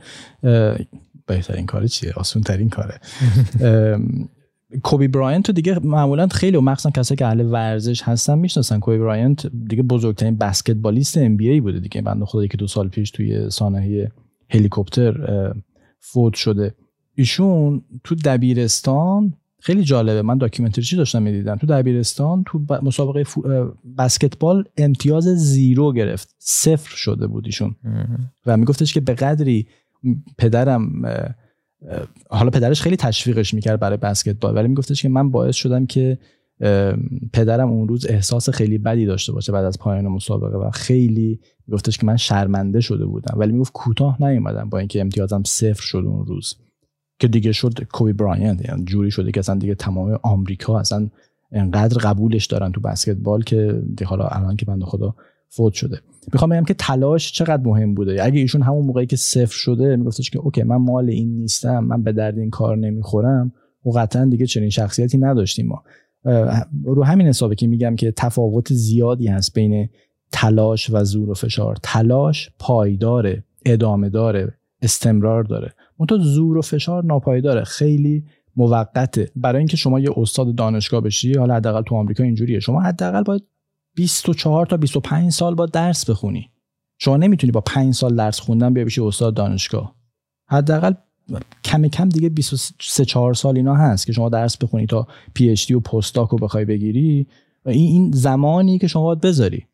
بهترین 1.25 1.65
کاره 1.65 1.87
چیه؟ 1.87 2.13
آسون 2.15 2.41
ترین 2.41 2.69
کاره. 2.69 2.99
کوبی 4.83 5.07
براینت 5.07 5.45
تو 5.45 5.51
دیگه 5.51 5.79
معمولا 5.79 6.27
خیلی 6.27 6.57
و 6.57 6.61
مخصوصا 6.61 6.89
کسایی 6.89 7.17
که 7.17 7.25
اهل 7.25 7.41
ورزش 7.51 8.01
هستن 8.03 8.39
می‌شناسن. 8.39 8.79
کوبی 8.79 8.97
براینت 8.97 9.47
دیگه 9.47 9.83
بزرگترین 9.83 10.37
بسکتبالیست 10.37 11.17
ام 11.17 11.37
بی 11.37 11.49
ای 11.49 11.61
بوده 11.61 11.79
دیگه. 11.79 12.01
بنده 12.01 12.25
خدا 12.25 12.47
که 12.47 12.57
دو 12.57 12.67
سال 12.67 12.89
پیش 12.89 13.11
توی 13.11 13.49
سانحه 13.49 14.11
هلیکوپتر 14.49 15.13
فوت 15.99 16.33
شده. 16.33 16.75
ایشون 17.15 17.81
تو 18.03 18.15
دبیرستان 18.15 19.33
خیلی 19.61 19.83
جالبه. 19.83 20.21
من 20.21 20.49
چی 20.69 20.95
داشتم 20.95 21.21
می‌دیدم؟ 21.21 21.55
تو 21.55 21.67
دبیرستان 21.67 22.43
تو 22.45 22.65
مسابقه 22.81 23.23
بسکتبال 23.97 24.63
امتیاز 24.77 25.23
زیرو 25.23 25.93
گرفت. 25.93 26.35
صفر 26.39 26.95
شده 26.95 27.27
بود 27.27 27.45
ایشون. 27.45 27.75
و 28.45 28.57
میگفتش 28.57 28.93
که 28.93 28.99
به 28.99 29.13
قدری 29.13 29.67
پدرم 30.37 31.01
حالا 32.29 32.49
پدرش 32.49 32.81
خیلی 32.81 32.95
تشویقش 32.95 33.53
می‌کرد 33.53 33.79
برای 33.79 33.97
بسکتبال 33.97 34.55
ولی 34.55 34.67
میگفتش 34.67 35.01
که 35.01 35.09
من 35.09 35.31
باعث 35.31 35.55
شدم 35.55 35.85
که 35.85 36.17
پدرم 37.33 37.69
اون 37.69 37.87
روز 37.87 38.05
احساس 38.05 38.49
خیلی 38.49 38.77
بدی 38.77 39.05
داشته 39.05 39.31
باشه 39.31 39.51
بعد 39.51 39.65
از 39.65 39.79
پایان 39.79 40.07
مسابقه 40.07 40.57
و 40.57 40.69
خیلی 40.69 41.39
میگفتش 41.67 41.97
که 41.97 42.05
من 42.05 42.17
شرمنده 42.17 42.81
شده 42.81 43.05
بودم. 43.05 43.39
ولی 43.39 43.51
می‌گفت 43.51 43.73
کوتاه 43.73 44.23
نیومدم 44.23 44.69
با 44.69 44.77
اینکه 44.77 45.01
امتیازم 45.01 45.43
صفر 45.45 45.81
شد 45.81 46.03
اون 46.05 46.25
روز. 46.25 46.53
که 47.19 47.27
دیگه 47.27 47.51
شد 47.51 47.83
کوبی 47.83 48.13
براینت 48.13 48.65
یعنی 48.69 48.85
جوری 48.85 49.11
شده 49.11 49.31
که 49.31 49.39
اصلا 49.39 49.55
دیگه 49.55 49.75
تمام 49.75 50.19
آمریکا 50.23 50.79
اصلا 50.79 51.09
انقدر 51.51 51.97
قبولش 51.97 52.45
دارن 52.45 52.71
تو 52.71 52.81
بسکتبال 52.81 53.43
که 53.43 53.81
حالا 54.05 54.27
الان 54.27 54.55
که 54.55 54.65
بنده 54.65 54.85
خدا 54.85 55.15
فوت 55.49 55.73
شده. 55.73 56.01
می‌خوام 56.33 56.51
بگم 56.51 56.63
که 56.63 56.73
تلاش 56.73 57.31
چقدر 57.31 57.63
مهم 57.63 57.93
بوده. 57.93 58.23
اگه 58.23 58.39
ایشون 58.39 58.61
همون 58.61 58.85
موقعی 58.85 59.05
که 59.05 59.15
صفر 59.15 59.53
شده 59.53 59.95
میگفتش 59.95 60.29
که 60.29 60.39
اوکی 60.39 60.63
من 60.63 60.75
مال 60.75 61.09
این 61.09 61.35
نیستم 61.35 61.79
من 61.79 62.03
به 62.03 62.11
درد 62.11 62.37
این 62.37 62.49
کار 62.49 62.77
نمی‌خورم. 62.77 63.51
و 63.85 63.89
قطعا 63.89 64.25
دیگه 64.25 64.45
چنین 64.45 64.69
شخصیتی 64.69 65.17
نداشتیم 65.17 65.67
ما. 65.67 65.83
رو 66.83 67.03
همین 67.03 67.27
حسابه 67.27 67.55
که 67.55 67.67
میگم 67.67 67.95
که 67.95 68.11
تفاوت 68.11 68.73
زیادی 68.73 69.27
هست 69.27 69.53
بین 69.53 69.89
تلاش 70.31 70.89
و 70.89 71.03
زور 71.03 71.29
و 71.29 71.33
فشار. 71.33 71.77
تلاش 71.83 72.49
پایداره 72.59 73.43
ادامه 73.65 74.09
داره 74.09 74.53
استمرار 74.81 75.43
داره. 75.43 75.73
منتها 75.99 76.17
زور 76.17 76.57
و 76.57 76.61
فشار 76.61 77.05
ناپایداره. 77.05 77.63
خیلی 77.63 78.23
موقته. 78.55 79.29
برای 79.35 79.57
اینکه 79.57 79.77
شما 79.77 79.99
یه 79.99 80.09
استاد 80.17 80.55
دانشگاه 80.55 81.01
بشی 81.01 81.33
حالا 81.33 81.55
حداقل 81.55 81.81
تو 81.81 81.95
آمریکا 81.95 82.23
اینجوریه. 82.23 82.59
شما 82.59 82.81
حداقل 82.81 83.23
باید 83.23 83.43
24 83.95 84.65
تا 84.65 84.77
25 84.77 85.31
سال 85.31 85.55
با 85.55 85.65
درس 85.65 86.09
بخونی. 86.09 86.49
شما 86.97 87.17
نمی‌تونی 87.17 87.51
با 87.51 87.61
5 87.61 87.93
سال 87.93 88.15
درس 88.15 88.39
خوندن 88.39 88.73
بیا 88.73 88.85
بشی 88.85 89.01
استاد 89.01 89.33
دانشگاه. 89.33 89.95
حداقل 90.49 90.93
کم 91.63 91.87
کم 91.87 92.09
دیگه 92.09 92.29
23 92.29 93.05
4 93.05 93.33
سال 93.33 93.57
اینا 93.57 93.75
هست 93.75 94.05
که 94.05 94.13
شما 94.13 94.29
درس 94.29 94.57
بخونی 94.57 94.85
تا 94.85 95.07
پی 95.33 95.49
اچ 95.49 95.67
دی 95.67 95.73
و 95.73 95.79
پستاک 95.79 96.29
رو 96.29 96.37
بخوای 96.37 96.65
بگیری. 96.65 97.27
این 97.65 97.91
این 97.91 98.11
زمانی 98.11 98.79
که 98.79 98.87
شما 98.87 99.03
باید 99.03 99.21
بذاری. 99.21 99.65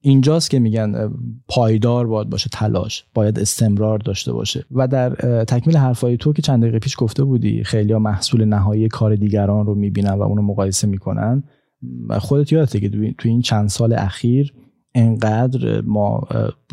اینجاست 0.00 0.50
که 0.50 0.58
میگن 0.58 1.12
پایدار 1.48 2.06
باید 2.06 2.30
باشه 2.30 2.50
تلاش. 2.52 3.04
باید 3.14 3.38
استمرار 3.38 3.98
داشته 3.98 4.32
باشه. 4.32 4.64
و 4.70 4.88
در 4.88 5.10
تکمیل 5.44 5.76
حرفای 5.76 6.16
تو 6.16 6.32
که 6.32 6.42
چند 6.42 6.62
دقیقه 6.62 6.78
پیش 6.78 6.94
گفته 6.98 7.24
بودی 7.24 7.64
خیلی 7.64 7.92
ها 7.92 7.98
محصول 7.98 8.44
نهایی 8.44 8.88
کار 8.88 9.16
دیگران 9.16 9.66
رو 9.66 9.74
می‌بینن 9.74 10.12
و 10.12 10.22
اونو 10.22 10.42
مقایسه 10.42 10.86
می‌کنن. 10.86 11.42
خودت 12.18 12.52
یادته 12.52 12.80
که 12.80 12.88
تو 13.18 13.28
این 13.28 13.42
چند 13.42 13.68
سال 13.68 13.92
اخیر 13.92 14.54
انقدر 14.94 15.80
ما 15.80 16.28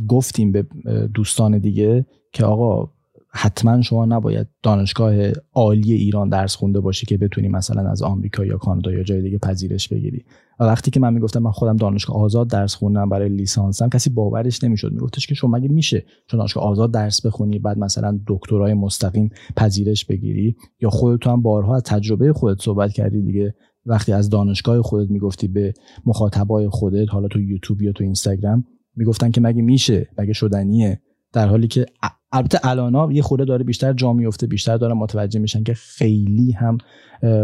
گفتیم 0.07 0.51
به 0.51 0.65
دوستان 1.13 1.57
دیگه 1.57 2.05
که 2.33 2.45
آقا 2.45 2.91
حتما 3.33 3.81
شما 3.81 4.05
نباید 4.05 4.47
دانشگاه 4.63 5.13
عالی 5.53 5.93
ایران 5.93 6.29
درس 6.29 6.55
خونده 6.55 6.79
باشی 6.79 7.05
که 7.05 7.17
بتونی 7.17 7.47
مثلا 7.47 7.89
از 7.89 8.01
آمریکا 8.01 8.45
یا 8.45 8.57
کانادا 8.57 8.91
یا 8.91 9.03
جای 9.03 9.21
دیگه 9.21 9.37
پذیرش 9.37 9.87
بگیری. 9.87 10.25
و 10.59 10.63
وقتی 10.63 10.91
که 10.91 10.99
من 10.99 11.13
می‌گفتم 11.13 11.39
من 11.39 11.51
خودم 11.51 11.77
دانشگاه 11.77 12.17
آزاد 12.17 12.49
درس 12.49 12.75
خوندم 12.75 13.09
برای 13.09 13.29
لیسانسم 13.29 13.89
کسی 13.89 14.09
باورش 14.09 14.63
نمی‌شد. 14.63 14.91
میگفتش 14.91 15.27
که 15.27 15.35
شما 15.35 15.57
مگه 15.57 15.67
میشه 15.69 16.05
چون 16.27 16.37
دانشگاه 16.37 16.63
آزاد 16.63 16.91
درس 16.91 17.25
بخونی 17.25 17.59
بعد 17.59 17.77
مثلا 17.77 18.19
دکترای 18.27 18.73
مستقیم 18.73 19.29
پذیرش 19.55 20.05
بگیری؟ 20.05 20.55
یا 20.81 20.89
خودت 20.89 21.27
هم 21.27 21.41
بارها 21.41 21.75
از 21.75 21.83
تجربه 21.83 22.33
خودت 22.33 22.61
صحبت 22.61 22.91
کردی 22.91 23.21
دیگه. 23.21 23.55
وقتی 23.85 24.11
از 24.11 24.29
دانشگاه 24.29 24.81
خودت 24.81 25.11
می‌گفتی 25.11 25.47
به 25.47 25.73
مخاطبای 26.05 26.69
خودت 26.69 27.09
حالا 27.09 27.27
تو 27.27 27.41
یوتیوب 27.41 27.81
یا 27.81 27.91
تو 27.91 28.03
اینستاگرام 28.03 28.65
می‌گفتن 28.95 29.31
که 29.31 29.41
مگه 29.41 29.61
میشه؟ 29.61 30.07
مگه 30.17 30.33
شدنیه؟ 30.33 31.01
در 31.33 31.47
حالی 31.47 31.67
که 31.67 31.85
البته 32.31 32.59
الانا 32.63 33.11
یه 33.11 33.21
خورده 33.21 33.45
داره 33.45 33.63
بیشتر 33.63 33.93
جا 33.93 34.13
میفته 34.13 34.47
بیشتر 34.47 34.77
داره 34.77 34.93
متوجه 34.93 35.39
میشن 35.39 35.63
که 35.63 35.73
خیلی 35.73 36.51
هم 36.51 36.77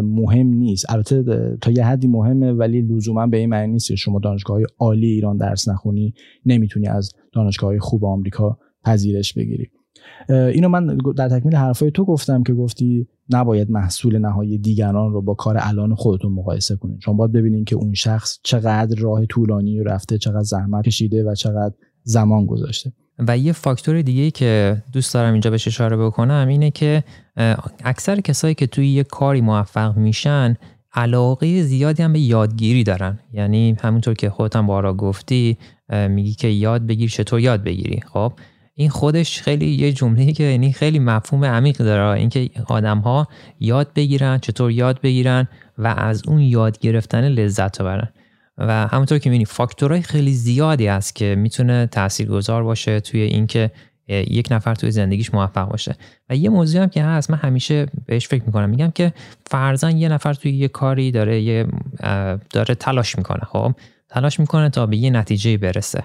مهم 0.04 0.48
نیست. 0.48 0.86
البته 0.90 1.24
تا 1.62 1.72
یه 1.72 1.86
حدی 1.86 2.08
مهمه 2.08 2.52
ولی 2.52 2.82
لزوما 2.82 3.28
به 3.28 3.38
این 3.38 3.50
معنی 3.50 3.72
نیست 3.72 3.96
شما 3.96 4.20
دانشگاه 4.20 4.62
عالی 4.80 5.08
ایران 5.08 5.38
درس 5.38 5.70
نخونی 5.70 6.14
نمی‌تونی 6.46 6.88
از 6.88 7.12
دانشگاه 7.34 7.80
خوب 7.80 8.06
آمریکا 8.06 8.58
پذیرش 8.84 9.34
بگیری. 9.34 9.68
اینو 10.30 10.70
من 10.70 10.98
در 10.98 11.30
تکمیل 11.30 11.56
حرفای 11.56 11.92
تو 11.92 12.06
گفتم 12.06 12.44
که 12.44 12.54
گفتی 12.54 13.08
نباید 13.30 13.72
محصول 13.72 14.18
نهایی 14.18 14.58
دیگران 14.58 15.14
رو 15.14 15.22
با 15.22 15.34
کار 15.34 15.58
الان 15.60 15.96
خودتون 15.96 16.32
مقایسه 16.32 16.76
کنید 16.76 17.00
چون 17.00 17.18
باید 17.18 17.32
ببینید 17.32 17.68
که 17.68 17.76
اون 17.76 17.94
شخص 17.94 18.40
چقدر 18.44 18.96
راه 19.00 19.26
طولانی 19.26 19.84
رفته 19.84 20.18
چقدر 20.18 20.44
زحمت 20.44 20.86
کشیده 20.86 21.24
و 21.24 21.36
چقدر 21.36 21.74
زمان 22.04 22.46
گذاشته. 22.46 22.92
و 23.28 23.38
یه 23.38 23.52
فاکتور 23.52 24.02
دیگه 24.02 24.32
که 24.32 24.84
دوست 24.94 25.14
دارم 25.14 25.32
اینجا 25.32 25.50
بهش 25.50 25.68
اشاره 25.68 25.98
بکنم 25.98 26.48
اینه 26.50 26.72
که 26.72 27.04
اکثر 27.84 28.22
کسایی 28.22 28.56
که 28.56 28.68
توی 28.68 28.88
یه 28.88 29.04
کاری 29.04 29.42
موفق 29.42 29.98
میشن 29.98 30.56
علاقه 30.94 31.64
زیادی 31.64 32.04
هم 32.04 32.14
به 32.14 32.20
یادگیری 32.20 32.84
دارن. 32.84 33.20
یعنی 33.34 33.78
همونطور 33.82 34.14
که 34.14 34.30
خودت 34.30 34.56
هم 34.56 34.68
بارا 34.68 34.94
گفتی 34.94 35.58
میگی 36.10 36.34
که 36.34 36.48
یاد 36.48 36.88
بگیر 36.88 37.10
چطور 37.10 37.40
یاد 37.40 37.64
بگیری. 37.64 38.02
خب؟ 38.14 38.34
این 38.80 38.90
خودش 38.90 39.42
خیلی 39.42 39.66
یه 39.66 39.94
جمله 39.94 40.32
که 40.32 40.44
یعنی 40.44 40.74
خیلی 40.74 41.00
مفهوم 41.00 41.46
عمیق 41.46 41.78
داره. 41.78 42.20
اینکه 42.20 42.50
آدم 42.68 42.98
ها 42.98 43.28
یاد 43.60 43.94
بگیرن 43.96 44.38
چطور 44.38 44.72
یاد 44.72 45.02
بگیرن 45.02 45.48
و 45.78 45.88
از 45.88 46.24
اون 46.28 46.40
یاد 46.40 46.80
گرفتن 46.80 47.28
لذت 47.28 47.82
ببرن 47.82 48.10
و 48.58 48.88
همونطور 48.88 49.18
که 49.18 49.30
می‌بینی 49.30 49.46
فاکتورهای 49.46 50.02
خیلی 50.02 50.34
زیادی 50.34 50.88
هست 50.88 51.16
که 51.16 51.36
می‌تونه 51.36 51.88
تاثیرگذار 51.92 52.64
باشه 52.64 53.00
توی 53.00 53.22
اینکه 53.22 53.72
یک 54.08 54.48
نفر 54.52 54.76
توی 54.76 54.92
زندگیش 54.92 55.34
موفق 55.34 55.70
باشه. 55.70 55.96
و 56.30 56.36
یه 56.36 56.50
موضوع 56.50 56.82
هم 56.82 56.90
که 56.90 57.04
هست 57.04 57.32
من 57.32 57.38
همیشه 57.38 57.86
بهش 58.06 58.28
فکر 58.28 58.44
می‌کنم. 58.46 58.70
میگم 58.70 58.92
که 58.92 59.14
فرزن 59.46 59.98
یه 59.98 60.10
نفر 60.10 60.34
توی 60.34 60.52
یه 60.52 60.68
کاری 60.68 61.12
داره 61.12 61.42
یه 61.42 61.68
داره 62.50 62.76
تلاش 62.76 63.18
می‌کنه 63.18 63.42
خب؟ 63.48 63.74
تلاش 64.10 64.40
می‌کنه 64.40 64.70
تا 64.70 64.86
به 64.86 64.98
یه 64.98 65.10
نتیجه 65.10 65.58
برسه. 65.58 66.04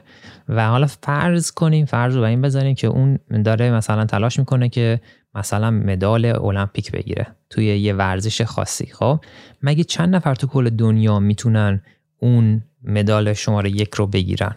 و 0.49 0.69
حالا 0.69 0.87
فرض 0.87 1.51
کنیم 1.51 1.87
فرض 1.87 2.17
رو 2.17 2.23
این 2.23 2.41
بذاریم 2.41 2.75
که 2.75 2.87
اون 2.87 3.19
داره 3.45 3.71
مثلا 3.71 4.05
تلاش 4.05 4.39
می‌کنه 4.39 4.69
که 4.69 5.01
مثلا 5.35 5.71
مدال 5.71 6.27
المپیک 6.27 6.93
بگیره 6.93 7.27
توی 7.51 7.65
یه 7.67 7.95
ورزش 7.95 8.43
خاصی 8.43 8.87
خب؟ 8.87 9.21
مگه 9.63 9.85
چند 9.85 10.15
نفر 10.15 10.35
تو 10.35 10.47
کل 10.47 10.71
دنیا 10.71 11.19
می‌تونن 11.19 11.83
اون 12.19 12.63
مدال 12.85 13.33
شماره 13.33 13.71
یک 13.71 13.95
رو 13.95 14.07
بگیرن؟ 14.07 14.57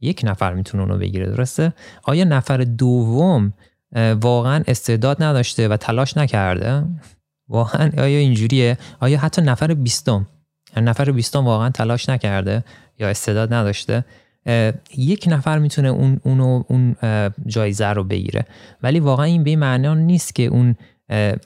یک 0.00 0.20
نفر 0.24 0.54
می‌تونه 0.54 0.82
اونو 0.82 0.98
بگیره 0.98 1.26
درسته؟ 1.26 1.72
آیا 2.02 2.24
نفر 2.24 2.56
دوم 2.56 3.52
واقعا 4.20 4.62
استعداد 4.66 5.22
نداشته 5.22 5.68
و 5.68 5.76
تلاش 5.76 6.16
نکرده؟ 6.16 6.84
واقعا 7.48 7.90
آیا 7.98 8.18
اینجوریه؟ 8.18 8.78
آیا 9.00 9.18
حتی 9.18 9.42
نفر 9.42 9.74
بیستم 9.74 10.26
نفر 10.76 11.10
بیستم 11.12 11.44
واقعا 11.44 11.70
تلاش 11.70 12.08
نکرده 12.08 12.64
یا 12.98 13.08
استعداد 13.08 13.54
نداشته. 13.54 14.04
یک 14.96 15.24
نفر 15.28 15.58
می‌تونه 15.58 15.88
اون 15.88 16.20
اونو 16.24 16.62
اون 16.68 16.96
جایزه 17.46 17.86
رو 17.86 18.04
بگیره. 18.04 18.44
ولی 18.82 19.00
واقعا 19.00 19.24
این 19.24 19.44
به 19.44 19.56
معنا 19.56 19.94
نیست 19.94 20.34
که 20.34 20.42
اون 20.42 20.74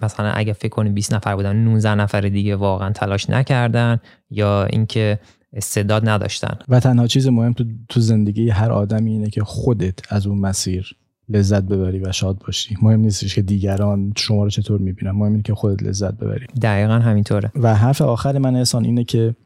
مثلا 0.02 0.30
اگه 0.30 0.52
فکر 0.52 0.68
کنیم 0.68 0.94
20 0.94 1.14
نفر 1.14 1.36
بودن 1.36 1.56
19 1.56 1.94
نفر 1.94 2.20
دیگه 2.20 2.56
واقعا 2.56 2.90
تلاش 2.90 3.30
نکردن 3.30 3.98
یا 4.30 4.64
اینکه 4.64 5.18
استعداد 5.52 6.08
نداشتن. 6.08 6.58
و 6.68 6.80
تنها 6.80 7.06
چیز 7.06 7.28
مهم 7.28 7.52
تو, 7.52 7.64
تو 7.88 8.00
زندگی 8.00 8.50
هر 8.50 8.72
آدمی 8.72 9.12
اینه 9.12 9.30
که 9.30 9.44
خودت 9.44 10.12
از 10.12 10.26
اون 10.26 10.38
مسیر 10.38 10.96
لذت 11.32 11.62
ببری 11.62 11.98
و 11.98 12.12
شاد 12.12 12.38
باشی. 12.38 12.76
مهم 12.82 13.00
نیستش 13.00 13.34
که 13.34 13.42
دیگران 13.42 14.12
شما 14.16 14.44
رو 14.44 14.50
چطور 14.50 14.80
می‌بینن. 14.80 15.10
مهم 15.10 15.30
اینه 15.30 15.42
که 15.42 15.54
خودت 15.54 15.82
لذت 15.82 16.14
ببری. 16.14 16.46
دقیقا 16.62 16.94
همینطوره. 16.94 17.52
و 17.54 17.74
حرف 17.74 18.02
آخر 18.02 18.38
من 18.38 18.56
احسان 18.56 18.84
اینه 18.84 19.04
که 19.04 19.36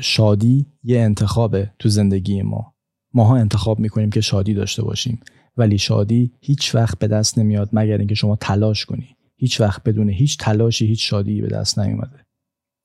شادی 0.00 0.66
یه 0.84 1.00
انتخابه 1.00 1.70
تو 1.78 1.88
زندگی 1.88 2.42
ما. 2.42 2.74
ماها 3.14 3.36
انتخاب 3.36 3.78
می‌کنیم 3.80 4.10
که 4.10 4.20
شادی 4.20 4.54
داشته 4.54 4.82
باشیم. 4.82 5.20
ولی 5.56 5.78
شادی 5.78 6.32
هیچ 6.40 6.74
وقت 6.74 6.98
به 6.98 7.06
دست 7.06 7.38
نمیاد 7.38 7.68
مگر 7.72 7.98
اینکه 7.98 8.14
شما 8.14 8.36
تلاش 8.36 8.84
کنی. 8.84 9.08
هیچ 9.36 9.60
وقت 9.60 9.82
بدون 9.82 10.08
هیچ 10.08 10.38
تلاشی 10.38 10.86
هیچ 10.86 11.10
شادی 11.10 11.40
به 11.40 11.48
دست 11.48 11.78
نمیومده 11.78 12.23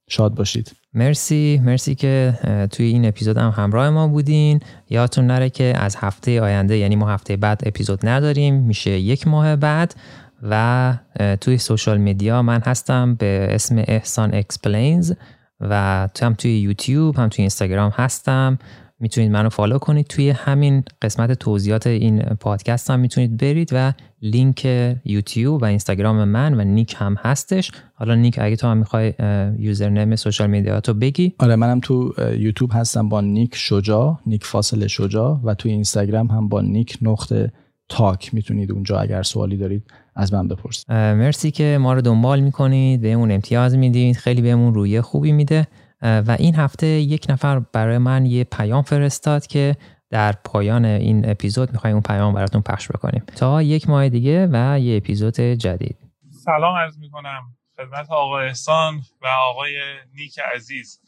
شاد 0.10 0.36
باشید. 0.36 0.72
مرسی 0.93 1.62
مرسی 1.64 1.95
که 1.95 2.34
توی 2.72 2.86
این 2.86 3.05
اپیزود 3.05 3.38
هم 3.38 3.53
همراه 3.57 3.89
ما 3.89 4.07
بودین. 4.07 4.60
یادتون 4.89 5.28
نره 5.28 5.49
که 5.49 5.74
از 5.76 5.95
هفته 5.95 6.41
آینده 6.41 6.78
یعنی 6.78 6.95
ما 6.95 7.10
هفته 7.10 7.38
بعد 7.38 7.62
اپیزود 7.66 8.07
نداریم 8.07 8.55
میشه 8.55 8.91
یک 8.91 9.28
ماه 9.28 9.55
بعد. 9.55 9.95
و 10.43 10.93
توی 11.41 11.57
social 11.58 11.98
media 11.98 12.42
من 12.41 12.62
هستم 12.62 13.16
به 13.16 13.47
اسم 13.51 13.84
احسان 13.88 14.36
Explains 14.36 15.14
و 15.60 16.07
تو 16.14 16.26
هم 16.26 16.34
توی 16.34 16.60
یوتیوب 16.60 17.16
هم 17.16 17.30
توی 17.30 17.41
اینستاگرام 17.41 17.91
هستم. 17.95 18.57
می‌تونید 19.00 19.32
منو 19.32 19.50
follow 19.50 19.78
کنید. 19.78 20.08
توی 20.08 20.30
همین 20.30 20.84
قسمت 21.02 21.32
توضیحات 21.32 21.88
این 21.88 22.20
پادکست 22.20 22.89
هم 22.89 23.00
می‌تونید 23.00 23.38
برید 23.38 23.70
و 23.72 23.93
لینک 24.22 24.66
یوتیوب 25.06 25.62
و 25.62 25.66
اینستاگرام 25.66 26.24
من 26.24 26.60
و 26.60 26.64
نیک 26.64 26.95
هم 26.97 27.16
هستش. 27.20 27.72
حالا 27.93 28.16
نیک 28.16 28.39
اگه 28.41 28.56
تو 28.56 28.68
هم 28.68 28.78
می‌خوای 28.78 29.14
username 29.60 30.16
social 30.16 30.50
میدیا 30.50 30.80
تو 30.80 30.93
بگی. 30.93 31.34
آره 31.39 31.56
منم 31.56 31.80
تو 31.80 32.14
یوتیوب 32.38 32.72
هستم 32.74 33.10
با 33.10 33.22
نیک 33.22 33.56
شجا 33.56 34.20
نیک 34.26 34.45
فاصله 34.45 34.88
شجا 34.88 35.41
و 35.43 35.54
تو 35.54 35.70
اینستاگرام 35.70 36.28
هم 36.28 36.50
با 36.50 36.62
نیک 36.62 36.97
نقطه 37.02 37.52
تاک 37.89 38.34
می‌تونید 38.34 38.72
اونجا 38.72 39.00
اگر 39.00 39.24
سوالی 39.24 39.58
دارید 39.58 39.84
از 40.16 40.34
من 40.34 40.47
بپرسید. 40.47 40.91
مرسی 40.91 41.52
که 41.52 41.78
ما 41.82 41.93
رو 41.93 42.02
دنبال 42.02 42.39
می‌کنید 42.39 43.02
بهمون 43.02 43.32
امتیاز 43.32 43.76
می‌دید 43.76 44.18
خیلی 44.18 44.41
بهمون 44.41 44.74
رویه 44.74 45.02
خوبی 45.02 45.32
میده. 45.32 45.68
و 46.02 46.36
این 46.39 46.56
هفته 46.56 46.88
یک 46.88 47.26
نفر 47.30 47.60
برای 47.60 47.97
من 47.97 48.26
یه 48.26 48.43
پیام 48.43 48.84
فرستاد 48.84 49.47
که 49.47 49.78
در 50.10 50.32
پایان 50.32 50.86
این 50.86 51.30
اپیزود 51.30 51.72
می‌خوایم 51.72 51.95
اون 51.95 52.04
پیام 52.04 52.34
براتون 52.34 52.62
پخش 52.62 52.88
بکنیم. 52.88 53.24
تا 53.36 53.62
یک 53.62 53.89
ماه 53.89 54.10
دیگه 54.10 54.50
و 54.52 54.80
یه 54.80 54.97
اپیزود 54.97 55.39
جدید. 55.39 55.97
سلام 56.45 56.76
عرض 56.76 56.97
می‌کنم 56.97 57.41
خدمت 57.78 58.10
آقای 58.10 58.47
احسان 58.47 59.02
و 59.22 59.28
آقای 59.28 59.82
نیک 60.14 60.39
عزیز. 60.56 61.00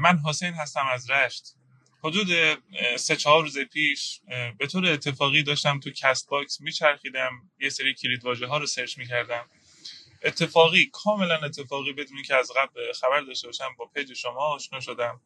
من 0.00 0.18
حسین 0.26 0.52
هستم 0.52 0.84
از 0.92 1.10
رشت. 1.10 1.44
حدود 2.04 2.26
سه 2.96 3.16
چهار 3.16 3.42
روز 3.42 3.58
پیش 3.58 4.20
به 4.58 4.66
طور 4.66 4.86
اتفاقی 4.86 5.42
داشتم 5.42 5.80
تو 5.80 5.90
کست 5.90 6.28
باکس 6.30 6.60
میچرخیدم 6.60 7.30
یه 7.60 7.68
سری 7.68 7.94
کلید 7.94 8.24
واژه 8.24 8.46
ها 8.46 8.58
رو 8.58 8.66
search 8.66 8.98
می‌کردم. 8.98 9.44
اتفاقی 10.22 10.90
کاملا 10.92 11.34
اتفاقی 11.34 11.92
بدون 11.92 12.22
اینکه 12.22 12.34
از 12.34 12.52
قبل 12.56 12.92
خبر 12.92 13.20
داشته 13.20 13.48
باشم 13.48 13.74
با 13.78 13.86
page 13.86 14.12
شما 14.12 14.40
آشنا 14.40 14.80
شدم. 14.80 15.20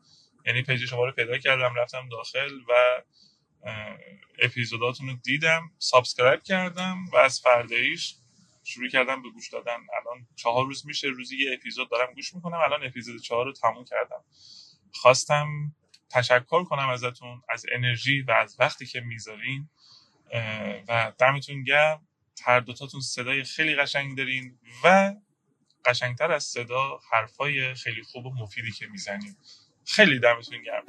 یعنی 0.47 0.63
page 0.63 0.87
شما 0.87 1.05
رو 1.05 1.13
پیدا 1.13 1.39
کردم 1.39 1.75
رفتم 1.75 2.09
داخل 2.09 2.61
و 2.69 3.03
اپیزوداتون 4.39 5.09
رو 5.09 5.17
دیدم 5.25 5.71
سابسکرایب 5.79 6.43
کردم 6.43 7.05
و 7.13 7.17
از 7.17 7.41
فرداش 7.41 8.17
شروع 8.65 8.89
کردم 8.89 9.23
به 9.23 9.31
گوش 9.31 9.49
دادن. 9.49 9.73
الان 9.73 10.27
چهار 10.37 10.67
روز 10.67 10.87
میشه 10.87 11.09
روزی 11.09 11.37
یه 11.39 11.55
اپیزود 11.55 11.91
دارم 11.91 12.15
گوش 12.15 12.35
می‌کنم 12.35 12.59
الان 12.59 12.85
اپیزود 12.85 13.23
چهار 13.23 13.45
رو 13.45 13.53
تموم 13.53 13.85
کردم. 13.85 14.25
خواستم 14.93 15.47
تشکر 16.11 16.65
کنم 16.65 16.89
ازتون 16.89 17.43
از 17.49 17.67
انرژی 17.73 18.23
و 18.23 18.31
از 18.31 18.57
وقتی 18.59 18.87
که 18.87 19.01
می‌ذارین 19.01 19.69
و 20.89 21.13
دمتون 21.19 21.63
گرم. 21.63 22.07
هر 22.45 22.61
دوتاتون 22.61 23.01
صدای 23.01 23.45
خیلی 23.45 23.77
قشنگ 23.77 24.17
دارین 24.17 24.59
و 24.85 25.15
قشنگتر 25.85 26.33
از 26.33 26.45
صدا 26.45 27.01
حرفای 27.13 27.75
خیلی 27.75 28.03
خوب 28.03 28.27
و 28.27 28.35
مفیدی 28.35 28.73
که 28.73 28.87
می‌زنیم 28.87 29.37
خیلی 29.85 30.19
دمتون 30.19 30.63
گرم. 30.63 30.85